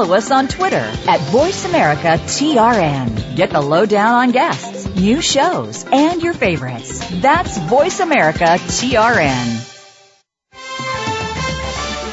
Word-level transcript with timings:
follow 0.00 0.14
us 0.14 0.30
on 0.30 0.48
Twitter 0.48 0.76
at 0.76 1.20
VoiceAmericaTRN. 1.28 3.36
Get 3.36 3.50
the 3.50 3.60
lowdown 3.60 4.14
on 4.14 4.30
guests, 4.30 4.86
new 4.96 5.20
shows, 5.20 5.84
and 5.92 6.22
your 6.22 6.32
favorites. 6.32 7.06
That's 7.20 7.58
VoiceAmericaTRN. 7.58 9.66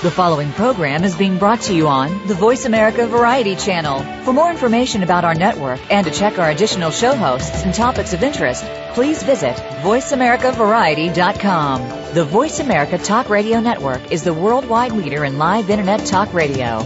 The 0.02 0.12
following 0.12 0.52
program 0.52 1.06
is 1.06 1.16
being 1.16 1.38
brought 1.38 1.62
to 1.62 1.74
you 1.74 1.88
on 1.88 2.28
the 2.28 2.34
Voice 2.34 2.66
America 2.66 3.08
Variety 3.08 3.56
Channel. 3.56 4.00
For 4.24 4.34
more 4.34 4.52
information 4.52 5.02
about 5.02 5.24
our 5.24 5.34
network 5.34 5.80
and 5.90 6.06
to 6.06 6.12
check 6.12 6.40
our 6.40 6.50
additional 6.50 6.92
show 6.92 7.16
hosts 7.16 7.64
and 7.64 7.74
topics 7.74 8.12
of 8.14 8.22
interest, 8.22 8.66
please 8.96 9.24
visit 9.24 9.56
VoiceAmericaVariety.com. 9.56 12.14
The 12.14 12.26
Voice 12.26 12.60
America 12.60 12.98
Talk 12.98 13.30
Radio 13.30 13.62
Network 13.62 14.12
is 14.12 14.24
the 14.24 14.34
worldwide 14.34 14.92
leader 14.92 15.24
in 15.24 15.38
live 15.38 15.70
Internet 15.70 16.06
talk 16.06 16.34
radio. 16.34 16.86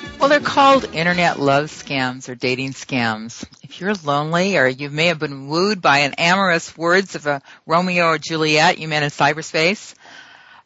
Well, 0.21 0.29
they're 0.29 0.39
called 0.39 0.93
internet 0.93 1.39
love 1.39 1.71
scams 1.71 2.29
or 2.29 2.35
dating 2.35 2.73
scams. 2.73 3.43
If 3.63 3.81
you're 3.81 3.95
lonely 3.95 4.55
or 4.55 4.67
you 4.67 4.91
may 4.91 5.07
have 5.07 5.17
been 5.17 5.47
wooed 5.47 5.81
by 5.81 6.01
an 6.01 6.13
amorous 6.13 6.77
words 6.77 7.15
of 7.15 7.25
a 7.25 7.41
Romeo 7.65 8.05
or 8.05 8.19
Juliet 8.19 8.77
you 8.77 8.87
met 8.87 9.01
in 9.01 9.09
cyberspace, 9.09 9.95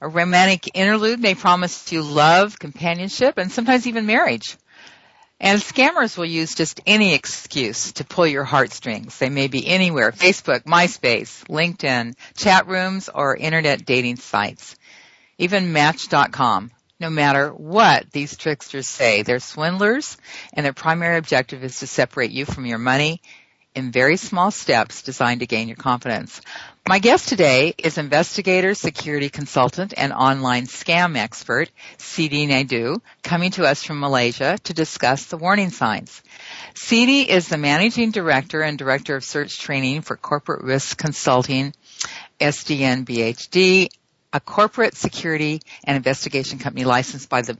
a 0.02 0.10
romantic 0.10 0.72
interlude 0.74 1.22
may 1.22 1.36
promise 1.36 1.90
you 1.94 2.02
love, 2.02 2.60
companionship, 2.60 3.38
and 3.38 3.50
sometimes 3.50 3.88
even 3.88 4.06
marriage. 4.06 4.58
And 5.40 5.62
scammers 5.62 6.18
will 6.18 6.26
use 6.26 6.54
just 6.54 6.82
any 6.86 7.14
excuse 7.14 7.94
to 7.94 8.04
pull 8.04 8.28
your 8.28 8.44
heartstrings. 8.44 9.18
They 9.20 9.30
may 9.30 9.48
be 9.48 9.66
anywhere, 9.66 10.12
Facebook, 10.12 10.64
MySpace, 10.66 11.46
LinkedIn, 11.46 12.16
chat 12.36 12.68
rooms, 12.68 13.08
or 13.08 13.38
internet 13.38 13.86
dating 13.86 14.18
sites. 14.18 14.76
Even 15.38 15.72
Match.com 15.72 16.72
no 17.00 17.10
matter 17.10 17.50
what 17.50 18.12
these 18.12 18.38
tricksters 18.38 18.88
say. 18.88 19.22
They're 19.22 19.40
swindlers 19.40 20.18
and 20.54 20.66
their 20.66 20.74
primary 20.74 21.18
objective 21.18 21.64
is 21.64 21.80
to 21.80 21.88
separate 21.88 22.32
you 22.32 22.46
from 22.46 22.66
your 22.66 22.78
money 22.78 23.22
in 23.76 23.92
very 23.92 24.16
small 24.16 24.52
steps 24.52 25.02
designed 25.02 25.42
to 25.42 25.46
gain 25.46 25.68
your 25.68 25.76
confidence. 25.76 26.42
My 26.88 27.00
guest 27.00 27.28
today 27.28 27.74
is 27.78 27.98
investigator, 27.98 28.74
security 28.74 29.30
consultant, 29.30 29.94
and 29.98 30.14
online 30.14 30.66
scam 30.68 31.18
expert, 31.18 31.70
Siti 31.98 32.48
Naidu, 32.48 33.02
coming 33.22 33.52
to 33.52 33.66
us 33.66 33.84
from 33.84 34.00
Malaysia 34.00 34.58
to 34.64 34.74
discuss 34.74 35.26
the 35.26 35.38
warning 35.38 35.72
signs. 35.72 36.24
Siti 36.74 37.28
is 37.28 37.50
the 37.50 37.58
managing 37.58 38.12
director 38.12 38.62
and 38.62 38.78
director 38.78 39.16
of 39.16 39.26
search 39.26 39.60
training 39.60 40.02
for 40.02 40.16
corporate 40.16 40.64
risk 40.64 40.98
consulting, 40.98 41.74
SDN 42.40 43.04
BHD, 43.04 43.90
a 44.36 44.40
corporate 44.42 44.96
security 44.96 45.62
and 45.86 45.96
investigation 45.96 46.60
company 46.60 46.84
licensed 46.84 47.30
by 47.30 47.42
the 47.42 47.58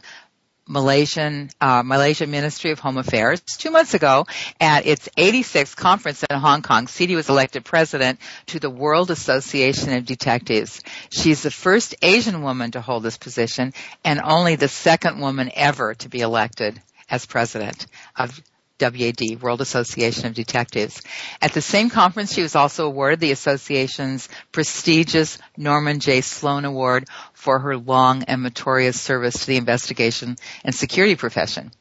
Malaysian 0.68 1.50
uh, 1.62 1.84
Malaysia 1.86 2.28
Ministry 2.28 2.72
of 2.72 2.80
Home 2.80 2.98
Affairs. 2.98 3.40
Two 3.42 3.72
months 3.72 3.94
ago, 3.94 4.26
at 4.60 4.86
its 4.86 5.08
86th 5.16 5.78
conference 5.78 6.24
in 6.30 6.38
Hong 6.38 6.64
Kong, 6.64 6.88
Siti 6.88 7.16
was 7.16 7.30
elected 7.30 7.64
president 7.64 8.20
to 8.48 8.60
the 8.60 8.70
World 8.70 9.10
Association 9.10 9.94
of 9.94 10.06
Detectives. 10.06 10.82
She's 11.12 11.44
the 11.44 11.52
first 11.52 11.96
Asian 12.02 12.42
woman 12.42 12.72
to 12.72 12.82
hold 12.82 13.04
this 13.04 13.18
position 13.18 13.74
and 14.04 14.20
only 14.22 14.58
the 14.58 14.68
second 14.68 15.22
woman 15.22 15.52
ever 15.54 15.94
to 15.96 16.10
be 16.10 16.20
elected 16.20 16.82
as 17.10 17.26
president 17.26 17.86
of 18.18 18.42
WAD, 18.80 19.42
World 19.42 19.62
Association 19.62 20.26
of 20.28 20.34
Detectives. 20.34 21.02
At 21.42 21.54
the 21.54 21.62
same 21.62 21.90
conference, 21.90 22.34
she 22.34 22.42
was 22.42 22.56
also 22.56 22.86
awarded 22.86 23.20
the 23.20 23.32
association's 23.32 24.28
prestigious 24.52 25.38
Norman 25.58 26.00
J. 26.00 26.22
Sloan 26.22 26.66
Award 26.66 27.08
for 27.34 27.60
her 27.60 27.78
long 27.78 28.24
and 28.24 28.42
meritorious 28.42 29.00
service 29.00 29.40
to 29.40 29.48
the 29.48 29.58
investigation 29.58 30.36
and 30.64 30.76
security 30.76 31.16
profession. 31.16 31.72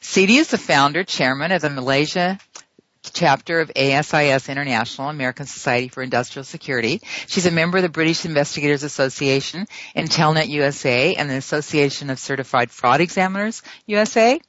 Siti 0.00 0.38
is 0.38 0.48
the 0.48 0.58
founder, 0.58 1.04
chairman 1.04 1.52
of 1.52 1.62
the 1.62 1.70
Malaysia 1.70 2.38
chapter 3.12 3.60
of 3.60 3.70
ASIS 3.74 4.48
International, 4.48 5.08
American 5.08 5.46
Society 5.46 5.88
for 5.88 6.02
Industrial 6.02 6.44
Security. 6.44 7.00
She's 7.26 7.46
a 7.46 7.50
member 7.50 7.78
of 7.78 7.82
the 7.82 7.88
British 7.88 8.24
Investigators 8.24 8.84
Association, 8.84 9.66
Intelnet 9.96 10.48
USA, 10.48 11.14
and 11.14 11.28
the 11.28 11.36
Association 11.36 12.10
of 12.10 12.18
Certified 12.18 12.70
Fraud 12.70 13.00
Examiners 13.00 13.62
USA. 13.86 14.40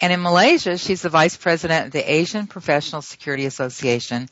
And 0.00 0.12
in 0.12 0.22
Malaysia, 0.22 0.76
she's 0.78 1.02
the 1.02 1.08
vice 1.08 1.36
president 1.36 1.86
of 1.86 1.92
the 1.92 2.12
Asian 2.12 2.46
Professional 2.46 3.02
Security 3.02 3.46
Association, 3.46 4.28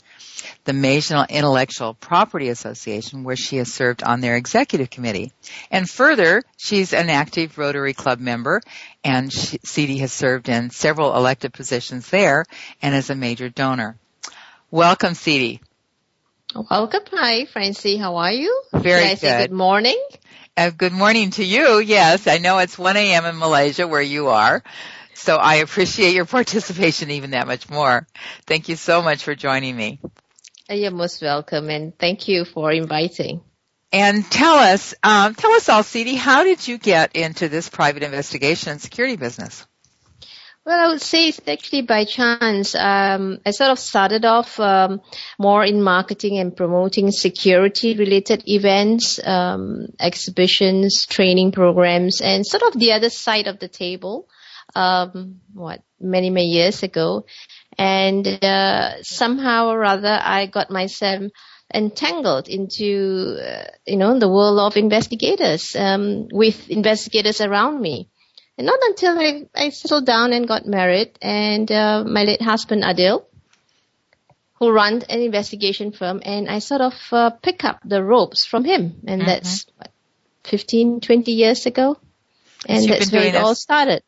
the 0.64 0.72
Malaysian 0.72 1.24
Intellectual 1.28 1.94
Property 1.94 2.48
Association, 2.48 3.24
where 3.24 3.36
she 3.36 3.56
has 3.56 3.72
served 3.72 4.02
on 4.02 4.20
their 4.20 4.36
executive 4.36 4.90
committee. 4.90 5.32
And 5.70 5.88
further, 5.88 6.42
she's 6.56 6.92
an 6.92 7.10
active 7.10 7.58
Rotary 7.58 7.94
Club 7.94 8.20
member, 8.20 8.60
and 9.02 9.32
she, 9.32 9.58
Siti 9.58 10.00
has 10.00 10.12
served 10.12 10.48
in 10.48 10.70
several 10.70 11.16
elected 11.16 11.52
positions 11.52 12.08
there 12.10 12.44
and 12.82 12.94
is 12.94 13.10
a 13.10 13.14
major 13.14 13.48
donor. 13.48 13.96
Welcome, 14.70 15.14
Siti. 15.14 15.60
Welcome. 16.70 17.02
Hi, 17.12 17.46
Francie. 17.46 17.96
How 17.96 18.16
are 18.16 18.32
you? 18.32 18.62
Very 18.72 19.16
good. 19.16 19.48
good 19.48 19.52
morning. 19.52 20.00
Uh, 20.56 20.70
good 20.70 20.92
morning 20.92 21.30
to 21.30 21.44
you. 21.44 21.80
Yes, 21.80 22.28
I 22.28 22.38
know 22.38 22.58
it's 22.58 22.78
1 22.78 22.96
a.m. 22.96 23.24
in 23.24 23.38
Malaysia 23.38 23.88
where 23.88 24.00
you 24.00 24.28
are. 24.28 24.62
So 25.14 25.36
I 25.36 25.56
appreciate 25.56 26.14
your 26.14 26.26
participation 26.26 27.10
even 27.10 27.30
that 27.30 27.46
much 27.46 27.68
more. 27.70 28.06
Thank 28.46 28.68
you 28.68 28.76
so 28.76 29.02
much 29.02 29.24
for 29.24 29.34
joining 29.34 29.76
me. 29.76 30.00
You're 30.68 30.90
most 30.90 31.22
welcome 31.22 31.70
and 31.70 31.96
thank 31.98 32.28
you 32.28 32.44
for 32.44 32.72
inviting. 32.72 33.42
And 33.92 34.28
tell 34.28 34.56
us, 34.56 34.94
um, 35.04 35.34
tell 35.34 35.52
us 35.52 35.68
all, 35.68 35.82
Siti, 35.82 36.16
how 36.16 36.42
did 36.42 36.66
you 36.66 36.78
get 36.78 37.14
into 37.14 37.48
this 37.48 37.68
private 37.68 38.02
investigation 38.02 38.72
and 38.72 38.80
security 38.80 39.16
business? 39.16 39.64
Well, 40.66 40.80
I 40.82 40.90
would 40.90 41.02
say 41.02 41.28
it's 41.28 41.40
actually 41.46 41.82
by 41.82 42.06
chance. 42.06 42.74
Um, 42.74 43.38
I 43.44 43.50
sort 43.50 43.70
of 43.70 43.78
started 43.78 44.24
off 44.24 44.58
um, 44.58 45.02
more 45.38 45.62
in 45.62 45.82
marketing 45.82 46.38
and 46.38 46.56
promoting 46.56 47.10
security-related 47.10 48.44
events, 48.46 49.20
um, 49.22 49.88
exhibitions, 50.00 51.04
training 51.04 51.52
programs, 51.52 52.22
and 52.22 52.46
sort 52.46 52.62
of 52.62 52.80
the 52.80 52.92
other 52.92 53.10
side 53.10 53.46
of 53.46 53.58
the 53.58 53.68
table 53.68 54.26
um, 54.74 55.40
what 55.52 55.82
many 56.00 56.30
many 56.30 56.48
years 56.48 56.82
ago, 56.82 57.26
and 57.78 58.26
uh, 58.26 59.02
somehow 59.02 59.68
or 59.68 59.84
other 59.84 60.18
I 60.22 60.46
got 60.46 60.70
myself 60.70 61.30
entangled 61.72 62.48
into 62.48 63.38
uh, 63.42 63.64
you 63.86 63.96
know 63.96 64.18
the 64.18 64.28
world 64.28 64.60
of 64.60 64.76
investigators 64.76 65.74
um, 65.76 66.28
with 66.32 66.70
investigators 66.70 67.40
around 67.40 67.80
me. 67.80 68.08
And 68.56 68.68
not 68.68 68.78
until 68.82 69.18
I, 69.18 69.46
I 69.52 69.70
settled 69.70 70.06
down 70.06 70.32
and 70.32 70.46
got 70.46 70.64
married, 70.64 71.18
and 71.20 71.70
uh, 71.72 72.04
my 72.06 72.22
late 72.22 72.40
husband 72.40 72.84
Adil, 72.84 73.24
who 74.54 74.70
runs 74.70 75.02
an 75.04 75.20
investigation 75.20 75.90
firm, 75.90 76.22
and 76.24 76.48
I 76.48 76.60
sort 76.60 76.80
of 76.80 76.94
uh, 77.10 77.30
pick 77.30 77.64
up 77.64 77.80
the 77.84 78.02
ropes 78.02 78.46
from 78.46 78.64
him, 78.64 79.00
and 79.08 79.22
mm-hmm. 79.22 79.28
that's 79.28 79.66
what, 79.76 79.90
15, 80.44 81.00
20 81.00 81.32
years 81.32 81.66
ago, 81.66 81.98
and 82.68 82.84
so 82.84 82.88
that's 82.90 83.10
where 83.10 83.24
it 83.24 83.32
this. 83.32 83.42
all 83.42 83.54
started. 83.56 84.02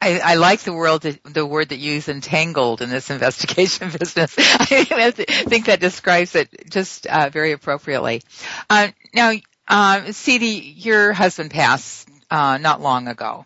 I, 0.00 0.20
I 0.20 0.34
like 0.34 0.60
the 0.60 0.72
word 0.72 1.02
that, 1.02 1.24
the 1.24 1.44
word 1.44 1.70
that 1.70 1.78
you 1.78 1.94
use 1.94 2.08
entangled 2.08 2.82
in 2.82 2.90
this 2.90 3.10
investigation 3.16 3.90
business. 3.90 4.34
I 4.38 5.10
think 5.12 5.66
that 5.66 5.80
describes 5.80 6.34
it 6.34 6.70
just 6.70 7.06
uh, 7.06 7.30
very 7.30 7.52
appropriately. 7.52 8.22
Uh, 8.70 8.88
now, 9.14 9.32
um, 9.68 10.12
your 10.26 11.12
husband 11.12 11.50
passed 11.50 12.08
uh, 12.30 12.58
not 12.58 12.80
long 12.80 13.08
ago. 13.08 13.44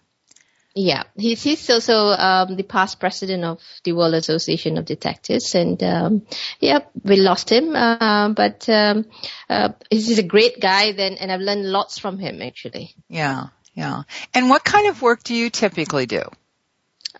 Yeah, 0.74 1.02
he's 1.16 1.42
he's 1.42 1.68
also 1.68 1.94
um, 1.94 2.56
the 2.56 2.62
past 2.62 2.98
president 2.98 3.44
of 3.44 3.60
the 3.84 3.92
World 3.92 4.14
Association 4.14 4.78
of 4.78 4.86
Detectives, 4.86 5.54
and 5.54 5.82
um, 5.82 6.26
yeah, 6.60 6.78
we 7.04 7.16
lost 7.16 7.52
him, 7.52 7.76
uh, 7.76 8.30
but 8.30 8.66
um, 8.70 9.04
uh, 9.50 9.70
he's 9.90 10.18
a 10.18 10.22
great 10.22 10.60
guy. 10.60 10.92
Then, 10.92 11.14
and 11.14 11.30
I've 11.30 11.42
learned 11.42 11.70
lots 11.70 11.98
from 11.98 12.18
him 12.18 12.40
actually. 12.40 12.94
Yeah, 13.10 13.48
yeah. 13.74 14.04
And 14.32 14.48
what 14.48 14.64
kind 14.64 14.88
of 14.88 15.02
work 15.02 15.22
do 15.22 15.34
you 15.34 15.50
typically 15.50 16.06
do? 16.06 16.22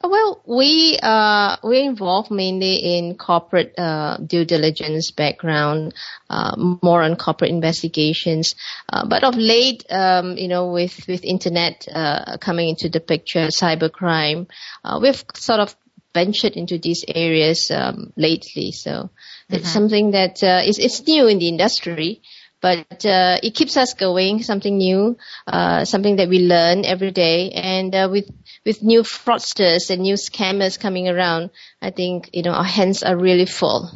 Well, 0.03 0.43
we 0.47 0.99
uh, 1.03 1.57
we're 1.63 1.85
involved 1.85 2.31
mainly 2.31 2.97
in 2.97 3.17
corporate 3.17 3.79
uh, 3.79 4.17
due 4.17 4.45
diligence 4.45 5.11
background, 5.11 5.95
uh, 6.31 6.57
more 6.57 7.03
on 7.03 7.17
corporate 7.17 7.51
investigations. 7.51 8.55
Uh, 8.89 9.07
but 9.07 9.23
of 9.23 9.37
late, 9.37 9.85
um, 9.91 10.37
you 10.39 10.49
know, 10.49 10.73
with 10.73 11.07
with 11.07 11.25
internet 11.25 11.87
uh, 11.93 12.39
coming 12.39 12.71
into 12.71 12.89
the 12.89 13.01
picture, 13.01 13.49
cybercrime, 13.49 14.49
uh, 14.83 14.99
we've 15.01 15.25
sort 15.35 15.61
of 15.61 15.77
ventured 16.15 16.57
into 16.57 16.79
these 16.79 17.05
areas 17.07 17.71
um, 17.71 18.13
lately. 18.17 18.73
So 18.73 19.11
it's 19.49 19.65
mm-hmm. 19.65 19.73
something 19.73 20.11
that 20.13 20.43
is 20.43 20.79
it's 20.79 21.07
new 21.07 21.27
in 21.27 21.39
the 21.39 21.49
industry 21.49 22.23
but 22.63 23.05
uh, 23.05 23.39
it 23.43 23.55
keeps 23.55 23.77
us 23.77 23.95
going, 23.95 24.43
something 24.43 24.79
new, 24.79 25.19
uh, 25.47 25.85
something 25.85 26.17
that 26.17 26.29
we 26.29 26.39
learn 26.39 26.85
every 26.85 27.11
day. 27.11 27.51
And 27.51 27.95
uh, 27.95 28.09
with 28.11 28.31
with 28.65 28.83
new 28.83 29.03
fraudsters 29.03 29.91
and 29.91 30.03
new 30.03 30.15
scammers 30.15 30.79
coming 30.79 31.09
around, 31.09 31.51
I 31.83 31.91
think 31.91 32.31
you 32.33 32.43
know 32.43 32.53
our 32.53 32.65
hands 32.65 33.03
are 33.03 33.17
really 33.17 33.47
full. 33.47 33.91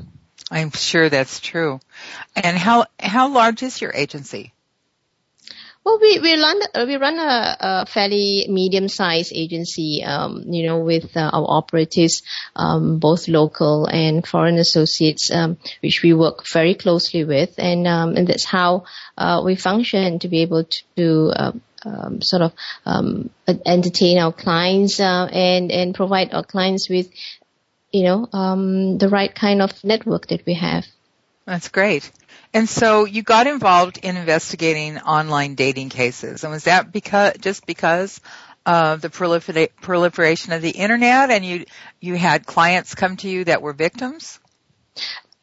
I'm 0.51 0.73
sure 0.73 1.09
that's 1.09 1.41
true. 1.41 1.81
And 2.35 2.59
how 2.59 2.87
how 2.99 3.29
large 3.29 3.63
is 3.63 3.81
your 3.81 3.93
agency? 3.95 4.53
Well, 5.87 6.01
we 6.01 6.19
we 6.19 6.33
run 6.35 6.61
we 6.89 6.97
run 6.97 7.17
a, 7.21 7.57
a 7.61 7.87
fairly 7.87 8.47
medium-sized 8.49 9.33
agency, 9.33 10.03
um, 10.03 10.43
you 10.49 10.67
know, 10.67 10.81
with 10.81 11.17
uh, 11.17 11.31
our 11.33 11.47
operatives, 11.49 12.25
um, 12.57 12.99
both 12.99 13.29
local 13.29 13.87
and 13.87 14.27
foreign 14.27 14.59
associates, 14.59 15.31
um, 15.31 15.59
which 15.85 16.03
we 16.03 16.13
work 16.13 16.45
very 16.49 16.75
closely 16.75 17.23
with, 17.23 17.55
and 17.59 17.87
um, 17.87 18.17
and 18.17 18.27
that's 18.27 18.45
how 18.45 18.83
uh, 19.17 19.43
we 19.45 19.55
function 19.55 20.19
to 20.19 20.29
be 20.29 20.43
able 20.43 20.65
to. 20.97 21.33
Uh, 21.37 21.53
um, 21.85 22.21
sort 22.21 22.43
of 22.43 22.53
um, 22.85 23.31
entertain 23.65 24.19
our 24.19 24.33
clients 24.33 24.99
uh, 24.99 25.29
and 25.31 25.71
and 25.71 25.95
provide 25.95 26.35
our 26.35 26.43
clients 26.43 26.89
with, 26.89 27.09
you 27.93 28.03
know, 28.03 28.27
the 28.99 29.09
right 29.09 29.33
kind 29.33 29.63
of 29.63 29.71
network 29.85 30.27
that 30.27 30.45
we 30.47 30.55
have. 30.55 30.85
That's 31.47 31.69
great. 31.69 32.11
And 32.53 32.69
so 32.69 33.05
you 33.05 33.23
got 33.23 33.47
involved 33.47 33.99
in 33.99 34.17
investigating 34.17 34.99
online 34.99 35.55
dating 35.55 35.91
cases. 35.91 36.43
And 36.43 36.53
was 36.53 36.65
that 36.65 36.91
because, 36.91 37.35
just 37.39 37.67
because 37.67 38.21
of 38.65 39.01
the 39.01 39.11
prolifer- 39.11 39.71
proliferation 39.81 40.53
of 40.53 40.61
the 40.61 40.71
internet 40.71 41.31
and 41.31 41.45
you, 41.45 41.65
you 42.01 42.17
had 42.17 42.47
clients 42.47 42.97
come 42.97 43.17
to 43.19 43.29
you 43.29 43.45
that 43.45 43.63
were 43.63 43.73
victims? 43.73 44.41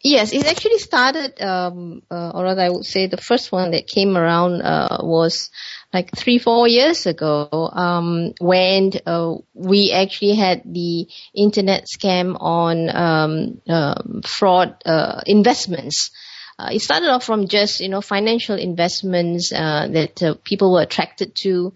Yes, 0.04 0.34
it 0.34 0.46
actually 0.46 0.80
started, 0.80 1.42
um, 1.42 2.02
uh, 2.12 2.32
or 2.32 2.44
rather 2.44 2.62
I 2.62 2.70
would 2.70 2.86
say 2.86 3.08
the 3.08 3.16
first 3.16 3.54
one 3.54 3.72
that 3.72 3.88
came 3.88 4.18
around, 4.18 4.62
uh, 4.62 4.98
was 5.00 5.50
like 5.94 6.10
three, 6.16 6.40
four 6.40 6.68
years 6.68 7.06
ago, 7.06 7.48
um, 7.72 8.34
when, 8.40 8.92
uh, 9.06 9.36
we 9.54 9.92
actually 9.94 10.34
had 10.34 10.64
the 10.66 11.08
internet 11.36 11.86
scam 11.86 12.36
on, 12.40 12.90
um, 12.90 13.62
um 13.70 14.22
fraud, 14.26 14.76
uh, 14.86 15.22
investments. 15.28 16.10
Uh, 16.58 16.70
it 16.72 16.80
started 16.82 17.10
off 17.10 17.24
from 17.24 17.48
just 17.48 17.80
you 17.80 17.90
know 17.90 18.02
financial 18.02 18.56
investments 18.56 19.52
uh, 19.52 19.88
that 19.90 20.22
uh, 20.22 20.36
people 20.44 20.72
were 20.72 20.82
attracted 20.82 21.36
to, 21.36 21.74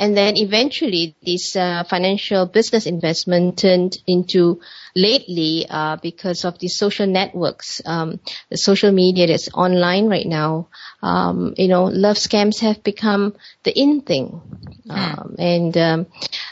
and 0.00 0.16
then 0.16 0.38
eventually 0.38 1.14
this 1.22 1.54
uh, 1.54 1.84
financial 1.84 2.46
business 2.46 2.86
investment 2.86 3.58
turned 3.58 3.98
into 4.06 4.60
lately 4.96 5.66
uh, 5.68 5.98
because 6.02 6.46
of 6.46 6.58
the 6.58 6.68
social 6.68 7.06
networks, 7.06 7.82
um, 7.84 8.18
the 8.48 8.56
social 8.56 8.92
media 8.92 9.26
that's 9.26 9.50
online 9.52 10.08
right 10.08 10.26
now. 10.26 10.68
Um, 11.02 11.52
you 11.58 11.68
know, 11.68 11.84
love 11.84 12.16
scams 12.16 12.60
have 12.60 12.82
become 12.82 13.36
the 13.62 13.78
in 13.78 14.00
thing, 14.00 14.40
hmm. 14.84 14.90
um, 14.90 15.36
and 15.38 15.76
um, 15.76 16.06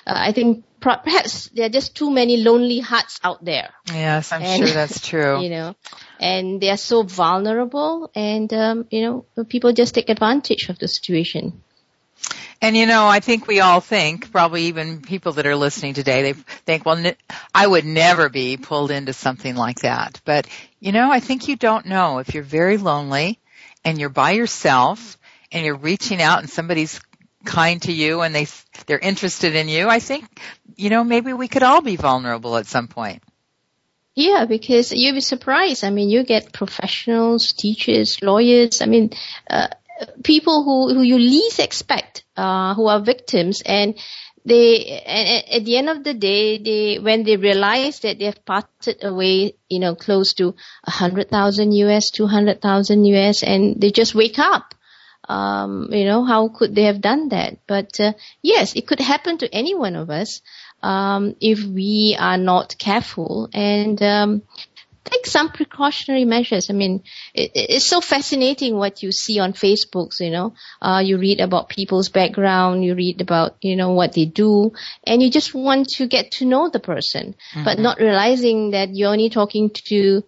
uh, 0.07 0.13
I 0.15 0.33
think 0.33 0.65
perhaps 0.79 1.49
there 1.49 1.67
are 1.67 1.71
just 1.71 1.97
too 1.97 2.11
many 2.11 2.37
lonely 2.37 2.81
hearts 2.81 3.19
out 3.25 3.43
there. 3.43 3.71
Yes, 3.87 4.31
I'm 4.31 4.43
and, 4.43 4.63
sure 4.63 4.75
that's 4.75 5.01
true. 5.01 5.41
You 5.49 5.49
know, 5.49 5.77
and 6.21 6.61
they 6.61 6.69
are 6.69 6.77
so 6.77 7.03
vulnerable, 7.03 8.11
and 8.15 8.53
um, 8.53 8.87
you 8.91 9.25
know, 9.37 9.45
people 9.45 9.73
just 9.73 9.95
take 9.95 10.11
advantage 10.11 10.69
of 10.69 10.79
the 10.79 10.87
situation. 10.87 11.63
And 12.61 12.77
you 12.77 12.87
know, 12.87 13.07
I 13.07 13.21
think 13.21 13.47
we 13.47 13.61
all 13.61 13.81
think, 13.81 14.33
probably 14.33 14.65
even 14.65 15.01
people 15.01 15.33
that 15.35 15.47
are 15.47 15.55
listening 15.55 15.95
today, 15.95 16.23
they 16.23 16.33
think, 16.33 16.85
well, 16.85 17.13
I 17.55 17.67
would 17.67 17.85
never 17.85 18.29
be 18.29 18.57
pulled 18.57 18.91
into 18.91 19.13
something 19.13 19.55
like 19.55 19.81
that. 19.81 20.21
But 20.25 20.49
you 20.81 20.93
know, 20.93 21.11
I 21.11 21.21
think 21.21 21.49
you 21.49 21.57
don't 21.57 21.87
know 21.87 22.19
if 22.19 22.35
you're 22.35 22.43
very 22.43 22.77
lonely 22.77 23.39
and 23.85 23.99
you're 23.99 24.09
by 24.09 24.33
yourself 24.33 25.17
and 25.53 25.65
you're 25.65 25.77
reaching 25.77 26.21
out 26.21 26.41
and 26.41 26.51
somebody's 26.51 27.01
kind 27.45 27.81
to 27.83 27.93
you 27.93 28.23
and 28.23 28.35
they 28.35 28.47
they're 28.87 28.99
interested 28.99 29.55
in 29.55 29.69
you, 29.69 29.89
I 29.89 30.01
think 30.01 30.25
you 30.77 30.91
know 30.91 31.05
maybe 31.05 31.33
we 31.33 31.49
could 31.49 31.63
all 31.63 31.81
be 31.81 31.97
vulnerable 31.97 32.57
at 32.57 32.67
some 32.67 32.89
point. 32.89 33.23
Yeah, 34.15 34.47
because 34.47 34.93
you'd 34.93 35.15
be 35.15 35.21
surprised. 35.21 35.85
I 35.85 35.91
mean, 35.91 36.11
you 36.11 36.25
get 36.25 36.53
professionals, 36.53 37.53
teachers, 37.53 38.21
lawyers. 38.21 38.83
I 38.83 38.87
mean, 38.87 39.11
uh, 39.49 39.69
people 40.23 40.65
who 40.65 40.95
who 40.95 41.03
you 41.03 41.19
least 41.19 41.59
expect, 41.59 42.25
uh, 42.37 42.75
who 42.75 42.87
are 42.87 43.01
victims, 43.01 43.63
and 43.65 43.99
they 44.45 45.03
and 45.05 45.45
at 45.53 45.65
the 45.65 45.77
end 45.77 45.89
of 45.89 46.05
the 46.05 46.15
day, 46.15 46.59
they 46.59 46.99
when 46.99 47.25
they 47.25 47.37
realize 47.37 48.01
that 48.01 48.19
they've 48.19 48.45
parted 48.45 49.03
away, 49.03 49.55
you 49.69 49.79
know, 49.79 49.95
close 49.95 50.35
to 50.35 50.55
a 50.85 50.91
hundred 50.91 51.31
thousand 51.31 51.73
US, 51.73 52.11
two 52.11 52.27
hundred 52.27 52.61
thousand 52.61 53.05
US, 53.05 53.43
and 53.43 53.81
they 53.81 53.91
just 53.91 54.15
wake 54.15 54.39
up 54.39 54.75
um, 55.29 55.89
you 55.93 56.05
know, 56.05 56.25
how 56.25 56.49
could 56.49 56.75
they 56.75 56.85
have 56.85 57.01
done 57.01 57.29
that? 57.29 57.59
But 57.67 58.01
uh, 58.01 58.15
yes, 58.43 58.75
it 58.75 58.87
could 58.87 59.01
happen 59.01 59.39
to 59.39 59.55
any 59.55 59.75
one 59.75 59.95
of 59.95 60.11
us 60.11 60.41
um, 60.83 61.37
if 61.41 61.63
we 61.65 62.17
are 62.19 62.39
not 62.39 62.79
careful 62.79 63.49
and 63.53 64.03
um, 64.03 64.43
take 65.09 65.27
some 65.27 65.51
precautionary 65.51 66.25
measures. 66.25 66.71
I 66.71 66.73
mean, 66.75 67.03
it, 67.35 67.53
it's 67.55 67.89
so 67.89 68.01
fascinating 68.01 68.77
what 68.77 69.03
you 69.03 69.13
see 69.13 69.39
on 69.39 69.53
Facebook. 69.53 70.19
You 70.21 70.31
know, 70.31 70.55
uh, 70.81 71.03
you 71.05 71.19
read 71.19 71.41
about 71.41 71.69
people's 71.69 72.09
background, 72.09 72.85
you 72.85 72.95
read 72.95 73.21
about 73.21 73.57
you 73.61 73.77
know 73.77 73.93
what 73.93 74.13
they 74.13 74.25
do, 74.25 74.73
and 75.05 75.23
you 75.23 75.31
just 75.31 75.55
want 75.55 75.89
to 75.97 76.07
get 76.07 76.33
to 76.33 76.45
know 76.45 76.69
the 76.69 76.81
person, 76.81 77.35
mm-hmm. 77.53 77.65
but 77.65 77.79
not 77.79 77.99
realizing 77.99 78.73
that 78.73 78.95
you're 78.95 79.13
only 79.13 79.31
talking 79.31 79.71
to 79.71 80.23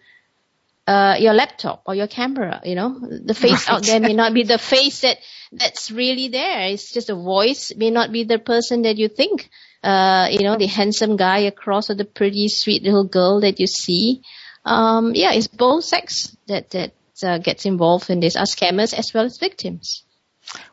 uh, 0.87 1.17
your 1.19 1.35
laptop 1.35 1.82
or 1.87 1.94
your 1.94 2.08
camera. 2.08 2.60
You 2.65 2.75
know, 2.75 2.99
the 3.01 3.34
face 3.34 3.69
right. 3.69 3.70
out 3.70 3.82
there 3.84 4.01
may 4.01 4.15
not 4.15 4.34
be 4.34 4.43
the 4.55 4.58
face 4.58 5.03
that 5.03 5.19
that's 5.53 5.91
really 5.91 6.29
there. 6.29 6.69
It's 6.69 6.93
just 6.93 7.10
a 7.10 7.15
voice. 7.15 7.70
it 7.70 7.79
may 7.79 7.91
not 7.91 8.13
be 8.13 8.25
the 8.25 8.39
person 8.39 8.82
that 8.82 8.96
you 8.96 9.08
think. 9.08 9.51
Uh, 9.82 10.29
you 10.31 10.44
know, 10.44 10.58
the 10.58 10.67
handsome 10.67 11.17
guy 11.17 11.39
across 11.39 11.89
or 11.89 11.94
the 11.94 12.05
pretty 12.05 12.49
sweet 12.49 12.82
little 12.82 13.05
girl 13.05 13.41
that 13.41 13.58
you 13.58 13.67
see. 13.67 14.22
Um, 14.64 15.14
yeah, 15.14 15.32
it's 15.32 15.48
both 15.48 15.84
sex 15.84 16.36
that 16.46 16.70
that 16.70 16.93
uh, 17.22 17.38
gets 17.38 17.67
involved 17.67 18.10
in 18.10 18.20
this, 18.20 18.36
as 18.36 18.55
scammers 18.55 18.94
as 18.94 19.12
well 19.14 19.24
as 19.24 19.38
victims. 19.38 20.05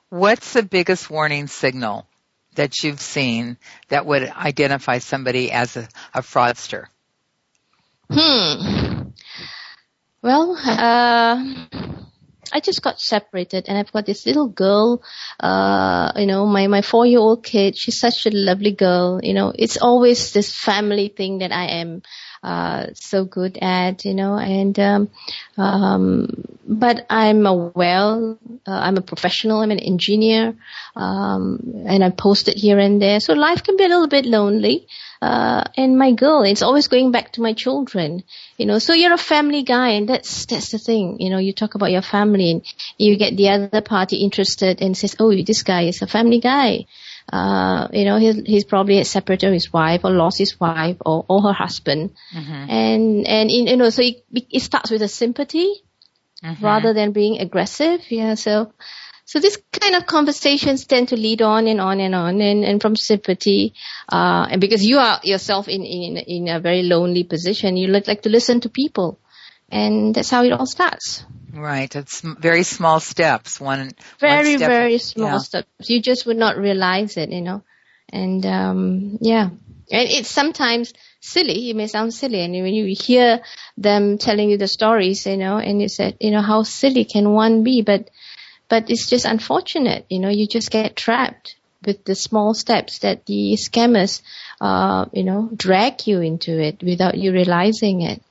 What's 0.09 0.53
the 0.53 0.63
biggest 0.63 1.09
warning 1.09 1.47
signal 1.47 2.07
that 2.55 2.83
you've 2.83 3.01
seen 3.01 3.57
that 3.89 4.05
would 4.05 4.23
identify 4.29 4.99
somebody 4.99 5.51
as 5.51 5.77
a, 5.77 5.87
a 6.13 6.21
fraudster? 6.21 6.85
Hmm. 8.09 9.09
Well, 10.21 10.57
uh, 10.57 11.43
I 12.53 12.59
just 12.61 12.81
got 12.81 12.99
separated 12.99 13.65
and 13.67 13.77
I've 13.77 13.91
got 13.91 14.05
this 14.05 14.25
little 14.25 14.47
girl, 14.47 15.01
uh, 15.39 16.11
you 16.15 16.25
know, 16.25 16.45
my, 16.45 16.67
my 16.67 16.81
four 16.81 17.05
year 17.05 17.19
old 17.19 17.43
kid. 17.43 17.77
She's 17.77 17.99
such 17.99 18.25
a 18.25 18.31
lovely 18.31 18.71
girl. 18.71 19.19
You 19.21 19.33
know, 19.33 19.53
it's 19.53 19.77
always 19.77 20.33
this 20.33 20.53
family 20.53 21.09
thing 21.09 21.39
that 21.39 21.51
I 21.51 21.81
am, 21.81 22.01
uh, 22.43 22.87
so 22.93 23.25
good 23.25 23.57
at, 23.61 24.05
you 24.05 24.13
know, 24.13 24.37
and, 24.37 24.77
um, 24.79 25.09
um, 25.57 26.43
but 26.67 27.05
I'm 27.09 27.45
a 27.45 27.55
well, 27.55 28.37
uh, 28.67 28.71
I'm 28.71 28.97
a 28.97 29.01
professional, 29.01 29.61
I'm 29.61 29.71
an 29.71 29.79
engineer, 29.79 30.55
um, 30.95 31.83
and 31.87 32.03
I 32.03 32.09
posted 32.09 32.55
here 32.55 32.79
and 32.79 33.01
there. 33.01 33.19
So 33.19 33.33
life 33.33 33.63
can 33.63 33.77
be 33.77 33.85
a 33.85 33.87
little 33.87 34.07
bit 34.07 34.25
lonely 34.25 34.87
uh, 35.21 35.63
and 35.75 35.97
my 35.97 36.11
girl. 36.11 36.43
It's 36.43 36.61
always 36.61 36.87
going 36.87 37.11
back 37.11 37.33
to 37.33 37.41
my 37.41 37.53
children, 37.53 38.23
you 38.57 38.65
know. 38.65 38.79
So 38.79 38.93
you're 38.93 39.13
a 39.13 39.17
family 39.17 39.63
guy, 39.63 39.89
and 39.89 40.07
that's 40.07 40.45
that's 40.45 40.69
the 40.69 40.77
thing, 40.77 41.19
you 41.19 41.29
know. 41.29 41.39
You 41.39 41.53
talk 41.53 41.75
about 41.75 41.91
your 41.91 42.01
family, 42.01 42.51
and 42.51 42.61
you 42.97 43.17
get 43.17 43.35
the 43.35 43.49
other 43.49 43.81
party 43.81 44.17
interested 44.17 44.81
and 44.81 44.95
says, 44.95 45.15
"Oh, 45.19 45.33
this 45.35 45.63
guy 45.63 45.83
is 45.83 46.01
a 46.01 46.07
family 46.07 46.39
guy." 46.39 46.85
Uh, 47.31 47.87
you 47.91 48.05
know, 48.05 48.17
he's, 48.17 48.41
he's 48.45 48.63
probably 48.63 49.03
separated 49.03 49.51
his 49.51 49.71
wife 49.73 50.01
or 50.03 50.11
lost 50.11 50.37
his 50.37 50.59
wife 50.59 50.97
or, 51.05 51.25
or 51.27 51.41
her 51.41 51.53
husband. 51.53 52.15
Mm-hmm. 52.33 52.69
And, 52.69 53.27
and, 53.27 53.51
you 53.51 53.75
know, 53.75 53.89
so 53.89 54.01
it, 54.01 54.25
it 54.31 54.61
starts 54.61 54.91
with 54.91 55.01
a 55.01 55.07
sympathy 55.07 55.73
mm-hmm. 56.43 56.63
rather 56.63 56.93
than 56.93 57.11
being 57.11 57.39
aggressive. 57.39 58.01
Yeah. 58.09 58.35
So, 58.35 58.71
So 59.27 59.41
this 59.41 59.59
kind 59.73 59.95
of 59.95 60.05
conversations 60.05 60.85
tend 60.85 61.09
to 61.09 61.17
lead 61.17 61.41
on 61.41 61.67
and 61.67 61.81
on 61.81 61.99
and 61.99 62.15
on 62.15 62.39
and, 62.39 62.63
and 62.63 62.81
from 62.81 62.95
sympathy, 62.95 63.73
uh, 64.07 64.47
and 64.49 64.61
because 64.61 64.81
you 64.81 64.99
are 64.99 65.19
yourself 65.21 65.67
in, 65.67 65.83
in, 65.83 66.15
in 66.15 66.47
a 66.47 66.61
very 66.61 66.83
lonely 66.83 67.25
position, 67.25 67.75
you 67.75 67.89
like, 67.89 68.07
like 68.07 68.21
to 68.21 68.29
listen 68.29 68.61
to 68.61 68.69
people. 68.69 69.19
And 69.69 70.15
that's 70.15 70.29
how 70.29 70.45
it 70.45 70.53
all 70.53 70.65
starts. 70.65 71.25
Right. 71.57 71.93
It's 71.95 72.21
very 72.21 72.63
small 72.63 72.99
steps. 72.99 73.59
One 73.59 73.91
very 74.19 74.51
one 74.51 74.57
step, 74.57 74.69
very 74.69 74.97
small 74.99 75.33
yeah. 75.33 75.37
steps. 75.39 75.89
You 75.89 76.01
just 76.01 76.25
would 76.27 76.37
not 76.37 76.57
realize 76.57 77.17
it, 77.17 77.31
you 77.31 77.41
know. 77.41 77.63
And 78.09 78.45
um 78.45 79.17
yeah, 79.21 79.49
and 79.91 80.09
it's 80.09 80.29
sometimes 80.29 80.93
silly. 81.19 81.69
It 81.69 81.75
may 81.75 81.87
sound 81.87 82.13
silly, 82.13 82.41
and 82.41 82.53
when 82.53 82.73
you 82.73 82.95
hear 82.97 83.41
them 83.77 84.17
telling 84.19 84.51
you 84.51 84.57
the 84.57 84.67
stories, 84.67 85.25
you 85.25 85.37
know, 85.37 85.57
and 85.57 85.81
you 85.81 85.89
said, 85.89 86.17
you 86.19 86.31
know, 86.31 86.41
how 86.41 86.61
silly 86.63 87.05
can 87.05 87.33
one 87.33 87.63
be? 87.63 87.81
But 87.81 88.09
but 88.69 88.89
it's 88.89 89.09
just 89.09 89.25
unfortunate, 89.25 90.05
you 90.09 90.19
know. 90.19 90.29
You 90.29 90.47
just 90.47 90.69
get 90.69 90.95
trapped 90.95 91.55
with 91.83 92.05
the 92.05 92.15
small 92.15 92.53
steps 92.53 92.99
that 92.99 93.25
the 93.25 93.55
scammers, 93.57 94.21
uh, 94.61 95.05
you 95.11 95.23
know, 95.23 95.49
drag 95.55 96.05
you 96.05 96.21
into 96.21 96.59
it 96.61 96.83
without 96.83 97.17
you 97.17 97.31
realizing 97.31 98.01
it. 98.01 98.21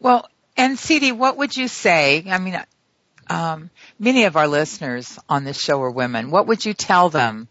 Well, 0.00 0.28
and 0.56 0.76
Siti, 0.78 1.12
what 1.16 1.36
would 1.36 1.56
you 1.56 1.68
say? 1.68 2.24
I 2.28 2.38
mean, 2.38 2.60
um, 3.28 3.70
many 3.98 4.24
of 4.24 4.36
our 4.36 4.48
listeners 4.48 5.18
on 5.28 5.44
this 5.44 5.58
show 5.60 5.80
are 5.82 5.90
women. 5.90 6.30
What 6.30 6.46
would 6.46 6.64
you 6.64 6.74
tell 6.74 7.08
them 7.10 7.48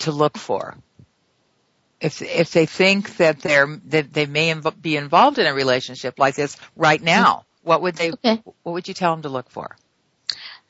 to 0.00 0.12
look 0.12 0.36
for? 0.38 0.76
If 2.00 2.20
if 2.20 2.52
they 2.52 2.66
think 2.66 3.16
that 3.16 3.40
they're 3.40 3.80
that 3.86 4.12
they 4.12 4.26
may 4.26 4.52
inv- 4.52 4.80
be 4.82 4.96
involved 4.96 5.38
in 5.38 5.46
a 5.46 5.54
relationship 5.54 6.18
like 6.18 6.34
this 6.34 6.56
right 6.76 7.00
now, 7.00 7.44
what 7.62 7.80
would 7.82 7.94
they 7.96 8.12
Okay. 8.12 8.42
what 8.62 8.72
would 8.72 8.86
you 8.88 8.94
tell 8.94 9.12
them 9.14 9.22
to 9.22 9.28
look 9.28 9.50
for? 9.50 9.76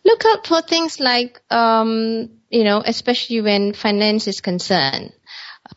look 0.04 0.24
out 0.24 0.46
for 0.46 0.62
things 0.62 1.00
like, 1.00 1.40
um, 1.50 2.30
you 2.48 2.62
know, 2.62 2.80
especially 2.86 3.40
when 3.40 3.72
finance 3.72 4.28
is 4.28 4.40
concerned. 4.40 5.12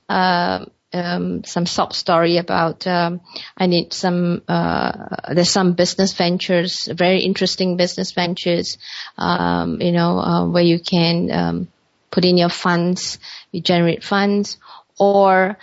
Uh, 0.08 0.66
um, 0.94 1.44
some 1.44 1.66
sob 1.66 1.94
story 1.94 2.38
about 2.38 2.88
um, 2.88 3.22
I 3.56 3.68
need 3.68 3.94
some. 3.94 4.42
Uh, 4.48 5.34
there's 5.34 5.52
some 5.52 5.74
business 5.74 6.14
ventures, 6.14 6.88
very 6.92 7.22
interesting 7.22 7.78
business 7.78 8.12
ventures, 8.12 8.78
um, 9.18 9.82
you 9.82 9.92
know, 9.92 10.20
uh, 10.20 10.48
where 10.48 10.64
you 10.64 10.80
can 10.80 11.32
um, 11.32 11.68
put 12.12 12.26
in 12.26 12.38
your 12.38 12.50
funds, 12.50 13.20
you 13.52 13.62
generate 13.62 14.04
funds, 14.04 14.58
or 15.00 15.58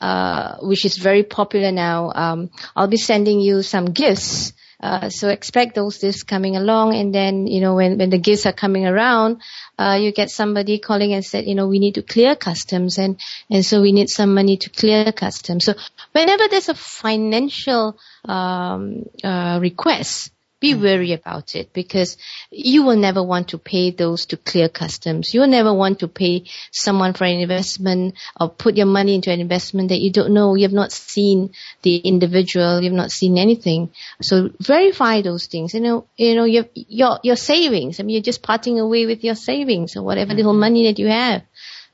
uh, 0.00 0.56
which 0.62 0.84
is 0.84 0.96
very 0.96 1.22
popular 1.22 1.72
now. 1.72 2.12
Um, 2.14 2.50
I'll 2.74 2.88
be 2.88 2.96
sending 2.96 3.40
you 3.40 3.62
some 3.62 3.86
gifts. 3.86 4.52
Uh, 4.82 5.10
so 5.10 5.28
expect 5.28 5.74
those 5.74 5.98
gifts 5.98 6.22
coming 6.22 6.56
along, 6.56 6.94
and 6.94 7.14
then 7.14 7.46
you 7.46 7.60
know 7.60 7.74
when 7.74 7.98
when 7.98 8.08
the 8.08 8.18
gifts 8.18 8.46
are 8.46 8.52
coming 8.52 8.86
around, 8.86 9.42
uh, 9.78 9.98
you 10.00 10.10
get 10.10 10.30
somebody 10.30 10.78
calling 10.78 11.12
and 11.12 11.24
said, 11.24 11.44
you 11.44 11.54
know, 11.54 11.68
we 11.68 11.78
need 11.78 11.94
to 11.94 12.02
clear 12.02 12.34
customs, 12.34 12.96
and 12.96 13.20
and 13.50 13.64
so 13.64 13.82
we 13.82 13.92
need 13.92 14.08
some 14.08 14.34
money 14.34 14.56
to 14.56 14.70
clear 14.70 15.12
customs. 15.12 15.66
So 15.66 15.74
whenever 16.12 16.48
there's 16.48 16.70
a 16.70 16.74
financial 16.74 17.98
um, 18.24 19.04
uh, 19.22 19.58
request, 19.60 20.32
be 20.60 20.74
wary 20.74 21.12
about 21.12 21.54
it 21.56 21.72
because 21.72 22.18
you 22.50 22.82
will 22.82 22.96
never 22.96 23.22
want 23.22 23.48
to 23.48 23.58
pay 23.58 23.90
those 23.90 24.26
to 24.26 24.36
clear 24.36 24.68
customs. 24.68 25.32
You 25.32 25.40
will 25.40 25.48
never 25.48 25.72
want 25.72 26.00
to 26.00 26.08
pay 26.08 26.44
someone 26.70 27.14
for 27.14 27.24
an 27.24 27.40
investment 27.40 28.14
or 28.38 28.50
put 28.50 28.76
your 28.76 28.86
money 28.86 29.14
into 29.14 29.32
an 29.32 29.40
investment 29.40 29.88
that 29.88 30.00
you 30.00 30.12
don't 30.12 30.32
know. 30.32 30.54
You 30.54 30.64
have 30.64 30.72
not 30.72 30.92
seen 30.92 31.52
the 31.82 31.96
individual. 31.96 32.80
You 32.80 32.90
have 32.90 32.96
not 32.96 33.10
seen 33.10 33.38
anything. 33.38 33.90
So 34.20 34.50
verify 34.60 35.22
those 35.22 35.46
things. 35.46 35.72
You 35.72 35.80
know, 35.80 36.06
you 36.16 36.34
know, 36.34 36.44
your, 36.44 36.66
your, 36.74 37.18
your 37.22 37.36
savings. 37.36 37.98
I 37.98 38.02
mean, 38.02 38.14
you're 38.14 38.22
just 38.22 38.42
parting 38.42 38.78
away 38.78 39.06
with 39.06 39.24
your 39.24 39.36
savings 39.36 39.96
or 39.96 40.02
whatever 40.02 40.34
little 40.34 40.52
money 40.52 40.86
that 40.86 40.98
you 40.98 41.08
have. 41.08 41.42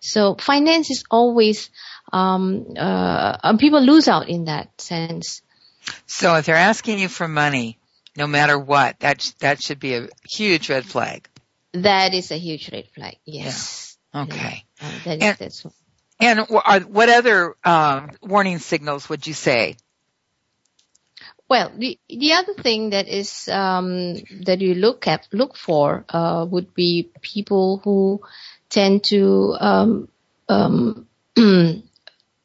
So 0.00 0.34
finance 0.34 0.90
is 0.90 1.04
always, 1.10 1.70
um, 2.12 2.74
uh, 2.76 3.56
people 3.58 3.80
lose 3.80 4.08
out 4.08 4.28
in 4.28 4.46
that 4.46 4.80
sense. 4.80 5.42
So 6.06 6.34
if 6.34 6.46
they're 6.46 6.56
asking 6.56 6.98
you 6.98 7.08
for 7.08 7.28
money, 7.28 7.78
no 8.16 8.26
matter 8.26 8.58
what, 8.58 8.98
that 9.00 9.32
that 9.40 9.62
should 9.62 9.78
be 9.80 9.94
a 9.94 10.08
huge 10.28 10.68
red 10.70 10.84
flag. 10.84 11.28
That 11.72 12.14
is 12.14 12.30
a 12.30 12.38
huge 12.38 12.70
red 12.72 12.88
flag. 12.94 13.16
Yes. 13.24 13.98
Okay. 14.14 14.64
Uh, 14.80 14.90
that 15.04 15.40
is, 15.40 15.64
And- 15.64 15.76
And 16.18 16.40
are, 16.64 16.80
what 16.80 17.08
other 17.10 17.56
um, 17.62 18.10
warning 18.22 18.58
signals 18.58 19.08
would 19.10 19.26
you 19.26 19.34
say? 19.34 19.76
Well, 21.48 21.70
the 21.76 21.98
the 22.08 22.32
other 22.32 22.54
thing 22.54 22.90
that 22.90 23.06
is 23.06 23.48
um, 23.48 24.14
that 24.42 24.60
you 24.60 24.74
look 24.74 25.06
at 25.06 25.28
look 25.32 25.56
for 25.56 26.04
uh, 26.08 26.46
would 26.48 26.74
be 26.74 27.10
people 27.20 27.80
who 27.84 28.20
tend 28.68 29.04
to 29.04 29.54
um, 29.60 30.08
um, 30.48 31.06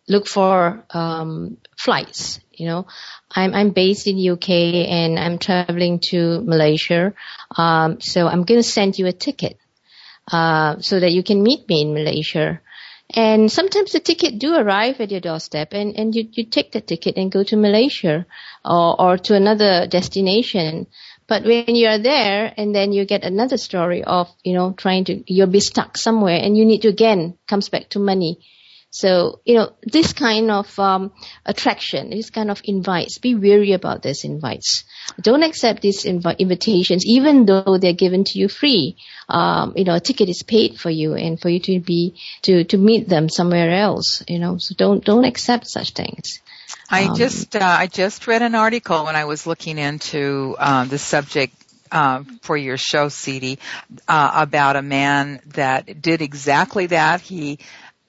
look 0.07 0.27
for 0.27 0.83
um, 0.91 1.57
flights. 1.77 2.39
You 2.51 2.67
know, 2.67 2.87
I'm 3.31 3.53
I'm 3.53 3.69
based 3.71 4.07
in 4.07 4.17
UK 4.17 4.49
and 4.49 5.17
I'm 5.17 5.37
traveling 5.37 5.99
to 6.11 6.41
Malaysia, 6.41 7.13
um, 7.57 7.99
so 8.01 8.27
I'm 8.27 8.43
going 8.43 8.59
to 8.59 8.67
send 8.67 8.99
you 8.99 9.07
a 9.07 9.13
ticket 9.13 9.57
uh, 10.31 10.79
so 10.79 10.99
that 10.99 11.11
you 11.11 11.23
can 11.23 11.41
meet 11.43 11.67
me 11.67 11.81
in 11.81 11.93
Malaysia. 11.93 12.61
And 13.13 13.51
sometimes 13.51 13.91
the 13.91 13.99
ticket 13.99 14.39
do 14.39 14.55
arrive 14.55 15.01
at 15.01 15.11
your 15.11 15.19
doorstep 15.19 15.73
and, 15.73 15.97
and 15.97 16.15
you, 16.15 16.29
you 16.31 16.45
take 16.45 16.71
the 16.71 16.79
ticket 16.79 17.17
and 17.17 17.31
go 17.31 17.43
to 17.43 17.57
Malaysia 17.57 18.25
or, 18.63 19.01
or 19.01 19.17
to 19.17 19.35
another 19.35 19.85
destination. 19.85 20.87
But 21.27 21.43
when 21.43 21.75
you 21.75 21.87
are 21.87 21.99
there 21.99 22.53
and 22.55 22.73
then 22.73 22.93
you 22.93 23.05
get 23.05 23.23
another 23.23 23.57
story 23.57 24.03
of, 24.03 24.29
you 24.43 24.53
know, 24.53 24.71
trying 24.71 25.05
to, 25.05 25.23
you'll 25.27 25.47
be 25.47 25.59
stuck 25.59 25.97
somewhere 25.97 26.39
and 26.41 26.55
you 26.57 26.63
need 26.63 26.83
to 26.83 26.87
again, 26.87 27.37
comes 27.47 27.67
back 27.67 27.89
to 27.89 27.99
money. 27.99 28.39
So, 28.91 29.39
you 29.45 29.55
know, 29.55 29.71
this 29.83 30.11
kind 30.11 30.51
of 30.51 30.77
um, 30.77 31.13
attraction, 31.45 32.09
this 32.09 32.29
kind 32.29 32.51
of 32.51 32.61
invites, 32.65 33.19
be 33.19 33.35
wary 33.35 33.71
about 33.71 34.03
these 34.03 34.25
invites. 34.25 34.83
Don't 35.19 35.43
accept 35.43 35.81
these 35.81 36.03
invi- 36.03 36.37
invitations, 36.37 37.05
even 37.05 37.45
though 37.45 37.77
they're 37.79 37.93
given 37.93 38.25
to 38.25 38.37
you 38.37 38.49
free. 38.49 38.97
Um, 39.29 39.73
you 39.77 39.85
know, 39.85 39.95
a 39.95 40.01
ticket 40.01 40.27
is 40.27 40.43
paid 40.43 40.77
for 40.77 40.89
you 40.89 41.15
and 41.15 41.39
for 41.39 41.47
you 41.47 41.61
to 41.61 41.79
be, 41.79 42.19
to, 42.41 42.65
to 42.65 42.77
meet 42.77 43.07
them 43.07 43.29
somewhere 43.29 43.71
else, 43.71 44.23
you 44.27 44.39
know, 44.39 44.57
so 44.57 44.75
don't, 44.77 45.05
don't 45.05 45.23
accept 45.23 45.67
such 45.67 45.91
things. 45.91 46.41
I 46.89 47.05
Um, 47.05 47.15
just 47.15 47.55
uh, 47.55 47.59
I 47.63 47.87
just 47.87 48.27
read 48.27 48.41
an 48.41 48.55
article 48.55 49.05
when 49.05 49.15
I 49.15 49.23
was 49.23 49.47
looking 49.47 49.77
into 49.77 50.55
um, 50.59 50.89
the 50.89 50.97
subject 50.97 51.53
uh, 51.91 52.23
for 52.41 52.57
your 52.57 52.77
show, 52.77 53.07
Siti, 53.07 53.57
uh, 54.07 54.31
about 54.35 54.75
a 54.75 54.81
man 54.81 55.39
that 55.53 56.01
did 56.01 56.21
exactly 56.21 56.87
that. 56.87 57.21
He 57.21 57.59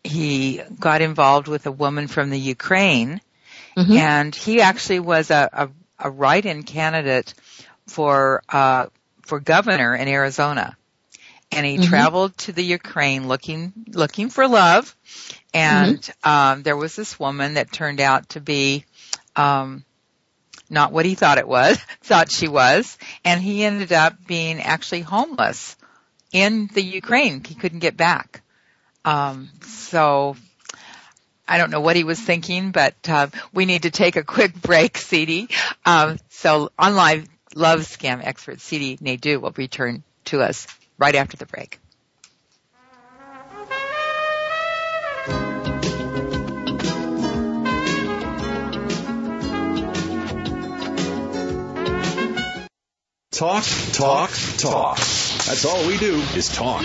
he 0.04 0.60
got 0.80 1.00
involved 1.02 1.48
with 1.48 1.66
a 1.66 1.72
woman 1.72 2.08
from 2.08 2.30
the 2.30 2.38
Ukraine, 2.38 3.20
Mhm. 3.76 3.96
and 3.96 4.34
he 4.34 4.60
actually 4.60 5.00
was 5.00 5.30
a, 5.30 5.48
a, 5.52 5.68
a 5.98 6.10
write-in 6.10 6.62
candidate 6.64 7.34
for 7.86 8.42
uh, 8.48 8.86
for 9.22 9.40
governor 9.40 9.94
in 9.94 10.08
Arizona, 10.08 10.76
and 11.50 11.64
he 11.64 11.78
Mhm. 11.78 11.82
traveled 11.88 12.36
to 12.38 12.52
the 12.52 12.64
Ukraine 12.64 13.28
looking 13.28 13.72
looking 13.88 14.28
for 14.30 14.48
love, 14.48 14.94
and 15.54 16.08
um, 16.24 16.62
there 16.62 16.76
was 16.76 16.96
this 16.96 17.18
woman 17.18 17.54
that 17.54 17.72
turned 17.72 18.00
out 18.00 18.30
to 18.30 18.40
be 18.40 18.84
um, 19.36 19.84
not 20.68 20.92
what 20.92 21.04
he 21.06 21.14
thought 21.14 21.38
it 21.38 21.48
was, 21.48 21.78
thought 22.02 22.30
she 22.30 22.48
was, 22.48 22.98
and 23.24 23.40
he 23.40 23.64
ended 23.64 23.92
up 23.92 24.14
being 24.26 24.60
actually 24.60 25.02
homeless 25.02 25.76
in 26.32 26.68
the 26.72 26.82
Ukraine. 26.82 27.42
He 27.44 27.54
couldn't 27.54 27.80
get 27.80 27.96
back. 27.96 28.41
Um, 29.04 29.50
so 29.62 30.36
I 31.46 31.58
don't 31.58 31.70
know 31.70 31.80
what 31.80 31.96
he 31.96 32.04
was 32.04 32.20
thinking, 32.20 32.70
but 32.70 32.94
uh, 33.08 33.28
we 33.52 33.66
need 33.66 33.82
to 33.82 33.90
take 33.90 34.16
a 34.16 34.22
quick 34.22 34.54
break, 34.62 34.94
Siti. 34.94 35.50
Um, 35.84 36.18
so 36.28 36.70
on 36.78 36.94
live 36.94 37.28
love 37.54 37.80
scam 37.80 38.24
expert 38.24 38.58
Siti 38.58 39.00
Naidu 39.00 39.40
will 39.40 39.52
return 39.56 40.02
to 40.26 40.40
us 40.40 40.66
right 40.98 41.14
after 41.14 41.36
the 41.36 41.46
break. 41.46 41.78
Talk, 53.32 53.64
talk, 53.92 54.30
talk. 54.58 54.98
That's 54.98 55.64
all 55.64 55.86
we 55.88 55.98
do 55.98 56.14
is 56.36 56.54
talk. 56.54 56.84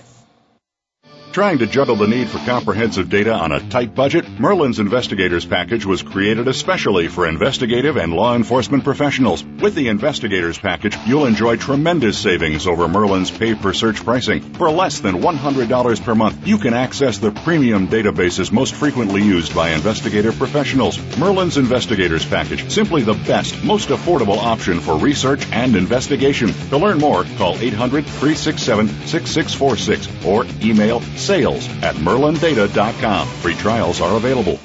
Trying 1.31 1.59
to 1.59 1.65
juggle 1.65 1.95
the 1.95 2.07
need 2.07 2.27
for 2.27 2.39
comprehensive 2.39 3.09
data 3.09 3.33
on 3.33 3.53
a 3.53 3.69
tight 3.69 3.95
budget, 3.95 4.27
Merlin's 4.37 4.79
Investigators 4.79 5.45
Package 5.45 5.85
was 5.85 6.03
created 6.03 6.49
especially 6.49 7.07
for 7.07 7.25
investigative 7.25 7.95
and 7.95 8.11
law 8.11 8.35
enforcement 8.35 8.83
professionals. 8.83 9.41
With 9.41 9.73
the 9.73 9.87
Investigators 9.87 10.59
Package, 10.59 10.97
you'll 11.05 11.27
enjoy 11.27 11.55
tremendous 11.55 12.17
savings 12.17 12.67
over 12.67 12.89
Merlin's 12.89 13.31
pay 13.31 13.55
per 13.55 13.71
search 13.71 14.03
pricing. 14.03 14.41
For 14.41 14.69
less 14.69 14.99
than 14.99 15.21
$100 15.21 16.03
per 16.03 16.15
month, 16.15 16.45
you 16.45 16.57
can 16.57 16.73
access 16.73 17.17
the 17.17 17.31
premium 17.31 17.87
databases 17.87 18.51
most 18.51 18.75
frequently 18.75 19.23
used 19.23 19.55
by 19.55 19.69
investigative 19.69 20.37
professionals. 20.37 20.99
Merlin's 21.17 21.55
Investigators 21.57 22.25
Package, 22.25 22.69
simply 22.69 23.03
the 23.03 23.13
best, 23.13 23.63
most 23.63 23.87
affordable 23.87 24.37
option 24.37 24.81
for 24.81 24.97
research 24.97 25.49
and 25.53 25.77
investigation. 25.77 26.51
To 26.71 26.77
learn 26.77 26.97
more, 26.97 27.23
call 27.37 27.57
800 27.57 28.03
367 28.05 28.89
6646 29.07 30.25
or 30.25 30.45
email 30.61 30.99
sales 31.21 31.67
at 31.81 31.95
merlindata.com. 31.95 33.27
Free 33.27 33.55
trials 33.55 34.01
are 34.01 34.17
available. 34.17 34.59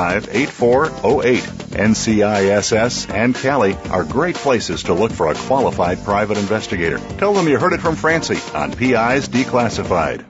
1-800-445-8408. 0.08 1.42
NCISS 1.78 3.14
and 3.14 3.36
Cali 3.36 3.74
are 3.90 4.04
great 4.04 4.36
places 4.36 4.84
to 4.84 4.94
look 4.94 5.12
for 5.12 5.28
a 5.28 5.36
qualified 5.36 6.04
private 6.04 6.38
investigator. 6.38 6.98
Tell 7.18 7.34
them 7.34 7.48
you 7.48 7.58
heard 7.60 7.74
it 7.74 7.82
from 7.82 7.96
Francie 7.96 8.40
on 8.54 8.72
PI's 8.72 9.28
Declassified. 9.30 10.26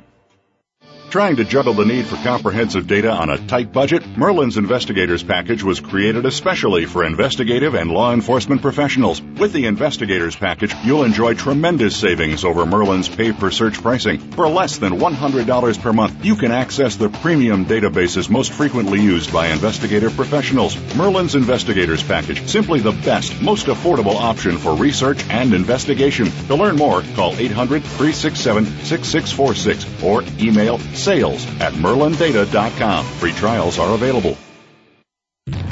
Trying 1.09 1.37
to 1.37 1.45
juggle 1.45 1.73
the 1.73 1.85
need 1.85 2.05
for 2.05 2.17
comprehensive 2.17 2.85
data 2.85 3.09
on 3.09 3.29
a 3.29 3.47
tight 3.47 3.71
budget, 3.71 4.05
Merlin's 4.17 4.57
Investigators 4.57 5.23
Package 5.23 5.63
was 5.63 5.79
created 5.79 6.25
especially 6.25 6.85
for 6.85 7.05
investigative 7.05 7.75
and 7.75 7.89
law 7.89 8.13
enforcement 8.13 8.61
professionals. 8.61 9.21
With 9.39 9.53
the 9.53 9.67
Investigators 9.67 10.35
Package, 10.35 10.73
you'll 10.83 11.03
enjoy 11.03 11.35
tremendous 11.35 11.95
savings 11.95 12.43
over 12.43 12.65
Merlin's 12.65 13.07
pay 13.07 13.31
per 13.31 13.51
search 13.51 13.79
pricing. 13.79 14.19
For 14.31 14.49
less 14.49 14.77
than 14.79 14.93
$100 14.93 15.79
per 15.79 15.93
month, 15.93 16.25
you 16.25 16.35
can 16.35 16.51
access 16.51 16.95
the 16.95 17.09
premium 17.09 17.67
databases 17.67 18.31
most 18.31 18.51
frequently 18.51 18.99
used 18.99 19.31
by 19.31 19.49
investigative 19.49 20.15
professionals. 20.15 20.75
Merlin's 20.95 21.35
Investigators 21.35 22.01
Package, 22.01 22.47
simply 22.49 22.79
the 22.79 22.93
best, 22.93 23.39
most 23.39 23.67
affordable 23.67 24.15
option 24.15 24.57
for 24.57 24.75
research 24.75 25.23
and 25.29 25.53
investigation. 25.53 26.31
To 26.47 26.55
learn 26.55 26.75
more, 26.75 27.03
call 27.15 27.35
800 27.35 27.83
367 27.83 28.65
6646 28.65 30.03
or 30.03 30.23
email 30.39 30.79
sales 30.95 31.45
at 31.61 31.73
merlindata.com. 31.73 33.05
Free 33.05 33.33
trials 33.33 33.77
are 33.77 33.93
available. 33.93 34.35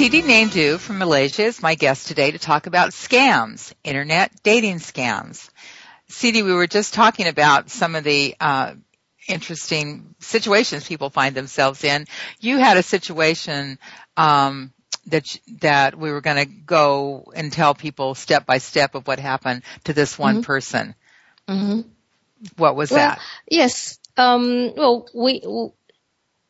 Siti 0.00 0.24
Naidu 0.26 0.78
from 0.78 0.96
Malaysia 0.96 1.42
is 1.42 1.60
my 1.60 1.74
guest 1.74 2.06
today 2.08 2.30
to 2.30 2.38
talk 2.38 2.66
about 2.66 2.92
scams, 2.92 3.74
internet 3.84 4.32
dating 4.42 4.78
scams. 4.78 5.50
Siti, 6.08 6.42
we 6.42 6.54
were 6.54 6.66
just 6.66 6.94
talking 6.94 7.26
about 7.26 7.68
some 7.68 7.94
of 7.94 8.02
the 8.02 8.34
uh, 8.40 8.72
interesting 9.28 10.14
situations 10.18 10.88
people 10.88 11.10
find 11.10 11.34
themselves 11.34 11.84
in. 11.84 12.06
You 12.40 12.56
had 12.56 12.78
a 12.78 12.82
situation 12.82 13.78
um, 14.16 14.72
that 15.08 15.38
that 15.60 15.98
we 15.98 16.10
were 16.10 16.22
going 16.22 16.46
to 16.46 16.50
go 16.50 17.30
and 17.36 17.52
tell 17.52 17.74
people 17.74 18.14
step 18.14 18.46
by 18.46 18.56
step 18.56 18.94
of 18.94 19.06
what 19.06 19.20
happened 19.20 19.64
to 19.84 19.92
this 19.92 20.18
one 20.18 20.36
Mhm. 20.36 20.44
person. 20.44 20.94
Mm-hmm. 21.46 21.80
What 22.56 22.74
was 22.74 22.90
Well, 22.90 23.00
that? 23.00 23.20
yes. 23.50 23.98
Um, 24.16 24.72
well, 24.74 25.06
we, 25.14 25.40
w- 25.40 25.72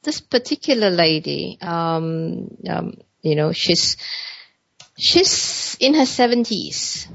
this 0.04 0.20
particular 0.20 0.90
lady, 0.90 1.58
um, 1.60 2.56
um, 2.68 2.94
you 3.22 3.34
know, 3.34 3.52
she's, 3.52 3.96
she's 4.98 5.76
in 5.80 5.94
her 5.94 6.06
seventies, 6.06 7.08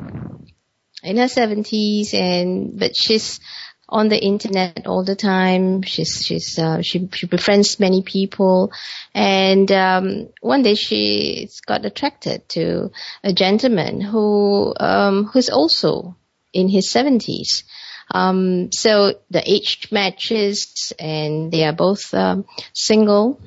in 1.04 1.18
her 1.18 1.28
seventies 1.28 2.14
and, 2.14 2.80
but 2.80 2.96
she's 2.96 3.40
on 3.88 4.10
the 4.10 4.18
internet 4.18 4.88
all 4.88 5.04
the 5.04 5.16
time. 5.16 5.84
She's, 5.84 6.24
she's, 6.26 6.58
uh, 6.58 6.82
she, 6.82 7.08
she 7.14 7.28
befriends 7.28 7.80
many 7.80 8.02
people. 8.02 8.72
And, 9.14 9.72
um, 9.72 10.30
one 10.42 10.64
day 10.64 10.76
she 10.76 11.50
got 11.66 11.86
attracted 11.86 12.50
to 12.50 12.92
a 13.24 13.34
gentleman 13.34 14.02
who, 14.02 14.74
um, 14.80 15.26
who's 15.26 15.50
also 15.50 16.16
in 16.54 16.68
his 16.68 16.90
seventies. 16.90 17.64
Um, 18.12 18.72
so 18.72 19.16
the 19.30 19.42
age 19.50 19.90
matches 19.92 20.94
and 21.00 21.52
they 21.52 21.64
are 21.64 21.74
both 21.74 22.14
um, 22.14 22.46
single 22.74 23.40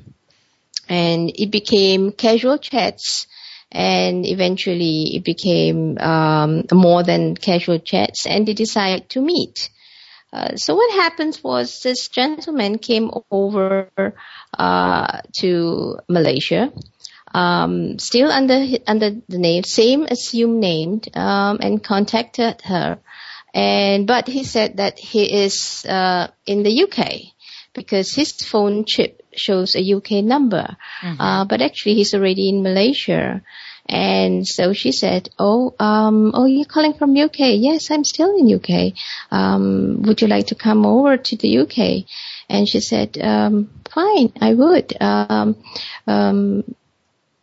and 0.88 1.31
it 1.35 1.51
became 1.51 2.12
casual 2.12 2.59
chats 2.59 3.27
and 3.70 4.27
eventually 4.27 5.16
it 5.16 5.24
became 5.24 5.98
um, 5.98 6.64
more 6.72 7.03
than 7.03 7.37
casual 7.37 7.79
chats 7.79 8.27
and 8.27 8.46
they 8.46 8.55
decided 8.55 9.09
to 9.11 9.20
meet. 9.20 9.70
Uh, 10.33 10.57
so 10.57 10.74
what 10.74 10.92
happens 10.92 11.42
was 11.42 11.81
this 11.81 12.09
gentleman 12.09 12.79
came 12.79 13.11
over 13.31 13.90
uh, 14.59 15.20
to 15.38 15.98
Malaysia, 16.09 16.70
um, 17.33 17.98
still 17.98 18.31
under 18.31 18.79
under 18.87 19.11
the 19.29 19.38
name, 19.38 19.64
same 19.64 20.05
assumed 20.05 20.61
name, 20.61 21.01
um, 21.14 21.59
and 21.61 21.83
contacted 21.83 22.61
her. 22.62 22.98
And 23.55 24.07
but 24.07 24.29
he 24.29 24.44
said 24.44 24.77
that 24.77 24.98
he 24.98 25.44
is 25.44 25.87
uh, 25.87 26.29
in 26.46 26.62
the 26.62 26.83
UK 26.85 27.33
because 27.72 28.14
his 28.14 28.33
phone 28.33 28.85
chip 28.85 29.22
shows 29.34 29.76
a 29.76 29.94
UK 29.94 30.24
number, 30.24 30.76
uh, 31.18 31.44
but 31.44 31.60
actually 31.60 31.94
he's 31.94 32.14
already 32.14 32.48
in 32.48 32.62
Malaysia. 32.62 33.42
And 33.88 34.46
so 34.46 34.74
she 34.74 34.92
said, 34.92 35.30
"Oh, 35.38 35.74
um, 35.80 36.32
oh, 36.34 36.44
you're 36.44 36.66
calling 36.66 36.92
from 36.92 37.16
UK? 37.16 37.56
Yes, 37.56 37.90
I'm 37.90 38.04
still 38.04 38.36
in 38.36 38.52
UK. 38.52 38.92
Um, 39.30 40.02
would 40.02 40.20
you 40.20 40.28
like 40.28 40.48
to 40.48 40.54
come 40.54 40.84
over 40.84 41.16
to 41.16 41.36
the 41.36 41.58
UK?" 41.58 42.04
And 42.50 42.68
she 42.68 42.80
said, 42.80 43.16
um, 43.18 43.70
"Fine, 43.90 44.32
I 44.40 44.52
would." 44.52 44.92
Um, 45.00 45.56
um, 46.06 46.64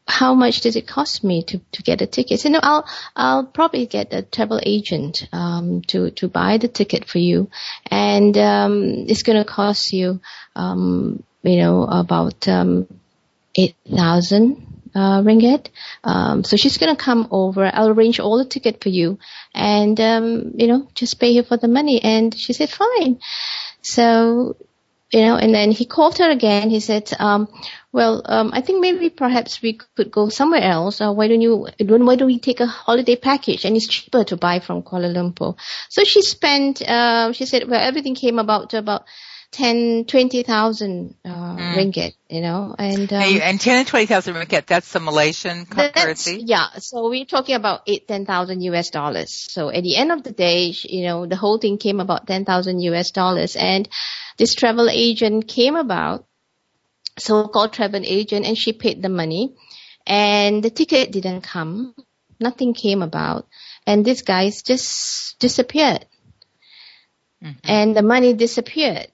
how 0.08 0.34
much 0.34 0.62
does 0.62 0.76
it 0.76 0.88
cost 0.88 1.24
me 1.24 1.44
to, 1.44 1.60
to 1.72 1.82
get 1.82 2.02
a 2.02 2.08
ticket? 2.08 2.40
So, 2.40 2.50
no, 2.50 2.60
I'll, 2.62 2.88
I'll 3.16 3.46
probably 3.46 3.86
get 3.86 4.14
a 4.14 4.22
travel 4.22 4.60
agent, 4.64 5.28
um, 5.34 5.82
to, 5.88 6.12
to 6.12 6.28
buy 6.28 6.58
the 6.58 6.68
ticket 6.68 7.06
for 7.06 7.18
you. 7.18 7.50
And, 7.90 8.38
um, 8.38 8.84
it's 9.08 9.24
going 9.24 9.38
to 9.38 9.50
cost 9.50 9.94
you, 9.94 10.22
um, 10.56 11.24
you 11.44 11.58
know, 11.58 11.84
about, 11.84 12.48
um, 12.48 12.88
8,000, 13.58 14.76
uh, 14.96 15.22
ringgit. 15.22 15.68
Um, 16.04 16.44
so 16.44 16.56
she's 16.56 16.78
to 16.78 16.96
come 16.96 17.28
over. 17.32 17.70
I'll 17.72 17.90
arrange 17.90 18.20
all 18.20 18.38
the 18.38 18.46
ticket 18.46 18.82
for 18.82 18.90
you 18.90 19.20
and, 19.54 20.00
um, 20.00 20.54
you 20.56 20.68
know, 20.68 20.88
just 20.94 21.20
pay 21.20 21.36
her 21.36 21.44
for 21.44 21.58
the 21.58 21.68
money. 21.68 22.02
And 22.02 22.34
she 22.34 22.54
said, 22.54 22.70
fine. 22.70 23.20
So, 23.82 24.56
you 25.12 25.22
know, 25.22 25.38
and 25.38 25.54
then 25.54 25.72
he 25.72 25.86
called 25.86 26.18
her 26.18 26.30
again. 26.30 26.70
He 26.70 26.80
said, 26.80 27.12
um, 27.20 27.48
well, 27.92 28.22
um, 28.26 28.52
I 28.54 28.62
think 28.62 28.82
maybe 28.82 29.10
perhaps 29.10 29.62
we 29.62 29.74
could 29.74 30.12
go 30.12 30.30
somewhere 30.30 30.62
else. 30.62 31.00
Uh, 31.00 31.14
why 31.14 31.28
don't 31.28 31.42
you, 31.42 31.68
why 31.80 32.16
don't 32.16 32.28
we 32.28 32.40
take 32.40 32.60
a 32.60 32.66
holiday 32.66 33.16
package? 33.16 33.66
And 33.66 33.76
it's 33.76 33.88
cheaper 33.88 34.24
to 34.26 34.38
buy 34.38 34.60
from 34.60 34.84
Kuala 34.84 35.14
Lumpur. 35.14 35.58
So 35.90 36.04
she 36.04 36.22
spent, 36.22 36.82
uh, 36.82 37.32
she 37.34 37.46
said, 37.46 37.70
well, 37.70 37.80
everything 37.80 38.16
came 38.16 38.40
about 38.40 38.72
to 38.72 38.80
about 38.80 39.06
10, 39.56 40.04
20,000, 40.04 41.16
uh, 41.24 41.30
mm. 41.30 41.76
ringgit, 41.76 42.16
you 42.30 42.42
know, 42.42 42.76
and, 42.78 43.14
um, 43.14 43.22
and 43.22 43.62
10 43.62 43.78
and 43.78 43.88
20,000 43.88 44.34
ringgit, 44.36 44.66
that's 44.66 44.92
the 44.92 45.00
Malaysian 45.00 45.66
currency? 45.66 46.44
Yeah. 46.44 46.68
So 46.80 47.08
we're 47.10 47.24
talking 47.24 47.56
about 47.56 47.84
8, 47.88 48.06
10,000 48.06 48.62
US 48.64 48.90
dollars. 48.90 49.32
So 49.32 49.70
at 49.70 49.82
the 49.82 49.96
end 49.96 50.12
of 50.12 50.24
the 50.24 50.34
day, 50.34 50.74
you 50.84 51.06
know, 51.06 51.26
the 51.26 51.38
whole 51.38 51.58
thing 51.58 51.78
came 51.78 52.02
about 52.02 52.28
10,000 52.28 52.82
US 52.82 53.12
dollars 53.12 53.56
and 53.56 53.88
this 54.38 54.56
travel 54.56 54.90
agent 54.90 55.48
came 55.48 55.78
about 55.78 56.26
so-called 57.18 57.72
travel 57.72 58.02
agent 58.04 58.46
and 58.46 58.58
she 58.58 58.74
paid 58.74 59.02
the 59.02 59.08
money 59.08 59.56
and 60.06 60.62
the 60.62 60.70
ticket 60.70 61.14
didn't 61.14 61.44
come. 61.44 61.96
Nothing 62.42 62.74
came 62.74 63.02
about. 63.02 63.48
And 63.88 64.04
this 64.04 64.22
guy 64.22 64.50
just 64.50 65.40
disappeared. 65.40 66.06
Mm-hmm. 67.42 67.58
And 67.64 67.96
the 67.96 68.02
money 68.02 68.34
disappeared. 68.34 69.08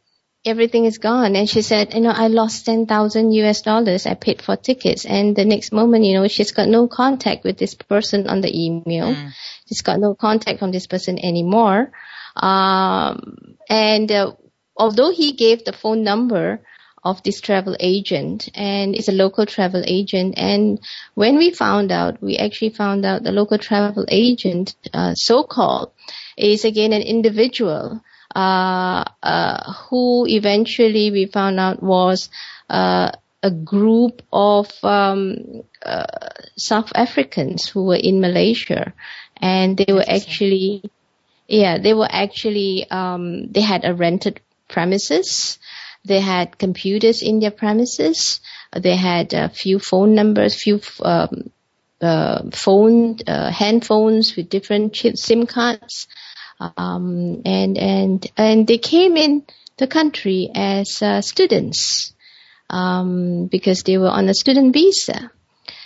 Everything 0.43 0.85
is 0.85 0.97
gone. 0.97 1.35
And 1.35 1.47
she 1.47 1.61
said, 1.61 1.93
you 1.93 2.01
know, 2.01 2.09
I 2.09 2.27
lost 2.27 2.65
10,000 2.65 3.31
US 3.31 3.61
dollars. 3.61 4.05
I 4.07 4.15
paid 4.15 4.41
for 4.41 4.55
tickets. 4.55 5.05
And 5.05 5.35
the 5.35 5.45
next 5.45 5.71
moment, 5.71 6.05
you 6.05 6.13
know, 6.13 6.27
she's 6.27 6.51
got 6.51 6.67
no 6.67 6.87
contact 6.87 7.43
with 7.43 7.57
this 7.57 7.75
person 7.75 8.27
on 8.27 8.41
the 8.41 8.51
email. 8.51 9.13
Mm. 9.13 9.31
She's 9.67 9.81
got 9.81 9.99
no 9.99 10.15
contact 10.15 10.59
from 10.59 10.71
this 10.71 10.87
person 10.87 11.19
anymore. 11.19 11.91
Um, 12.35 13.57
and 13.69 14.11
uh, 14.11 14.33
although 14.75 15.11
he 15.11 15.33
gave 15.33 15.63
the 15.63 15.73
phone 15.73 16.03
number, 16.03 16.61
of 17.03 17.23
this 17.23 17.41
travel 17.41 17.75
agent 17.79 18.49
and 18.53 18.95
it's 18.95 19.07
a 19.07 19.11
local 19.11 19.45
travel 19.45 19.81
agent 19.85 20.35
and 20.37 20.79
when 21.15 21.37
we 21.37 21.49
found 21.49 21.91
out 21.91 22.21
we 22.21 22.37
actually 22.37 22.69
found 22.69 23.03
out 23.05 23.23
the 23.23 23.31
local 23.31 23.57
travel 23.57 24.05
agent 24.07 24.75
uh, 24.93 25.13
so 25.15 25.43
called 25.43 25.91
is 26.37 26.63
again 26.63 26.93
an 26.93 27.01
individual 27.01 28.01
who 29.89 30.25
eventually 30.27 31.11
we 31.11 31.25
found 31.25 31.59
out 31.59 31.81
was 31.81 32.29
uh, 32.69 33.11
a 33.43 33.51
group 33.51 34.21
of 34.31 34.71
um, 34.83 35.63
uh, 35.83 36.05
South 36.57 36.91
Africans 36.95 37.67
who 37.67 37.85
were 37.85 37.95
in 37.95 38.21
Malaysia. 38.21 38.93
And 39.37 39.77
they 39.77 39.91
were 39.91 40.05
actually 40.07 40.83
yeah 41.47 41.79
they 41.79 41.93
were 41.93 42.07
actually 42.09 42.89
um, 42.89 43.51
they 43.51 43.61
had 43.61 43.83
a 43.85 43.93
rented 43.93 44.39
premises. 44.67 45.57
They 46.05 46.19
had 46.19 46.57
computers 46.57 47.21
in 47.21 47.39
their 47.39 47.51
premises. 47.51 48.41
They 48.73 48.95
had 48.95 49.33
a 49.33 49.49
few 49.49 49.79
phone 49.79 50.15
numbers, 50.15 50.55
few 50.55 50.81
um, 51.01 51.51
uh, 52.01 52.49
phone 52.51 53.17
uh, 53.27 53.51
handphones 53.51 54.35
with 54.35 54.49
different 54.49 54.93
chip, 54.93 55.17
SIM 55.17 55.45
cards, 55.45 56.07
um, 56.77 57.41
and 57.45 57.77
and 57.77 58.31
and 58.37 58.67
they 58.67 58.77
came 58.77 59.17
in 59.17 59.43
the 59.77 59.87
country 59.87 60.49
as 60.53 61.01
uh, 61.01 61.21
students 61.21 62.13
um, 62.69 63.47
because 63.47 63.83
they 63.83 63.97
were 63.97 64.09
on 64.09 64.29
a 64.29 64.33
student 64.33 64.73
visa. 64.73 65.31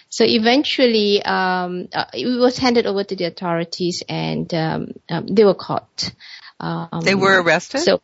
So 0.09 0.23
eventually, 0.23 1.21
um, 1.23 1.87
uh, 1.93 2.05
it 2.13 2.39
was 2.39 2.57
handed 2.57 2.85
over 2.85 3.03
to 3.03 3.15
the 3.15 3.25
authorities, 3.25 4.03
and 4.07 4.53
um, 4.53 4.93
um, 5.09 5.27
they 5.27 5.43
were 5.43 5.55
caught. 5.55 6.11
they 7.03 7.15
were 7.15 7.41
arrested. 7.41 7.81
So 7.81 8.01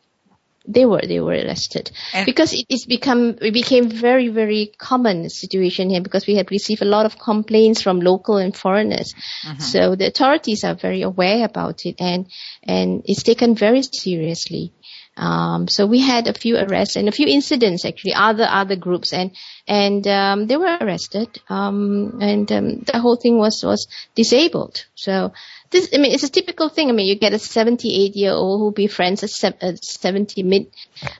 they 0.66 0.86
were 0.86 1.00
they 1.00 1.20
were 1.20 1.32
arrested. 1.32 1.90
And 2.12 2.26
because 2.26 2.52
it, 2.52 2.66
it's 2.68 2.86
become 2.86 3.36
it 3.40 3.52
became 3.52 3.88
very 3.88 4.28
very 4.28 4.72
common 4.78 5.28
situation 5.30 5.90
here 5.90 6.00
because 6.00 6.26
we 6.26 6.36
had 6.36 6.50
received 6.50 6.82
a 6.82 6.86
lot 6.86 7.06
of 7.06 7.18
complaints 7.18 7.82
from 7.82 8.00
local 8.00 8.36
and 8.36 8.56
foreigners. 8.56 9.14
Mm-hmm. 9.46 9.60
so 9.60 9.96
the 9.96 10.06
authorities 10.06 10.64
are 10.64 10.74
very 10.74 11.02
aware 11.02 11.44
about 11.44 11.84
it 11.84 11.96
and 12.00 12.26
and 12.62 13.02
it's 13.06 13.22
taken 13.22 13.54
very 13.54 13.82
seriously 13.82 14.72
um, 15.16 15.68
so 15.68 15.86
we 15.86 16.00
had 16.00 16.26
a 16.26 16.34
few 16.34 16.56
arrests 16.56 16.96
and 16.96 17.08
a 17.08 17.12
few 17.12 17.26
incidents 17.26 17.84
actually 17.84 18.14
other 18.14 18.46
other 18.48 18.76
groups 18.76 19.12
and 19.12 19.32
and 19.66 20.06
um, 20.06 20.46
they 20.46 20.56
were 20.56 20.76
arrested 20.80 21.40
um, 21.48 22.18
and 22.20 22.50
um, 22.50 22.78
the 22.80 22.98
whole 22.98 23.16
thing 23.16 23.38
was 23.38 23.62
was 23.62 23.86
disabled 24.14 24.86
so 24.94 25.32
this, 25.72 25.88
I 25.92 25.98
mean, 25.98 26.12
it's 26.12 26.22
a 26.22 26.30
typical 26.30 26.68
thing. 26.68 26.88
I 26.88 26.92
mean, 26.92 27.06
you 27.06 27.18
get 27.18 27.32
a 27.32 27.38
78 27.38 28.14
year 28.14 28.32
old 28.32 28.60
who 28.60 28.72
befriends 28.72 29.22
a, 29.22 29.54
a 29.60 29.76
70 29.76 30.42
mid, 30.42 30.66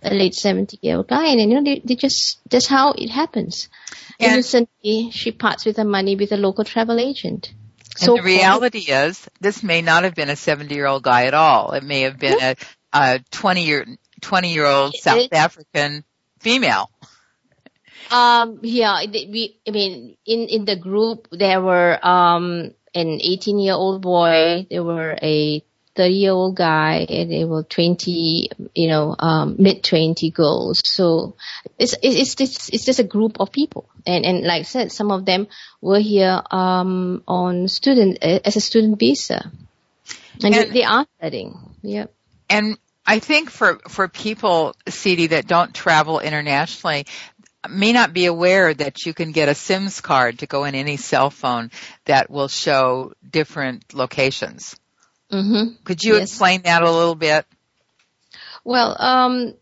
a 0.03 0.15
late 0.15 0.35
70 0.35 0.79
year 0.83 0.99
old 0.99 1.09
guy, 1.09 1.29
and 1.29 1.41
you 1.41 1.47
know, 1.47 1.65
they, 1.65 1.81
they 1.85 1.97
just 1.97 2.39
that's 2.49 2.67
how 2.67 2.93
it 2.93 3.09
happens. 3.09 3.69
And 4.21 4.33
Innocently, 4.33 5.11
she 5.11 5.33
parts 5.33 5.65
with 5.65 5.79
her 5.79 5.85
money 5.85 6.17
with 6.17 6.33
a 6.33 6.37
local 6.37 6.65
travel 6.65 7.01
agent. 7.01 7.53
So 7.97 8.17
the 8.17 8.23
reality 8.23 8.91
is, 8.91 9.29
this 9.41 9.63
may 9.63 9.83
not 9.83 10.05
have 10.05 10.15
been 10.15 10.31
a 10.31 10.37
70 10.37 10.73
year 10.75 10.87
old 10.87 11.03
guy 11.03 11.25
at 11.25 11.35
all. 11.35 11.73
It 11.73 11.83
may 11.83 12.03
have 12.03 12.19
been 12.19 12.41
a, 12.41 12.57
a 12.93 13.21
20 13.31 13.65
year 13.65 13.87
20 14.21 14.53
year 14.53 14.67
old 14.67 14.95
South 14.95 15.19
it, 15.19 15.33
African 15.33 16.05
female. 16.41 16.91
Um, 18.11 18.61
yeah, 18.63 19.05
we, 19.07 19.59
I 19.67 19.71
mean, 19.71 20.17
in, 20.27 20.41
in 20.49 20.65
the 20.65 20.77
group, 20.77 21.29
there 21.31 21.61
were, 21.61 21.99
um, 22.07 22.73
an 22.95 23.21
18 23.23 23.59
year 23.59 23.75
old 23.75 24.03
boy, 24.03 24.67
there 24.71 24.83
were 24.83 25.17
a 25.23 25.65
30 25.95 26.15
year 26.15 26.33
old 26.33 26.57
guy, 26.57 27.07
and 27.09 27.31
there 27.31 27.47
were 27.47 27.63
20, 27.63 28.51
you 28.75 28.89
know, 28.89 29.15
um, 29.19 29.57
mid 29.59 29.83
20 29.83 30.31
girls. 30.31 30.83
So 30.85 31.37
it's, 31.79 31.95
it's, 32.03 32.35
it's, 32.39 32.69
it's 32.71 32.85
just 32.85 32.99
a 32.99 33.05
group 33.05 33.41
of 33.41 33.51
people. 33.51 33.89
And, 34.07 34.25
and 34.25 34.43
like 34.43 34.61
I 34.61 34.63
said, 34.63 34.93
some 34.93 35.11
of 35.11 35.25
them 35.25 35.49
were 35.81 36.01
here, 36.01 36.43
um, 36.51 37.23
on 37.27 37.69
student, 37.69 38.23
as 38.23 38.57
a 38.57 38.61
student 38.61 38.99
visa. 38.99 39.51
And, 40.43 40.55
and 40.55 40.73
they 40.73 40.85
are 40.85 41.07
studying. 41.19 41.59
Yep. 41.83 42.13
And 42.51 42.77
I 43.05 43.19
think 43.19 43.51
for, 43.51 43.81
for 43.89 44.09
people, 44.09 44.75
Siti, 44.87 45.31
that 45.31 45.47
don't 45.47 45.75
travel 45.75 46.21
internationally, 46.21 47.07
may 47.69 47.93
not 47.93 48.13
be 48.13 48.27
aware 48.27 48.73
that 48.73 49.05
you 49.07 49.15
can 49.15 49.33
get 49.33 49.49
a 49.49 49.55
SIMS 49.55 50.01
card 50.01 50.41
to 50.41 50.47
go 50.47 50.65
in 50.65 50.75
any 50.75 50.97
cell 50.97 51.31
phone 51.31 51.71
that 52.05 52.31
will 52.31 52.49
show 52.49 53.13
different 53.29 53.95
locations. 53.95 54.77
Mm-hmm. 55.31 55.83
Could 55.85 56.03
you 56.03 56.15
yes. 56.15 56.31
explain 56.31 56.63
that 56.63 56.83
a 56.83 56.91
little 56.91 57.15
bit? 57.15 57.47
Well, 58.65 58.97
um, 58.99 59.55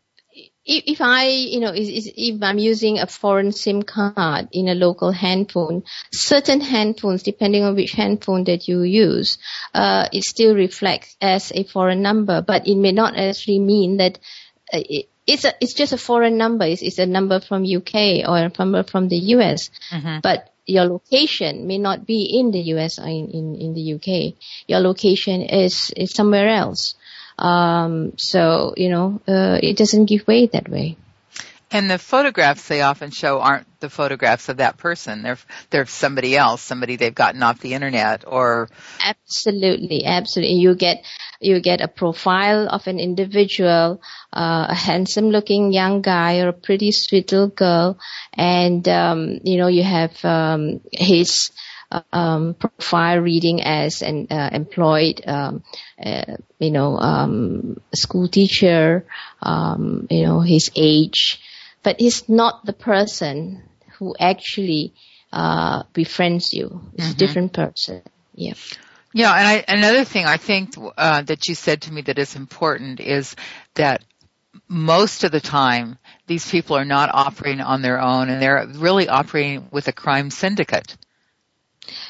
if, 0.71 0.85
if 0.87 1.01
I, 1.01 1.27
you 1.27 1.59
know, 1.59 1.73
if 1.75 2.43
I'm 2.43 2.59
using 2.59 3.01
a 3.01 3.07
foreign 3.07 3.51
SIM 3.51 3.83
card 3.83 4.49
in 4.53 4.69
a 4.69 4.75
local 4.75 5.11
handphone, 5.11 5.83
certain 6.13 6.61
handphones, 6.61 7.25
depending 7.25 7.65
on 7.65 7.75
which 7.75 7.91
handphone 7.93 8.45
that 8.45 8.69
you 8.69 8.83
use, 8.83 9.39
uh, 9.75 10.09
it 10.13 10.23
still 10.23 10.55
reflects 10.55 11.17
as 11.21 11.51
a 11.53 11.65
foreign 11.65 12.03
number, 12.03 12.41
but 12.41 12.69
it 12.69 12.77
may 12.77 12.93
not 12.93 13.17
actually 13.17 13.59
mean 13.59 13.97
that 13.97 14.19
uh, 14.73 14.79
it, 14.89 15.09
it's 15.27 15.45
a, 15.45 15.53
it's 15.61 15.75
just 15.75 15.93
a 15.93 15.99
foreign 15.99 16.39
number. 16.39 16.65
It's, 16.65 16.83
it's 16.83 16.99
a 16.99 17.07
number 17.07 17.41
from 17.41 17.65
UK 17.65 18.29
or 18.29 18.39
a 18.39 18.53
number 18.57 18.85
from 18.85 19.09
the 19.09 19.19
US. 19.35 19.71
Mm-hmm. 19.91 20.19
But 20.23 20.53
your 20.67 20.85
location 20.85 21.67
may 21.67 21.79
not 21.79 22.07
be 22.07 22.23
in 22.39 22.53
the 22.53 22.61
US 22.75 23.01
or 23.01 23.07
in, 23.07 23.29
in, 23.31 23.57
in 23.57 23.75
the 23.75 23.95
UK. 23.95 24.35
Your 24.69 24.79
location 24.79 25.43
is, 25.43 25.93
is 25.97 26.13
somewhere 26.13 26.49
else. 26.49 26.95
Um, 27.41 28.13
so, 28.19 28.75
you 28.77 28.91
know, 28.91 29.21
uh, 29.27 29.59
it 29.63 29.77
doesn't 29.77 30.07
give 30.07 30.27
way 30.27 30.47
that 30.47 30.69
way. 30.69 30.97
And 31.73 31.89
the 31.89 31.99
photographs 31.99 32.67
they 32.67 32.83
often 32.83 33.11
show 33.13 33.41
aren't 33.41 33.67
the 33.79 33.89
photographs 33.89 34.49
of 34.49 34.57
that 34.57 34.77
person. 34.77 35.23
They're 35.23 35.39
they're 35.71 35.87
somebody 35.87 36.37
else, 36.37 36.63
somebody 36.63 36.97
they've 36.97 37.15
gotten 37.15 37.45
off 37.45 37.61
the 37.61 37.75
internet 37.75 38.25
or 38.27 38.69
Absolutely, 39.01 40.05
absolutely. 40.05 40.57
You 40.57 40.75
get 40.75 41.05
you 41.41 41.61
get 41.61 41.81
a 41.81 41.87
profile 41.87 42.69
of 42.69 42.89
an 42.89 42.99
individual, 42.99 44.03
uh, 44.33 44.67
a 44.69 44.75
handsome 44.75 45.31
looking 45.31 45.73
young 45.73 46.03
guy 46.03 46.41
or 46.41 46.49
a 46.49 46.53
pretty 46.53 46.91
sweet 46.91 47.31
little 47.31 47.49
girl, 47.49 48.01
and 48.35 48.87
um, 48.89 49.39
you 49.45 49.57
know 49.57 49.69
you 49.69 49.85
have 49.85 50.25
um, 50.25 50.81
his 50.91 51.53
um, 51.91 52.43
profile 52.55 53.03
reading 53.05 53.45
as 53.63 53.87
an 53.87 54.13
uh, 54.31 54.35
employed, 54.53 55.21
um, 55.27 55.63
uh, 56.05 56.37
you 56.59 56.71
know, 56.71 56.97
um, 56.99 57.77
school 57.95 58.29
teacher, 58.29 59.07
um, 59.43 60.07
you 60.11 60.23
know, 60.23 60.41
his 60.41 60.71
age, 60.77 61.41
but 61.83 62.01
he's 62.01 62.29
not 62.29 62.65
the 62.65 62.73
person 62.73 63.63
who 63.99 64.15
actually 64.19 64.95
uh, 65.33 65.83
befriends 65.93 66.53
you. 66.53 66.81
It's 66.95 67.11
Mhm. 67.11 67.13
a 67.13 67.17
different 67.17 67.53
person. 67.53 68.03
Yeah. 68.35 68.55
Yeah, 69.13 69.33
and 69.35 69.47
I, 69.47 69.65
another 69.69 70.05
thing 70.05 70.27
I 70.27 70.37
think 70.37 70.75
uh, 70.97 71.23
that 71.23 71.49
you 71.49 71.55
said 71.55 71.83
to 71.83 71.93
me 71.93 72.03
that 72.03 72.19
is 72.19 72.37
important 72.37 73.01
is 73.01 73.35
that 73.75 74.05
most 74.69 75.25
of 75.25 75.33
the 75.33 75.41
time 75.41 75.99
these 76.27 76.49
people 76.51 76.77
are 76.77 76.85
not 76.85 77.11
operating 77.13 77.61
on 77.61 77.83
their 77.83 78.01
own, 78.01 78.29
and 78.31 78.41
they're 78.43 78.67
really 78.77 79.09
operating 79.09 79.69
with 79.71 79.89
a 79.89 79.93
crime 79.93 80.31
syndicate. 80.31 80.97